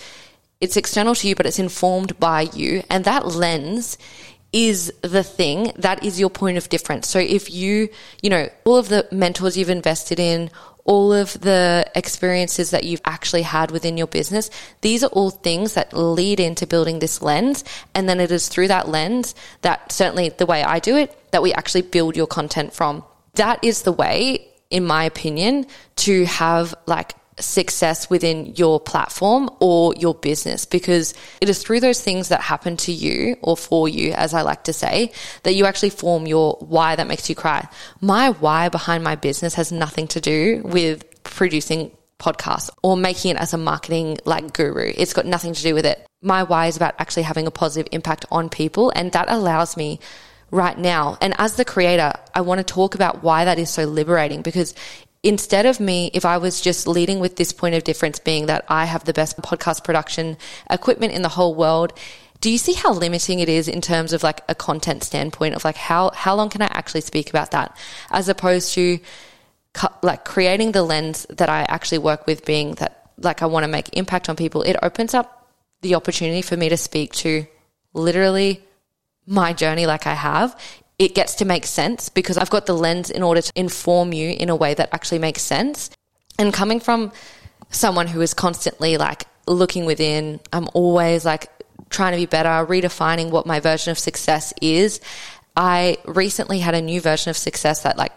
it's 0.60 0.78
external 0.78 1.16
to 1.16 1.28
you 1.28 1.36
but 1.36 1.46
it's 1.46 1.60
informed 1.60 2.20
by 2.20 2.42
you. 2.42 2.84
And 2.90 3.06
that 3.06 3.28
lens 3.28 3.98
is 4.54 4.92
the 5.02 5.24
thing 5.24 5.72
that 5.78 6.04
is 6.04 6.20
your 6.20 6.30
point 6.30 6.58
of 6.58 6.70
difference. 6.70 7.08
So 7.08 7.20
if 7.20 7.52
you, 7.52 7.90
you 8.22 8.30
know, 8.30 8.50
all 8.66 8.78
of 8.78 8.90
the 8.90 9.08
mentors 9.12 9.58
you've 9.58 9.70
invested 9.70 10.20
in, 10.20 10.52
all 10.84 11.14
of 11.14 11.40
the 11.40 11.90
experiences 11.96 12.72
that 12.72 12.84
you've 12.84 13.02
actually 13.06 13.44
had 13.44 13.72
within 13.72 13.98
your 13.98 14.08
business, 14.08 14.50
these 14.82 15.04
are 15.04 15.10
all 15.12 15.30
things 15.30 15.76
that 15.76 15.94
lead 15.94 16.40
into 16.40 16.68
building 16.68 17.00
this 17.00 17.22
lens. 17.22 17.64
And 17.94 18.10
then 18.10 18.20
it 18.20 18.32
is 18.32 18.50
through 18.50 18.68
that 18.70 18.90
lens 18.90 19.36
that 19.62 19.92
certainly 19.92 20.30
the 20.30 20.46
way 20.46 20.64
I 20.64 20.80
do 20.80 20.98
it, 20.98 21.16
that 21.32 21.44
we 21.44 21.54
actually 21.54 21.84
build 21.84 22.18
your 22.18 22.28
content 22.28 22.74
from. 22.74 23.04
That 23.36 23.64
is 23.64 23.84
the 23.84 23.94
way, 23.94 24.48
in 24.70 24.86
my 24.86 25.06
opinion, 25.06 25.68
to 25.98 26.26
have 26.26 26.76
like 26.88 27.16
success 27.42 28.10
within 28.10 28.56
your 28.56 28.80
platform 28.80 29.50
or 29.60 29.94
your 29.96 30.16
business 30.16 30.66
because 30.66 31.14
it 31.40 31.50
is 31.50 31.62
through 31.62 31.80
those 31.80 32.02
things 32.02 32.30
that 32.30 32.42
happen 32.42 32.78
to 32.78 32.92
you 32.92 33.36
or 33.42 33.58
for 33.58 33.90
you, 33.90 34.14
as 34.14 34.34
I 34.34 34.42
like 34.42 34.64
to 34.66 34.74
say, 34.74 35.12
that 35.44 35.54
you 35.54 35.66
actually 35.66 35.90
form 35.90 36.28
your 36.28 36.58
why 36.60 36.96
that 36.96 37.08
makes 37.08 37.30
you 37.30 37.36
cry. 37.36 37.68
My 38.00 38.30
why 38.30 38.70
behind 38.70 39.04
my 39.04 39.16
business 39.16 39.56
has 39.56 39.72
nothing 39.72 40.08
to 40.10 40.22
do 40.22 40.62
with 40.64 41.24
producing 41.24 41.92
podcasts 42.20 42.70
or 42.84 42.96
making 42.96 43.32
it 43.32 43.38
as 43.38 43.54
a 43.54 43.58
marketing 43.58 44.18
like 44.26 44.54
guru. 44.54 44.94
It's 44.96 45.14
got 45.14 45.26
nothing 45.26 45.54
to 45.54 45.62
do 45.62 45.74
with 45.74 45.86
it. 45.86 46.06
My 46.22 46.44
why 46.44 46.68
is 46.68 46.78
about 46.78 46.94
actually 47.00 47.24
having 47.24 47.48
a 47.48 47.52
positive 47.52 47.90
impact 47.92 48.26
on 48.32 48.50
people 48.50 48.92
and 48.96 49.12
that 49.14 49.30
allows 49.30 49.76
me 49.76 50.00
right 50.52 50.78
now. 50.78 51.18
And 51.22 51.34
as 51.38 51.56
the 51.56 51.66
creator, 51.66 52.14
I 52.36 52.42
want 52.42 52.60
to 52.60 52.64
talk 52.64 52.94
about 52.94 53.24
why 53.24 53.46
that 53.46 53.58
is 53.58 53.70
so 53.70 53.86
liberating 53.86 54.42
because 54.42 54.76
instead 55.24 55.66
of 55.66 55.80
me, 55.80 56.10
if 56.14 56.26
I 56.26 56.38
was 56.38 56.62
just 56.62 56.88
leading 56.88 57.20
with 57.20 57.36
this 57.36 57.54
point 57.54 57.76
of 57.76 57.84
difference 57.84 58.20
being 58.20 58.48
that 58.48 58.66
I 58.68 58.86
have 58.86 59.06
the 59.06 59.14
best 59.14 59.38
podcast 59.38 59.84
production 59.84 60.38
equipment 60.70 61.14
in 61.14 61.22
the 61.22 61.30
whole 61.30 61.54
world, 61.54 61.94
do 62.40 62.50
you 62.50 62.58
see 62.58 62.74
how 62.74 62.92
limiting 62.92 63.40
it 63.40 63.50
is 63.50 63.68
in 63.68 63.82
terms 63.82 64.14
of 64.14 64.24
like 64.24 64.42
a 64.50 64.56
content 64.56 65.04
standpoint 65.04 65.54
of 65.54 65.64
like 65.64 65.78
how, 65.78 66.10
how 66.10 66.36
long 66.36 66.50
can 66.50 66.64
I 66.64 66.70
actually 66.72 67.02
speak 67.02 67.30
about 67.30 67.52
that 67.52 67.78
as 68.10 68.30
opposed 68.30 68.74
to 68.74 69.00
like 70.02 70.26
creating 70.26 70.72
the 70.72 70.84
lens 70.84 71.28
that 71.30 71.50
I 71.50 71.66
actually 71.70 72.00
work 72.00 72.26
with 72.26 72.44
being 72.44 72.74
that 72.76 73.12
like 73.18 73.44
I 73.44 73.46
want 73.46 73.64
to 73.64 73.68
make 73.68 73.96
impact 73.96 74.28
on 74.28 74.36
people. 74.36 74.64
It 74.64 74.76
opens 74.82 75.14
up 75.14 75.54
the 75.82 75.96
opportunity 75.96 76.42
for 76.42 76.58
me 76.58 76.70
to 76.70 76.78
speak 76.78 77.14
to 77.14 77.46
literally 77.94 78.64
my 79.28 79.54
journey 79.54 79.86
like 79.86 80.08
I 80.08 80.16
have 80.16 80.60
it 81.02 81.16
gets 81.16 81.34
to 81.34 81.46
make 81.46 81.66
sense 81.66 82.10
because 82.10 82.38
I've 82.38 82.52
got 82.52 82.68
the 82.68 82.76
lens 82.76 83.10
in 83.10 83.24
order 83.24 83.42
to 83.42 83.52
inform 83.56 84.14
you 84.14 84.30
in 84.30 84.50
a 84.50 84.56
way 84.56 84.76
that 84.76 84.90
actually 84.94 85.18
makes 85.18 85.42
sense. 85.42 85.90
And 86.38 86.54
coming 86.54 86.80
from 86.80 87.12
someone 87.72 88.06
who 88.06 88.22
is 88.22 88.36
constantly 88.36 88.98
like 88.98 89.26
looking 89.48 89.86
within, 89.86 90.40
I'm 90.54 90.70
always 90.76 91.26
like 91.26 91.50
trying 91.90 92.12
to 92.12 92.18
be 92.18 92.28
better, 92.28 92.50
redefining 92.50 93.32
what 93.32 93.48
my 93.48 93.60
version 93.60 93.90
of 93.90 93.98
success 93.98 94.54
is. 94.62 95.02
I 95.58 95.98
recently 96.06 96.60
had 96.60 96.76
a 96.76 96.82
new 96.84 97.02
version 97.02 97.32
of 97.32 97.38
success 97.38 97.82
that 97.82 97.98
like 97.98 98.12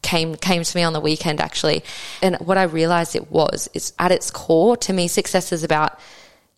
came 0.00 0.34
came 0.34 0.62
to 0.62 0.76
me 0.78 0.84
on 0.84 0.94
the 0.94 1.00
weekend 1.00 1.42
actually. 1.42 1.84
And 2.22 2.36
what 2.36 2.56
I 2.56 2.62
realized 2.62 3.16
it 3.16 3.30
was 3.30 3.68
is 3.74 3.92
at 3.98 4.12
its 4.12 4.30
core 4.30 4.78
to 4.78 4.94
me 4.94 5.08
success 5.08 5.52
is 5.52 5.62
about 5.62 6.00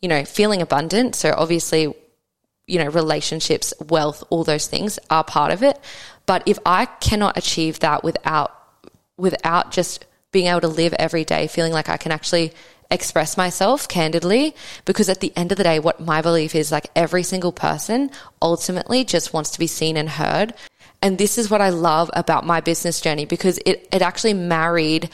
you 0.00 0.08
know 0.08 0.24
feeling 0.24 0.62
abundant. 0.62 1.16
So 1.16 1.34
obviously 1.36 1.92
you 2.70 2.78
know, 2.78 2.88
relationships, 2.88 3.74
wealth, 3.88 4.22
all 4.30 4.44
those 4.44 4.66
things 4.66 4.98
are 5.10 5.24
part 5.24 5.52
of 5.52 5.62
it. 5.62 5.78
But 6.26 6.42
if 6.46 6.58
I 6.64 6.86
cannot 6.86 7.36
achieve 7.36 7.80
that 7.80 8.04
without, 8.04 8.56
without 9.16 9.72
just 9.72 10.06
being 10.32 10.46
able 10.46 10.60
to 10.60 10.68
live 10.68 10.94
every 10.94 11.24
day 11.24 11.48
feeling 11.48 11.72
like 11.72 11.88
I 11.88 11.96
can 11.96 12.12
actually 12.12 12.52
express 12.90 13.36
myself 13.36 13.88
candidly, 13.88 14.54
because 14.84 15.08
at 15.08 15.20
the 15.20 15.32
end 15.36 15.52
of 15.52 15.58
the 15.58 15.64
day, 15.64 15.78
what 15.78 16.00
my 16.00 16.22
belief 16.22 16.54
is 16.54 16.72
like 16.72 16.90
every 16.96 17.22
single 17.22 17.52
person 17.52 18.10
ultimately 18.42 19.04
just 19.04 19.32
wants 19.32 19.50
to 19.50 19.58
be 19.58 19.66
seen 19.66 19.96
and 19.96 20.08
heard. 20.08 20.54
And 21.02 21.16
this 21.16 21.38
is 21.38 21.50
what 21.50 21.60
I 21.60 21.70
love 21.70 22.10
about 22.12 22.44
my 22.44 22.60
business 22.60 23.00
journey 23.00 23.24
because 23.24 23.58
it, 23.64 23.88
it 23.90 24.02
actually 24.02 24.34
married 24.34 25.10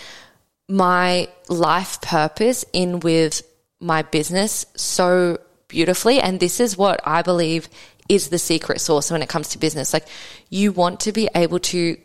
my 0.68 1.28
life 1.48 2.00
purpose 2.00 2.64
in 2.72 3.00
with 3.00 3.42
my 3.78 4.02
business 4.02 4.66
so 4.74 5.38
beautifully. 5.68 6.20
And 6.20 6.40
this 6.40 6.60
is 6.60 6.76
what 6.76 7.00
I 7.04 7.22
believe 7.22 7.68
is 8.08 8.28
the 8.28 8.38
secret 8.38 8.80
sauce 8.80 9.10
when 9.10 9.22
it 9.22 9.28
comes 9.28 9.48
to 9.48 9.58
business. 9.58 9.92
Like 9.92 10.06
you 10.48 10.72
want 10.72 11.00
to 11.00 11.12
be 11.12 11.28
able 11.34 11.58
to 11.58 11.96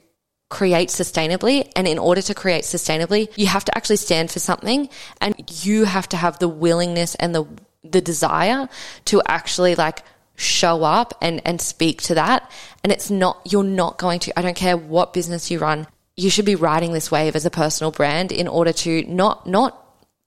create 0.52 0.90
sustainably. 0.90 1.72
And 1.76 1.88
in 1.88 1.98
order 1.98 2.22
to 2.22 2.36
create 2.36 2.64
sustainably, 2.64 3.32
you 3.38 3.48
have 3.48 3.66
to 3.66 3.76
actually 3.76 3.96
stand 3.96 4.30
for 4.30 4.40
something 4.40 4.90
and 5.20 5.34
you 5.66 5.86
have 5.86 6.08
to 6.10 6.18
have 6.18 6.38
the 6.38 6.50
willingness 6.50 7.16
and 7.16 7.34
the, 7.34 7.46
the 7.84 8.02
desire 8.02 8.70
to 9.06 9.22
actually 9.26 9.74
like 9.76 10.04
show 10.36 10.84
up 10.84 11.14
and, 11.22 11.42
and 11.46 11.62
speak 11.62 12.02
to 12.04 12.16
that. 12.16 12.52
And 12.84 12.92
it's 12.92 13.10
not, 13.10 13.42
you're 13.50 13.64
not 13.64 13.98
going 13.98 14.20
to, 14.20 14.38
I 14.38 14.42
don't 14.42 14.56
care 14.56 14.78
what 14.78 15.14
business 15.14 15.50
you 15.50 15.60
run, 15.60 15.88
you 16.18 16.30
should 16.30 16.46
be 16.46 16.56
riding 16.56 16.92
this 16.92 17.10
wave 17.10 17.36
as 17.36 17.46
a 17.46 17.50
personal 17.50 17.92
brand 17.92 18.32
in 18.32 18.48
order 18.48 18.74
to 18.74 19.04
not, 19.04 19.48
not 19.48 19.81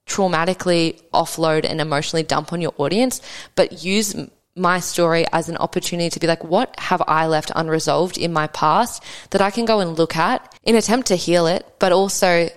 traumatically 0.06 1.00
offload 1.12 1.64
and 1.64 1.80
emotionally 1.80 2.22
dump 2.22 2.52
on 2.52 2.60
your 2.60 2.74
audience, 2.76 3.20
but 3.54 3.84
use 3.84 4.14
my 4.56 4.78
story 4.78 5.24
as 5.32 5.48
an 5.48 5.56
opportunity 5.56 6.10
to 6.10 6.20
be 6.20 6.26
like, 6.26 6.44
what 6.44 6.78
have 6.78 7.02
I 7.08 7.26
left 7.26 7.50
unresolved 7.54 8.18
in 8.18 8.32
my 8.32 8.46
past 8.48 9.02
that 9.30 9.40
I 9.40 9.50
can 9.50 9.64
go 9.64 9.80
and 9.80 9.98
look 9.98 10.16
at 10.16 10.56
in 10.62 10.76
attempt 10.76 11.08
to 11.08 11.16
heal 11.16 11.46
it, 11.46 11.66
but 11.78 11.90
also 11.92 12.48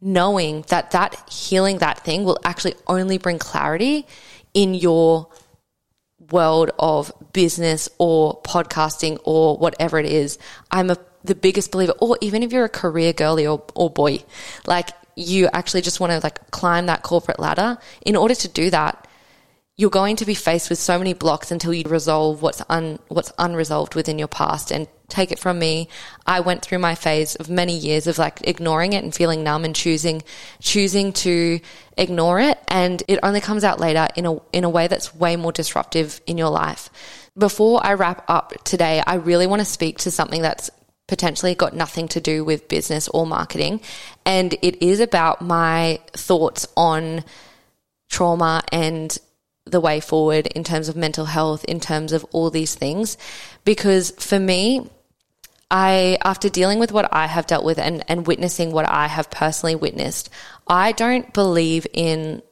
knowing 0.00 0.64
that 0.68 0.90
that 0.90 1.28
healing 1.30 1.78
that 1.78 2.00
thing 2.00 2.24
will 2.24 2.38
actually 2.44 2.74
only 2.86 3.18
bring 3.18 3.38
clarity 3.38 4.06
in 4.52 4.74
your 4.74 5.28
world 6.30 6.70
of 6.78 7.12
business 7.32 7.88
or 7.98 8.40
podcasting 8.42 9.18
or 9.24 9.56
whatever 9.56 9.98
it 9.98 10.06
is. 10.06 10.38
I'm 10.70 10.90
a, 10.90 10.96
the 11.22 11.34
biggest 11.34 11.70
believer, 11.70 11.94
or 12.00 12.18
even 12.20 12.42
if 12.42 12.52
you're 12.52 12.64
a 12.64 12.68
career 12.68 13.12
girly 13.12 13.46
or, 13.46 13.62
or 13.74 13.90
boy, 13.90 14.24
like 14.66 14.90
you 15.16 15.48
actually 15.52 15.82
just 15.82 16.00
want 16.00 16.12
to 16.12 16.20
like 16.20 16.50
climb 16.50 16.86
that 16.86 17.02
corporate 17.02 17.38
ladder. 17.38 17.78
In 18.04 18.16
order 18.16 18.34
to 18.34 18.48
do 18.48 18.70
that, 18.70 19.06
you're 19.76 19.90
going 19.90 20.16
to 20.16 20.24
be 20.24 20.34
faced 20.34 20.70
with 20.70 20.78
so 20.78 20.98
many 20.98 21.14
blocks 21.14 21.50
until 21.50 21.74
you 21.74 21.82
resolve 21.88 22.42
what's 22.42 22.62
un, 22.68 22.98
what's 23.08 23.32
unresolved 23.38 23.96
within 23.96 24.18
your 24.18 24.28
past. 24.28 24.70
And 24.70 24.86
take 25.08 25.32
it 25.32 25.38
from 25.38 25.58
me, 25.58 25.88
I 26.26 26.40
went 26.40 26.62
through 26.62 26.78
my 26.78 26.94
phase 26.94 27.34
of 27.34 27.50
many 27.50 27.76
years 27.76 28.06
of 28.06 28.16
like 28.16 28.46
ignoring 28.46 28.92
it 28.92 29.02
and 29.02 29.12
feeling 29.12 29.42
numb 29.42 29.64
and 29.64 29.74
choosing 29.74 30.22
choosing 30.60 31.12
to 31.12 31.60
ignore 31.96 32.38
it, 32.38 32.58
and 32.68 33.02
it 33.08 33.18
only 33.22 33.40
comes 33.40 33.64
out 33.64 33.80
later 33.80 34.06
in 34.14 34.26
a 34.26 34.38
in 34.52 34.62
a 34.64 34.70
way 34.70 34.86
that's 34.86 35.14
way 35.14 35.34
more 35.36 35.52
disruptive 35.52 36.20
in 36.26 36.38
your 36.38 36.50
life. 36.50 36.88
Before 37.36 37.84
I 37.84 37.94
wrap 37.94 38.24
up 38.28 38.54
today, 38.62 39.02
I 39.04 39.14
really 39.14 39.48
want 39.48 39.60
to 39.60 39.66
speak 39.66 39.98
to 39.98 40.12
something 40.12 40.42
that's 40.42 40.70
potentially 41.06 41.54
got 41.54 41.74
nothing 41.74 42.08
to 42.08 42.20
do 42.20 42.44
with 42.44 42.68
business 42.68 43.08
or 43.08 43.26
marketing, 43.26 43.80
and 44.24 44.54
it 44.62 44.82
is 44.82 45.00
about 45.00 45.42
my 45.42 46.00
thoughts 46.12 46.66
on 46.76 47.24
trauma 48.08 48.62
and 48.72 49.18
the 49.66 49.80
way 49.80 50.00
forward 50.00 50.46
in 50.48 50.62
terms 50.62 50.88
of 50.88 50.96
mental 50.96 51.24
health, 51.24 51.64
in 51.64 51.80
terms 51.80 52.12
of 52.12 52.24
all 52.32 52.50
these 52.50 52.74
things. 52.74 53.16
Because 53.64 54.10
for 54.18 54.38
me, 54.38 54.88
I, 55.70 56.18
after 56.22 56.48
dealing 56.48 56.78
with 56.78 56.92
what 56.92 57.08
I 57.12 57.26
have 57.26 57.46
dealt 57.46 57.64
with 57.64 57.78
and, 57.78 58.04
and 58.08 58.26
witnessing 58.26 58.72
what 58.72 58.88
I 58.88 59.08
have 59.08 59.30
personally 59.30 59.74
witnessed, 59.74 60.28
I 60.66 60.92
don't 60.92 61.32
believe 61.32 61.86
in 61.92 62.42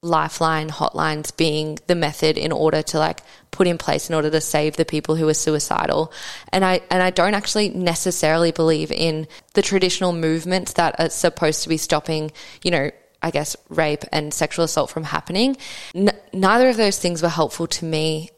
lifeline 0.00 0.68
hotlines 0.68 1.36
being 1.36 1.76
the 1.88 1.94
method 1.94 2.38
in 2.38 2.52
order 2.52 2.82
to 2.82 2.98
like 2.98 3.20
put 3.50 3.66
in 3.66 3.76
place 3.76 4.08
in 4.08 4.14
order 4.14 4.30
to 4.30 4.40
save 4.40 4.76
the 4.76 4.84
people 4.84 5.16
who 5.16 5.28
are 5.28 5.34
suicidal 5.34 6.12
and 6.52 6.64
i 6.64 6.80
and 6.88 7.02
i 7.02 7.10
don't 7.10 7.34
actually 7.34 7.68
necessarily 7.70 8.52
believe 8.52 8.92
in 8.92 9.26
the 9.54 9.62
traditional 9.62 10.12
movements 10.12 10.74
that 10.74 10.94
are 11.00 11.08
supposed 11.08 11.64
to 11.64 11.68
be 11.68 11.76
stopping 11.76 12.30
you 12.62 12.70
know 12.70 12.88
I 13.22 13.30
guess, 13.30 13.56
rape 13.68 14.04
and 14.12 14.32
sexual 14.32 14.64
assault 14.64 14.90
from 14.90 15.04
happening. 15.04 15.56
N- 15.94 16.16
neither 16.32 16.68
of 16.68 16.76
those 16.76 16.98
things 16.98 17.22
were 17.22 17.28
helpful 17.28 17.66
to 17.66 17.84
me. 17.84 18.30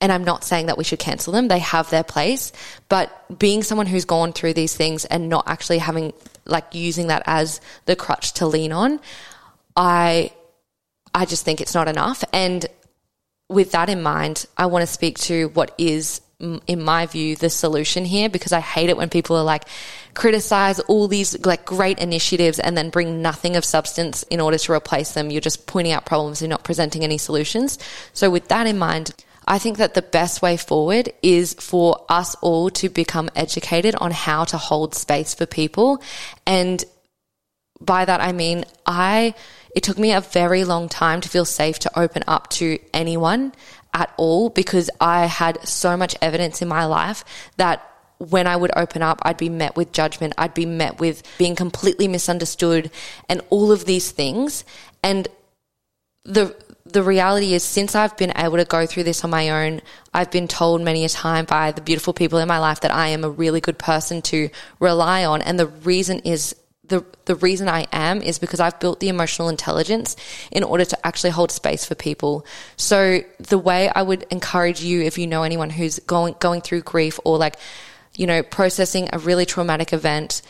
And 0.00 0.12
I'm 0.12 0.22
not 0.22 0.44
saying 0.44 0.66
that 0.66 0.78
we 0.78 0.84
should 0.84 1.00
cancel 1.00 1.32
them. 1.32 1.48
They 1.48 1.58
have 1.58 1.90
their 1.90 2.04
place. 2.04 2.52
But 2.88 3.10
being 3.38 3.64
someone 3.64 3.86
who's 3.86 4.04
gone 4.04 4.32
through 4.32 4.52
these 4.54 4.76
things 4.76 5.04
and 5.04 5.28
not 5.28 5.48
actually 5.48 5.78
having, 5.78 6.12
like, 6.44 6.72
using 6.72 7.08
that 7.08 7.24
as 7.26 7.60
the 7.86 7.96
crutch 7.96 8.34
to 8.34 8.46
lean 8.46 8.70
on, 8.70 9.00
I, 9.76 10.30
I 11.14 11.24
just 11.24 11.44
think 11.44 11.60
it's 11.60 11.74
not 11.74 11.88
enough. 11.88 12.24
And 12.32 12.66
with 13.48 13.72
that 13.72 13.88
in 13.88 14.02
mind, 14.02 14.46
I 14.56 14.66
want 14.66 14.82
to 14.82 14.92
speak 14.92 15.18
to 15.20 15.48
what 15.48 15.74
is 15.78 16.20
in 16.40 16.80
my 16.82 17.04
view, 17.06 17.34
the 17.34 17.50
solution 17.50 18.04
here 18.04 18.28
because 18.28 18.52
I 18.52 18.60
hate 18.60 18.90
it 18.90 18.96
when 18.96 19.08
people 19.08 19.36
are 19.36 19.42
like 19.42 19.64
criticize 20.14 20.78
all 20.80 21.08
these 21.08 21.44
like 21.44 21.64
great 21.64 21.98
initiatives 21.98 22.60
and 22.60 22.76
then 22.76 22.90
bring 22.90 23.22
nothing 23.22 23.56
of 23.56 23.64
substance 23.64 24.22
in 24.24 24.40
order 24.40 24.56
to 24.56 24.72
replace 24.72 25.12
them. 25.12 25.30
You're 25.30 25.40
just 25.40 25.66
pointing 25.66 25.92
out 25.92 26.06
problems 26.06 26.40
and 26.40 26.50
not 26.50 26.62
presenting 26.62 27.02
any 27.02 27.18
solutions. 27.18 27.78
So 28.12 28.30
with 28.30 28.48
that 28.48 28.68
in 28.68 28.78
mind, 28.78 29.14
I 29.48 29.58
think 29.58 29.78
that 29.78 29.94
the 29.94 30.02
best 30.02 30.40
way 30.40 30.56
forward 30.56 31.12
is 31.22 31.54
for 31.54 32.04
us 32.08 32.36
all 32.36 32.70
to 32.70 32.88
become 32.88 33.30
educated 33.34 33.96
on 33.96 34.12
how 34.12 34.44
to 34.44 34.58
hold 34.58 34.94
space 34.94 35.34
for 35.34 35.46
people. 35.46 36.02
And 36.46 36.84
by 37.80 38.04
that, 38.04 38.20
I 38.20 38.32
mean, 38.32 38.64
I, 38.86 39.34
it 39.74 39.82
took 39.82 39.98
me 39.98 40.12
a 40.12 40.20
very 40.20 40.64
long 40.64 40.88
time 40.88 41.20
to 41.20 41.28
feel 41.28 41.44
safe 41.44 41.78
to 41.80 41.98
open 41.98 42.24
up 42.26 42.48
to 42.50 42.78
anyone 42.92 43.52
at 43.94 44.12
all 44.16 44.50
because 44.50 44.90
I 45.00 45.26
had 45.26 45.66
so 45.66 45.96
much 45.96 46.16
evidence 46.20 46.62
in 46.62 46.68
my 46.68 46.84
life 46.84 47.24
that 47.56 47.84
when 48.18 48.46
I 48.46 48.56
would 48.56 48.72
open 48.76 49.02
up, 49.02 49.20
I'd 49.22 49.36
be 49.36 49.48
met 49.48 49.76
with 49.76 49.92
judgment. 49.92 50.34
I'd 50.36 50.54
be 50.54 50.66
met 50.66 50.98
with 50.98 51.22
being 51.38 51.54
completely 51.54 52.08
misunderstood 52.08 52.90
and 53.28 53.40
all 53.48 53.70
of 53.70 53.84
these 53.84 54.10
things. 54.10 54.64
And 55.02 55.28
the, 56.24 56.54
the 56.84 57.02
reality 57.02 57.54
is, 57.54 57.62
since 57.62 57.94
I've 57.94 58.16
been 58.16 58.32
able 58.36 58.56
to 58.56 58.64
go 58.64 58.86
through 58.86 59.04
this 59.04 59.22
on 59.22 59.30
my 59.30 59.50
own, 59.50 59.82
I've 60.12 60.32
been 60.32 60.48
told 60.48 60.82
many 60.82 61.04
a 61.04 61.08
time 61.08 61.44
by 61.44 61.70
the 61.70 61.80
beautiful 61.80 62.12
people 62.12 62.40
in 62.40 62.48
my 62.48 62.58
life 62.58 62.80
that 62.80 62.92
I 62.92 63.08
am 63.08 63.22
a 63.22 63.30
really 63.30 63.60
good 63.60 63.78
person 63.78 64.20
to 64.22 64.50
rely 64.80 65.24
on. 65.24 65.40
And 65.40 65.58
the 65.58 65.66
reason 65.66 66.18
is 66.20 66.56
the 66.88 67.04
the 67.26 67.36
reason 67.36 67.68
I 67.68 67.86
am 67.92 68.22
is 68.22 68.38
because 68.38 68.60
I've 68.60 68.80
built 68.80 69.00
the 69.00 69.08
emotional 69.08 69.48
intelligence 69.48 70.16
in 70.50 70.64
order 70.64 70.84
to 70.84 71.06
actually 71.06 71.30
hold 71.30 71.50
space 71.50 71.84
for 71.84 71.94
people. 71.94 72.44
So 72.76 73.20
the 73.38 73.58
way 73.58 73.88
I 73.88 74.02
would 74.02 74.24
encourage 74.30 74.82
you 74.82 75.02
if 75.02 75.18
you 75.18 75.26
know 75.26 75.42
anyone 75.42 75.70
who's 75.70 75.98
going 76.00 76.34
going 76.40 76.60
through 76.60 76.82
grief 76.82 77.20
or 77.24 77.38
like 77.38 77.56
you 78.16 78.26
know 78.26 78.42
processing 78.42 79.08
a 79.12 79.18
really 79.18 79.46
traumatic 79.46 79.92
event, 79.92 80.42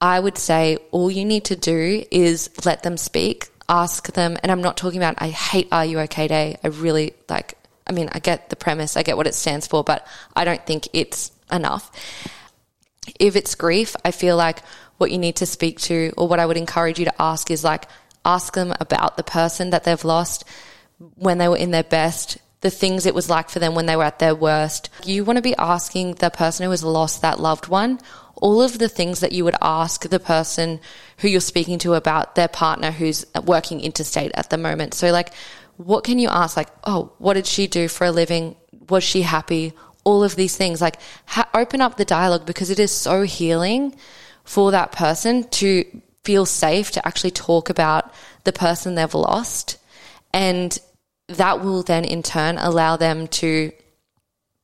I 0.00 0.20
would 0.20 0.38
say 0.38 0.78
all 0.90 1.10
you 1.10 1.24
need 1.24 1.46
to 1.46 1.56
do 1.56 2.04
is 2.10 2.50
let 2.64 2.82
them 2.82 2.96
speak, 2.96 3.48
ask 3.68 4.12
them, 4.12 4.36
and 4.42 4.52
I'm 4.52 4.62
not 4.62 4.76
talking 4.76 4.98
about 4.98 5.16
I 5.18 5.28
hate 5.28 5.68
Are 5.72 5.84
You 5.84 6.00
Okay 6.00 6.28
Day. 6.28 6.56
I 6.62 6.68
really 6.68 7.14
like 7.28 7.56
I 7.86 7.92
mean, 7.92 8.08
I 8.12 8.20
get 8.20 8.50
the 8.50 8.56
premise, 8.56 8.96
I 8.96 9.02
get 9.02 9.16
what 9.16 9.26
it 9.26 9.34
stands 9.34 9.66
for, 9.66 9.82
but 9.82 10.06
I 10.36 10.44
don't 10.44 10.64
think 10.64 10.88
it's 10.92 11.32
enough. 11.50 11.90
If 13.18 13.34
it's 13.34 13.54
grief, 13.56 13.96
I 14.04 14.12
feel 14.12 14.36
like 14.36 14.62
what 15.00 15.10
you 15.10 15.18
need 15.18 15.36
to 15.36 15.46
speak 15.46 15.80
to, 15.80 16.12
or 16.16 16.28
what 16.28 16.40
I 16.40 16.46
would 16.46 16.56
encourage 16.56 16.98
you 16.98 17.06
to 17.06 17.22
ask 17.22 17.50
is 17.50 17.64
like, 17.64 17.86
ask 18.24 18.54
them 18.54 18.74
about 18.80 19.16
the 19.16 19.22
person 19.22 19.70
that 19.70 19.84
they've 19.84 20.04
lost 20.04 20.44
when 21.14 21.38
they 21.38 21.48
were 21.48 21.56
in 21.56 21.70
their 21.70 21.82
best, 21.82 22.38
the 22.60 22.70
things 22.70 23.06
it 23.06 23.14
was 23.14 23.30
like 23.30 23.48
for 23.48 23.58
them 23.58 23.74
when 23.74 23.86
they 23.86 23.96
were 23.96 24.04
at 24.04 24.18
their 24.18 24.34
worst. 24.34 24.90
You 25.04 25.24
want 25.24 25.38
to 25.38 25.42
be 25.42 25.56
asking 25.56 26.16
the 26.16 26.28
person 26.30 26.64
who 26.64 26.70
has 26.70 26.84
lost 26.84 27.22
that 27.22 27.40
loved 27.40 27.68
one 27.68 27.98
all 28.40 28.62
of 28.62 28.78
the 28.78 28.88
things 28.88 29.20
that 29.20 29.32
you 29.32 29.44
would 29.44 29.56
ask 29.60 30.08
the 30.08 30.20
person 30.20 30.80
who 31.18 31.28
you're 31.28 31.40
speaking 31.40 31.78
to 31.78 31.94
about 31.94 32.34
their 32.34 32.48
partner 32.48 32.90
who's 32.90 33.24
working 33.44 33.80
interstate 33.80 34.32
at 34.34 34.50
the 34.50 34.58
moment. 34.58 34.94
So, 34.94 35.10
like, 35.10 35.32
what 35.76 36.04
can 36.04 36.18
you 36.18 36.28
ask? 36.28 36.56
Like, 36.56 36.68
oh, 36.84 37.12
what 37.18 37.34
did 37.34 37.46
she 37.46 37.66
do 37.66 37.88
for 37.88 38.06
a 38.06 38.10
living? 38.10 38.56
Was 38.88 39.04
she 39.04 39.22
happy? 39.22 39.72
All 40.04 40.24
of 40.24 40.36
these 40.36 40.56
things. 40.56 40.80
Like, 40.80 40.98
ha- 41.26 41.48
open 41.54 41.80
up 41.80 41.96
the 41.96 42.04
dialogue 42.04 42.46
because 42.46 42.70
it 42.70 42.78
is 42.78 42.90
so 42.90 43.22
healing 43.22 43.94
for 44.50 44.72
that 44.72 44.90
person 44.90 45.44
to 45.44 45.84
feel 46.24 46.44
safe 46.44 46.90
to 46.90 47.06
actually 47.06 47.30
talk 47.30 47.70
about 47.70 48.12
the 48.42 48.52
person 48.52 48.96
they've 48.96 49.14
lost. 49.14 49.78
And 50.34 50.76
that 51.28 51.64
will 51.64 51.84
then 51.84 52.04
in 52.04 52.24
turn 52.24 52.58
allow 52.58 52.96
them 52.96 53.28
to 53.28 53.70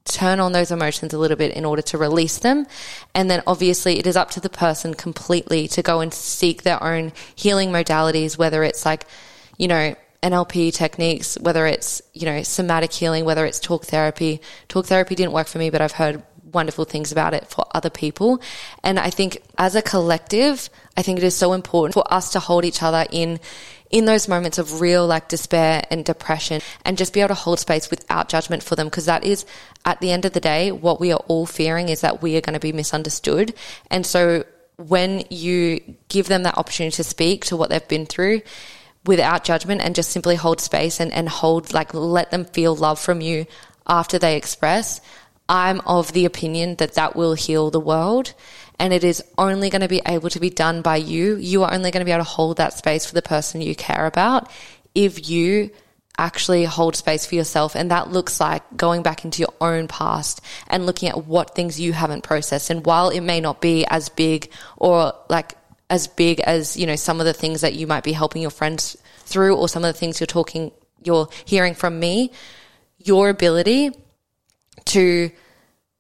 turn 0.05 0.41
on 0.41 0.51
those 0.51 0.72
emotions 0.72 1.14
a 1.14 1.18
little 1.18 1.37
bit 1.37 1.53
in 1.53 1.64
order 1.64 1.82
to 1.82 1.99
release 1.99 2.39
them. 2.39 2.66
And 3.14 3.30
then 3.30 3.45
obviously 3.47 4.01
it 4.01 4.09
is 4.09 4.16
up 4.16 4.32
to 4.32 4.41
the 4.41 4.51
person 4.51 4.93
completely 4.93 5.68
to 5.68 5.82
go 5.82 6.01
and 6.01 6.12
seek 6.12 6.64
their 6.64 6.82
own 6.82 7.12
healing 7.37 7.70
modalities, 7.70 8.37
whether 8.37 8.64
it's 8.64 8.84
like, 8.84 9.07
you 9.57 9.68
know, 9.68 9.95
NLP 10.20 10.74
techniques, 10.74 11.39
whether 11.41 11.64
it's, 11.64 12.03
you 12.12 12.26
know, 12.26 12.43
somatic 12.43 12.93
healing, 12.93 13.24
whether 13.24 13.47
it's 13.47 13.61
talk 13.61 13.84
therapy. 13.84 14.41
Talk 14.66 14.87
therapy 14.87 15.14
didn't 15.14 15.32
work 15.32 15.47
for 15.47 15.59
me, 15.59 15.70
but 15.70 15.80
I've 15.80 15.93
heard 15.93 16.24
wonderful 16.57 16.87
things 16.87 17.13
about 17.13 17.35
it 17.35 17.47
for 17.47 17.65
other 17.73 17.91
people. 17.91 18.41
And 18.83 18.99
I 18.99 19.11
think 19.11 19.39
as 19.57 19.77
a 19.77 19.83
collective, 19.83 20.69
I 20.97 21.03
think 21.03 21.19
it 21.19 21.25
is 21.25 21.37
so 21.37 21.53
important 21.53 21.95
for 21.95 22.13
us 22.13 22.33
to 22.33 22.41
hold 22.41 22.65
each 22.65 22.83
other 22.83 23.07
in 23.13 23.39
in 23.89 24.05
those 24.05 24.27
moments 24.27 24.59
of 24.59 24.81
real 24.81 25.07
like 25.07 25.29
despair 25.29 25.85
and 25.91 26.05
depression 26.05 26.61
and 26.85 26.99
just 26.99 27.13
be 27.13 27.21
able 27.21 27.29
to 27.29 27.35
hold 27.35 27.61
space 27.61 27.89
without 27.89 28.29
judgment 28.29 28.63
for 28.63 28.75
them 28.75 28.89
because 28.89 29.07
that 29.07 29.23
is 29.23 29.47
at 29.85 30.01
the 30.01 30.11
end 30.11 30.25
of 30.25 30.33
the 30.33 30.41
day 30.41 30.73
what 30.73 30.99
we 30.99 31.13
are 31.13 31.23
all 31.29 31.47
fearing 31.47 31.89
is 31.89 32.01
that 32.01 32.21
we 32.21 32.37
are 32.37 32.41
going 32.41 32.59
to 32.61 32.69
be 32.69 32.73
misunderstood 32.73 33.55
and 33.89 34.05
so 34.05 34.43
when 34.77 35.23
you 35.31 35.81
give 36.09 36.27
them 36.27 36.43
that 36.43 36.59
opportunity 36.59 36.97
to 36.97 37.05
speak 37.05 37.45
to 37.45 37.57
what 37.57 37.71
they've 37.71 37.87
been 37.87 38.07
through 38.07 38.41
without 39.05 39.45
judgment 39.45 39.81
and 39.81 39.95
just 39.95 40.11
simply 40.11 40.35
hold 40.35 40.61
space 40.61 40.99
and, 40.99 41.13
and 41.13 41.29
hold 41.29 41.73
like 41.73 41.95
let 41.95 42.31
them 42.33 42.45
feel 42.45 42.75
love 42.75 42.99
from 42.99 43.21
you 43.21 43.47
after 43.87 44.19
they 44.19 44.37
express 44.37 45.01
I'm 45.49 45.80
of 45.80 46.12
the 46.12 46.24
opinion 46.24 46.76
that 46.76 46.94
that 46.94 47.14
will 47.14 47.34
heal 47.34 47.70
the 47.70 47.80
world 47.80 48.34
and 48.78 48.92
it 48.92 49.05
is 49.05 49.22
only 49.38 49.70
going 49.70 49.82
to 49.82 49.88
be 49.88 50.03
able 50.07 50.30
to 50.30 50.40
be 50.40 50.51
done 50.51 50.82
by 50.82 50.97
you. 50.97 51.36
You 51.36 51.62
are 51.64 51.72
only 51.72 51.90
going 51.90 52.01
to 52.01 52.05
be 52.05 52.12
able 52.12 52.24
to 52.24 52.30
hold 52.30 52.59
that 52.59 52.74
space 52.74 53.07
for 53.07 53.14
the 53.14 53.22
person 53.22 53.61
you 53.61 53.74
care 53.74 54.07
about 54.07 54.51
if 54.94 55.28
you 55.28 55.70
actually 56.18 56.64
hold 56.64 56.97
space 56.97 57.26
for 57.26 57.34
yourself. 57.34 57.74
And 57.74 57.90
that 57.90 58.11
looks 58.11 58.40
like 58.40 58.62
going 58.76 59.03
back 59.03 59.24
into 59.24 59.40
your 59.40 59.53
own 59.61 59.88
past 59.88 60.40
and 60.68 60.86
looking 60.86 61.09
at 61.09 61.26
what 61.26 61.55
things 61.55 61.80
you 61.80 61.92
haven't 61.92 62.22
processed. 62.22 62.70
And 62.70 62.84
while 62.84 63.11
it 63.11 63.20
may 63.20 63.40
not 63.40 63.61
be 63.61 63.86
as 63.86 64.09
big 64.09 64.51
or 64.76 65.14
like 65.28 65.55
as 65.88 66.07
big 66.07 66.40
as, 66.40 66.76
you 66.76 66.86
know, 66.86 66.97
some 66.97 67.20
of 67.20 67.26
the 67.26 67.34
things 67.34 67.61
that 67.61 67.74
you 67.74 67.86
might 67.86 68.05
be 68.05 68.12
helping 68.12 68.42
your 68.42 68.51
friends 68.51 68.97
through 69.20 69.57
or 69.57 69.68
some 69.68 69.84
of 69.84 69.92
the 69.92 69.99
things 69.99 70.20
you're 70.20 70.26
talking, 70.26 70.72
you're 71.03 71.28
hearing 71.44 71.74
from 71.74 72.01
me, 72.01 72.32
your 72.99 73.28
ability 73.28 73.92
to 74.87 75.30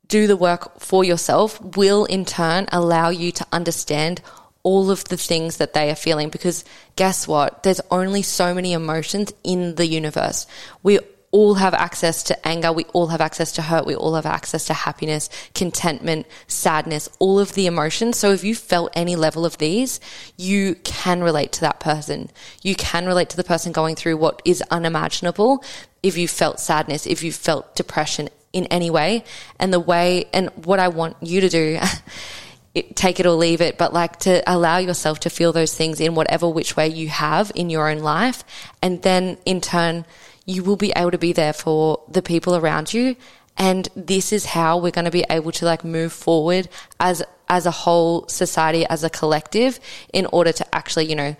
do 0.08 0.26
the 0.26 0.36
work 0.36 0.80
for 0.80 1.04
yourself 1.04 1.60
will 1.76 2.04
in 2.04 2.24
turn 2.24 2.66
allow 2.70 3.08
you 3.08 3.32
to 3.32 3.46
understand 3.52 4.20
all 4.62 4.90
of 4.90 5.04
the 5.04 5.16
things 5.16 5.58
that 5.58 5.74
they 5.74 5.90
are 5.90 5.96
feeling 5.96 6.28
because 6.28 6.64
guess 6.96 7.28
what? 7.28 7.62
There's 7.62 7.80
only 7.90 8.22
so 8.22 8.52
many 8.52 8.72
emotions 8.72 9.32
in 9.44 9.76
the 9.76 9.86
universe. 9.86 10.46
We 10.82 10.98
all 11.30 11.54
have 11.54 11.74
access 11.74 12.22
to 12.24 12.48
anger. 12.48 12.72
We 12.72 12.84
all 12.86 13.08
have 13.08 13.20
access 13.20 13.52
to 13.52 13.62
hurt. 13.62 13.86
We 13.86 13.94
all 13.94 14.14
have 14.14 14.26
access 14.26 14.66
to 14.66 14.74
happiness, 14.74 15.28
contentment, 15.54 16.26
sadness, 16.46 17.08
all 17.18 17.38
of 17.38 17.52
the 17.54 17.66
emotions. 17.66 18.16
So 18.16 18.32
if 18.32 18.42
you 18.42 18.54
felt 18.54 18.92
any 18.94 19.16
level 19.16 19.44
of 19.44 19.58
these, 19.58 20.00
you 20.36 20.76
can 20.82 21.22
relate 21.22 21.52
to 21.52 21.60
that 21.60 21.78
person. 21.78 22.30
You 22.62 22.74
can 22.74 23.06
relate 23.06 23.28
to 23.30 23.36
the 23.36 23.44
person 23.44 23.70
going 23.70 23.96
through 23.96 24.16
what 24.16 24.40
is 24.44 24.62
unimaginable. 24.70 25.62
If 26.02 26.16
you 26.16 26.26
felt 26.26 26.58
sadness, 26.58 27.06
if 27.06 27.22
you 27.22 27.32
felt 27.32 27.76
depression 27.76 28.30
in 28.56 28.64
any 28.66 28.88
way 28.88 29.22
and 29.60 29.72
the 29.72 29.78
way 29.78 30.24
and 30.32 30.48
what 30.64 30.78
I 30.80 30.88
want 30.88 31.16
you 31.20 31.42
to 31.42 31.48
do 31.50 31.78
it, 32.74 32.96
take 32.96 33.20
it 33.20 33.26
or 33.26 33.32
leave 33.32 33.60
it, 33.60 33.78
but 33.78 33.92
like 33.92 34.18
to 34.20 34.42
allow 34.46 34.78
yourself 34.78 35.20
to 35.20 35.30
feel 35.30 35.52
those 35.52 35.74
things 35.74 36.00
in 36.00 36.14
whatever 36.14 36.48
which 36.48 36.76
way 36.76 36.88
you 36.88 37.08
have 37.08 37.52
in 37.54 37.70
your 37.70 37.88
own 37.88 37.98
life. 37.98 38.44
And 38.82 39.02
then 39.02 39.38
in 39.44 39.60
turn, 39.60 40.06
you 40.46 40.62
will 40.62 40.76
be 40.76 40.92
able 40.96 41.10
to 41.10 41.18
be 41.18 41.32
there 41.32 41.52
for 41.52 42.02
the 42.08 42.22
people 42.22 42.56
around 42.56 42.92
you. 42.94 43.16
And 43.58 43.88
this 43.94 44.32
is 44.32 44.44
how 44.44 44.78
we're 44.78 44.90
going 44.90 45.06
to 45.06 45.10
be 45.10 45.24
able 45.30 45.52
to 45.52 45.64
like 45.64 45.84
move 45.84 46.12
forward 46.12 46.68
as, 47.00 47.22
as 47.48 47.66
a 47.66 47.70
whole 47.70 48.28
society, 48.28 48.86
as 48.86 49.04
a 49.04 49.10
collective 49.10 49.80
in 50.12 50.26
order 50.26 50.52
to 50.52 50.74
actually, 50.74 51.06
you 51.06 51.16
know, 51.16 51.36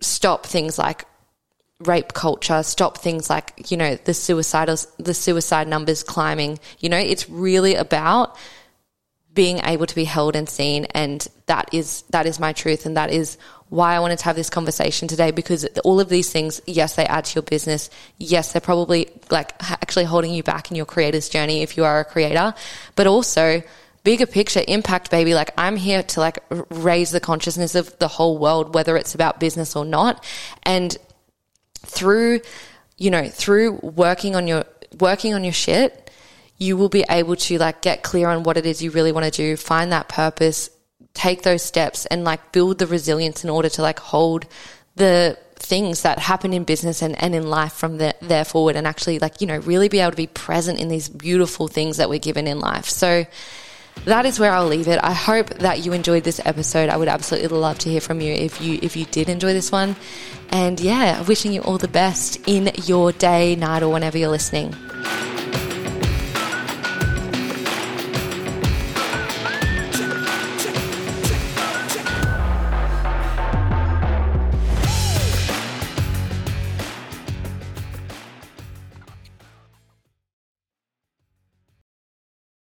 stop 0.00 0.46
things 0.46 0.78
like 0.78 1.04
rape 1.80 2.12
culture, 2.12 2.62
stop 2.62 2.98
things 2.98 3.30
like, 3.30 3.70
you 3.70 3.76
know, 3.76 3.96
the 3.96 4.14
suicidal, 4.14 4.76
the 4.98 5.14
suicide 5.14 5.66
numbers 5.66 6.02
climbing. 6.02 6.58
You 6.78 6.90
know, 6.90 6.98
it's 6.98 7.28
really 7.28 7.74
about 7.74 8.36
being 9.32 9.58
able 9.64 9.86
to 9.86 9.94
be 9.94 10.04
held 10.04 10.34
and 10.34 10.48
seen 10.48 10.86
and 10.86 11.28
that 11.46 11.72
is 11.72 12.02
that 12.10 12.26
is 12.26 12.40
my 12.40 12.52
truth 12.52 12.84
and 12.84 12.96
that 12.96 13.10
is 13.10 13.38
why 13.68 13.94
I 13.94 14.00
wanted 14.00 14.18
to 14.18 14.24
have 14.24 14.34
this 14.34 14.50
conversation 14.50 15.06
today 15.06 15.30
because 15.30 15.64
all 15.84 16.00
of 16.00 16.08
these 16.08 16.30
things 16.30 16.60
yes 16.66 16.96
they 16.96 17.06
add 17.06 17.26
to 17.26 17.36
your 17.36 17.42
business. 17.42 17.90
Yes 18.18 18.52
they're 18.52 18.60
probably 18.60 19.08
like 19.30 19.54
actually 19.60 20.04
holding 20.04 20.34
you 20.34 20.42
back 20.42 20.70
in 20.70 20.76
your 20.76 20.86
creator's 20.86 21.28
journey 21.28 21.62
if 21.62 21.76
you 21.76 21.84
are 21.84 22.00
a 22.00 22.04
creator. 22.04 22.54
But 22.96 23.06
also 23.06 23.62
bigger 24.02 24.26
picture 24.26 24.64
impact 24.66 25.12
baby. 25.12 25.34
Like 25.34 25.52
I'm 25.56 25.76
here 25.76 26.02
to 26.02 26.20
like 26.20 26.40
raise 26.68 27.12
the 27.12 27.20
consciousness 27.20 27.76
of 27.76 27.96
the 28.00 28.08
whole 28.08 28.36
world 28.36 28.74
whether 28.74 28.96
it's 28.96 29.14
about 29.14 29.38
business 29.38 29.76
or 29.76 29.84
not. 29.84 30.24
And 30.64 30.98
through 31.86 32.40
you 32.96 33.10
know 33.10 33.28
through 33.28 33.72
working 33.82 34.36
on 34.36 34.46
your 34.46 34.64
working 34.98 35.34
on 35.34 35.44
your 35.44 35.52
shit 35.52 36.10
you 36.60 36.76
will 36.76 36.90
be 36.90 37.04
able 37.08 37.34
to 37.34 37.58
like 37.58 37.80
get 37.80 38.02
clear 38.02 38.28
on 38.28 38.42
what 38.42 38.58
it 38.58 38.66
is 38.66 38.82
you 38.82 38.90
really 38.90 39.12
want 39.12 39.24
to 39.24 39.30
do, 39.30 39.56
find 39.56 39.90
that 39.92 40.08
purpose, 40.08 40.68
take 41.14 41.42
those 41.42 41.62
steps 41.62 42.04
and 42.06 42.22
like 42.22 42.52
build 42.52 42.78
the 42.78 42.86
resilience 42.86 43.42
in 43.42 43.50
order 43.50 43.70
to 43.70 43.80
like 43.80 43.98
hold 43.98 44.46
the 44.94 45.36
things 45.56 46.02
that 46.02 46.18
happen 46.18 46.52
in 46.52 46.64
business 46.64 47.00
and, 47.00 47.20
and 47.22 47.34
in 47.34 47.48
life 47.48 47.72
from 47.72 47.96
the, 47.96 48.14
there 48.20 48.44
forward 48.44 48.76
and 48.76 48.86
actually 48.86 49.18
like, 49.18 49.40
you 49.40 49.46
know, 49.46 49.56
really 49.60 49.88
be 49.88 50.00
able 50.00 50.10
to 50.10 50.16
be 50.16 50.26
present 50.26 50.78
in 50.78 50.88
these 50.88 51.08
beautiful 51.08 51.66
things 51.66 51.96
that 51.96 52.10
we're 52.10 52.18
given 52.18 52.46
in 52.46 52.60
life. 52.60 52.84
So 52.84 53.24
that 54.04 54.24
is 54.26 54.40
where 54.40 54.52
I'll 54.52 54.66
leave 54.66 54.88
it. 54.88 54.98
I 55.02 55.12
hope 55.12 55.50
that 55.58 55.84
you 55.84 55.92
enjoyed 55.92 56.24
this 56.24 56.40
episode. 56.44 56.88
I 56.88 56.96
would 56.96 57.08
absolutely 57.08 57.48
love 57.58 57.78
to 57.80 57.90
hear 57.90 58.00
from 58.00 58.20
you 58.20 58.32
if 58.32 58.60
you 58.60 58.78
if 58.82 58.96
you 58.96 59.04
did 59.06 59.28
enjoy 59.28 59.52
this 59.52 59.70
one. 59.70 59.96
And 60.50 60.80
yeah, 60.80 61.22
wishing 61.22 61.52
you 61.52 61.62
all 61.62 61.78
the 61.78 61.88
best 61.88 62.40
in 62.48 62.70
your 62.84 63.12
day, 63.12 63.56
night, 63.56 63.82
or 63.82 63.92
whenever 63.92 64.18
you're 64.18 64.30
listening. 64.30 64.74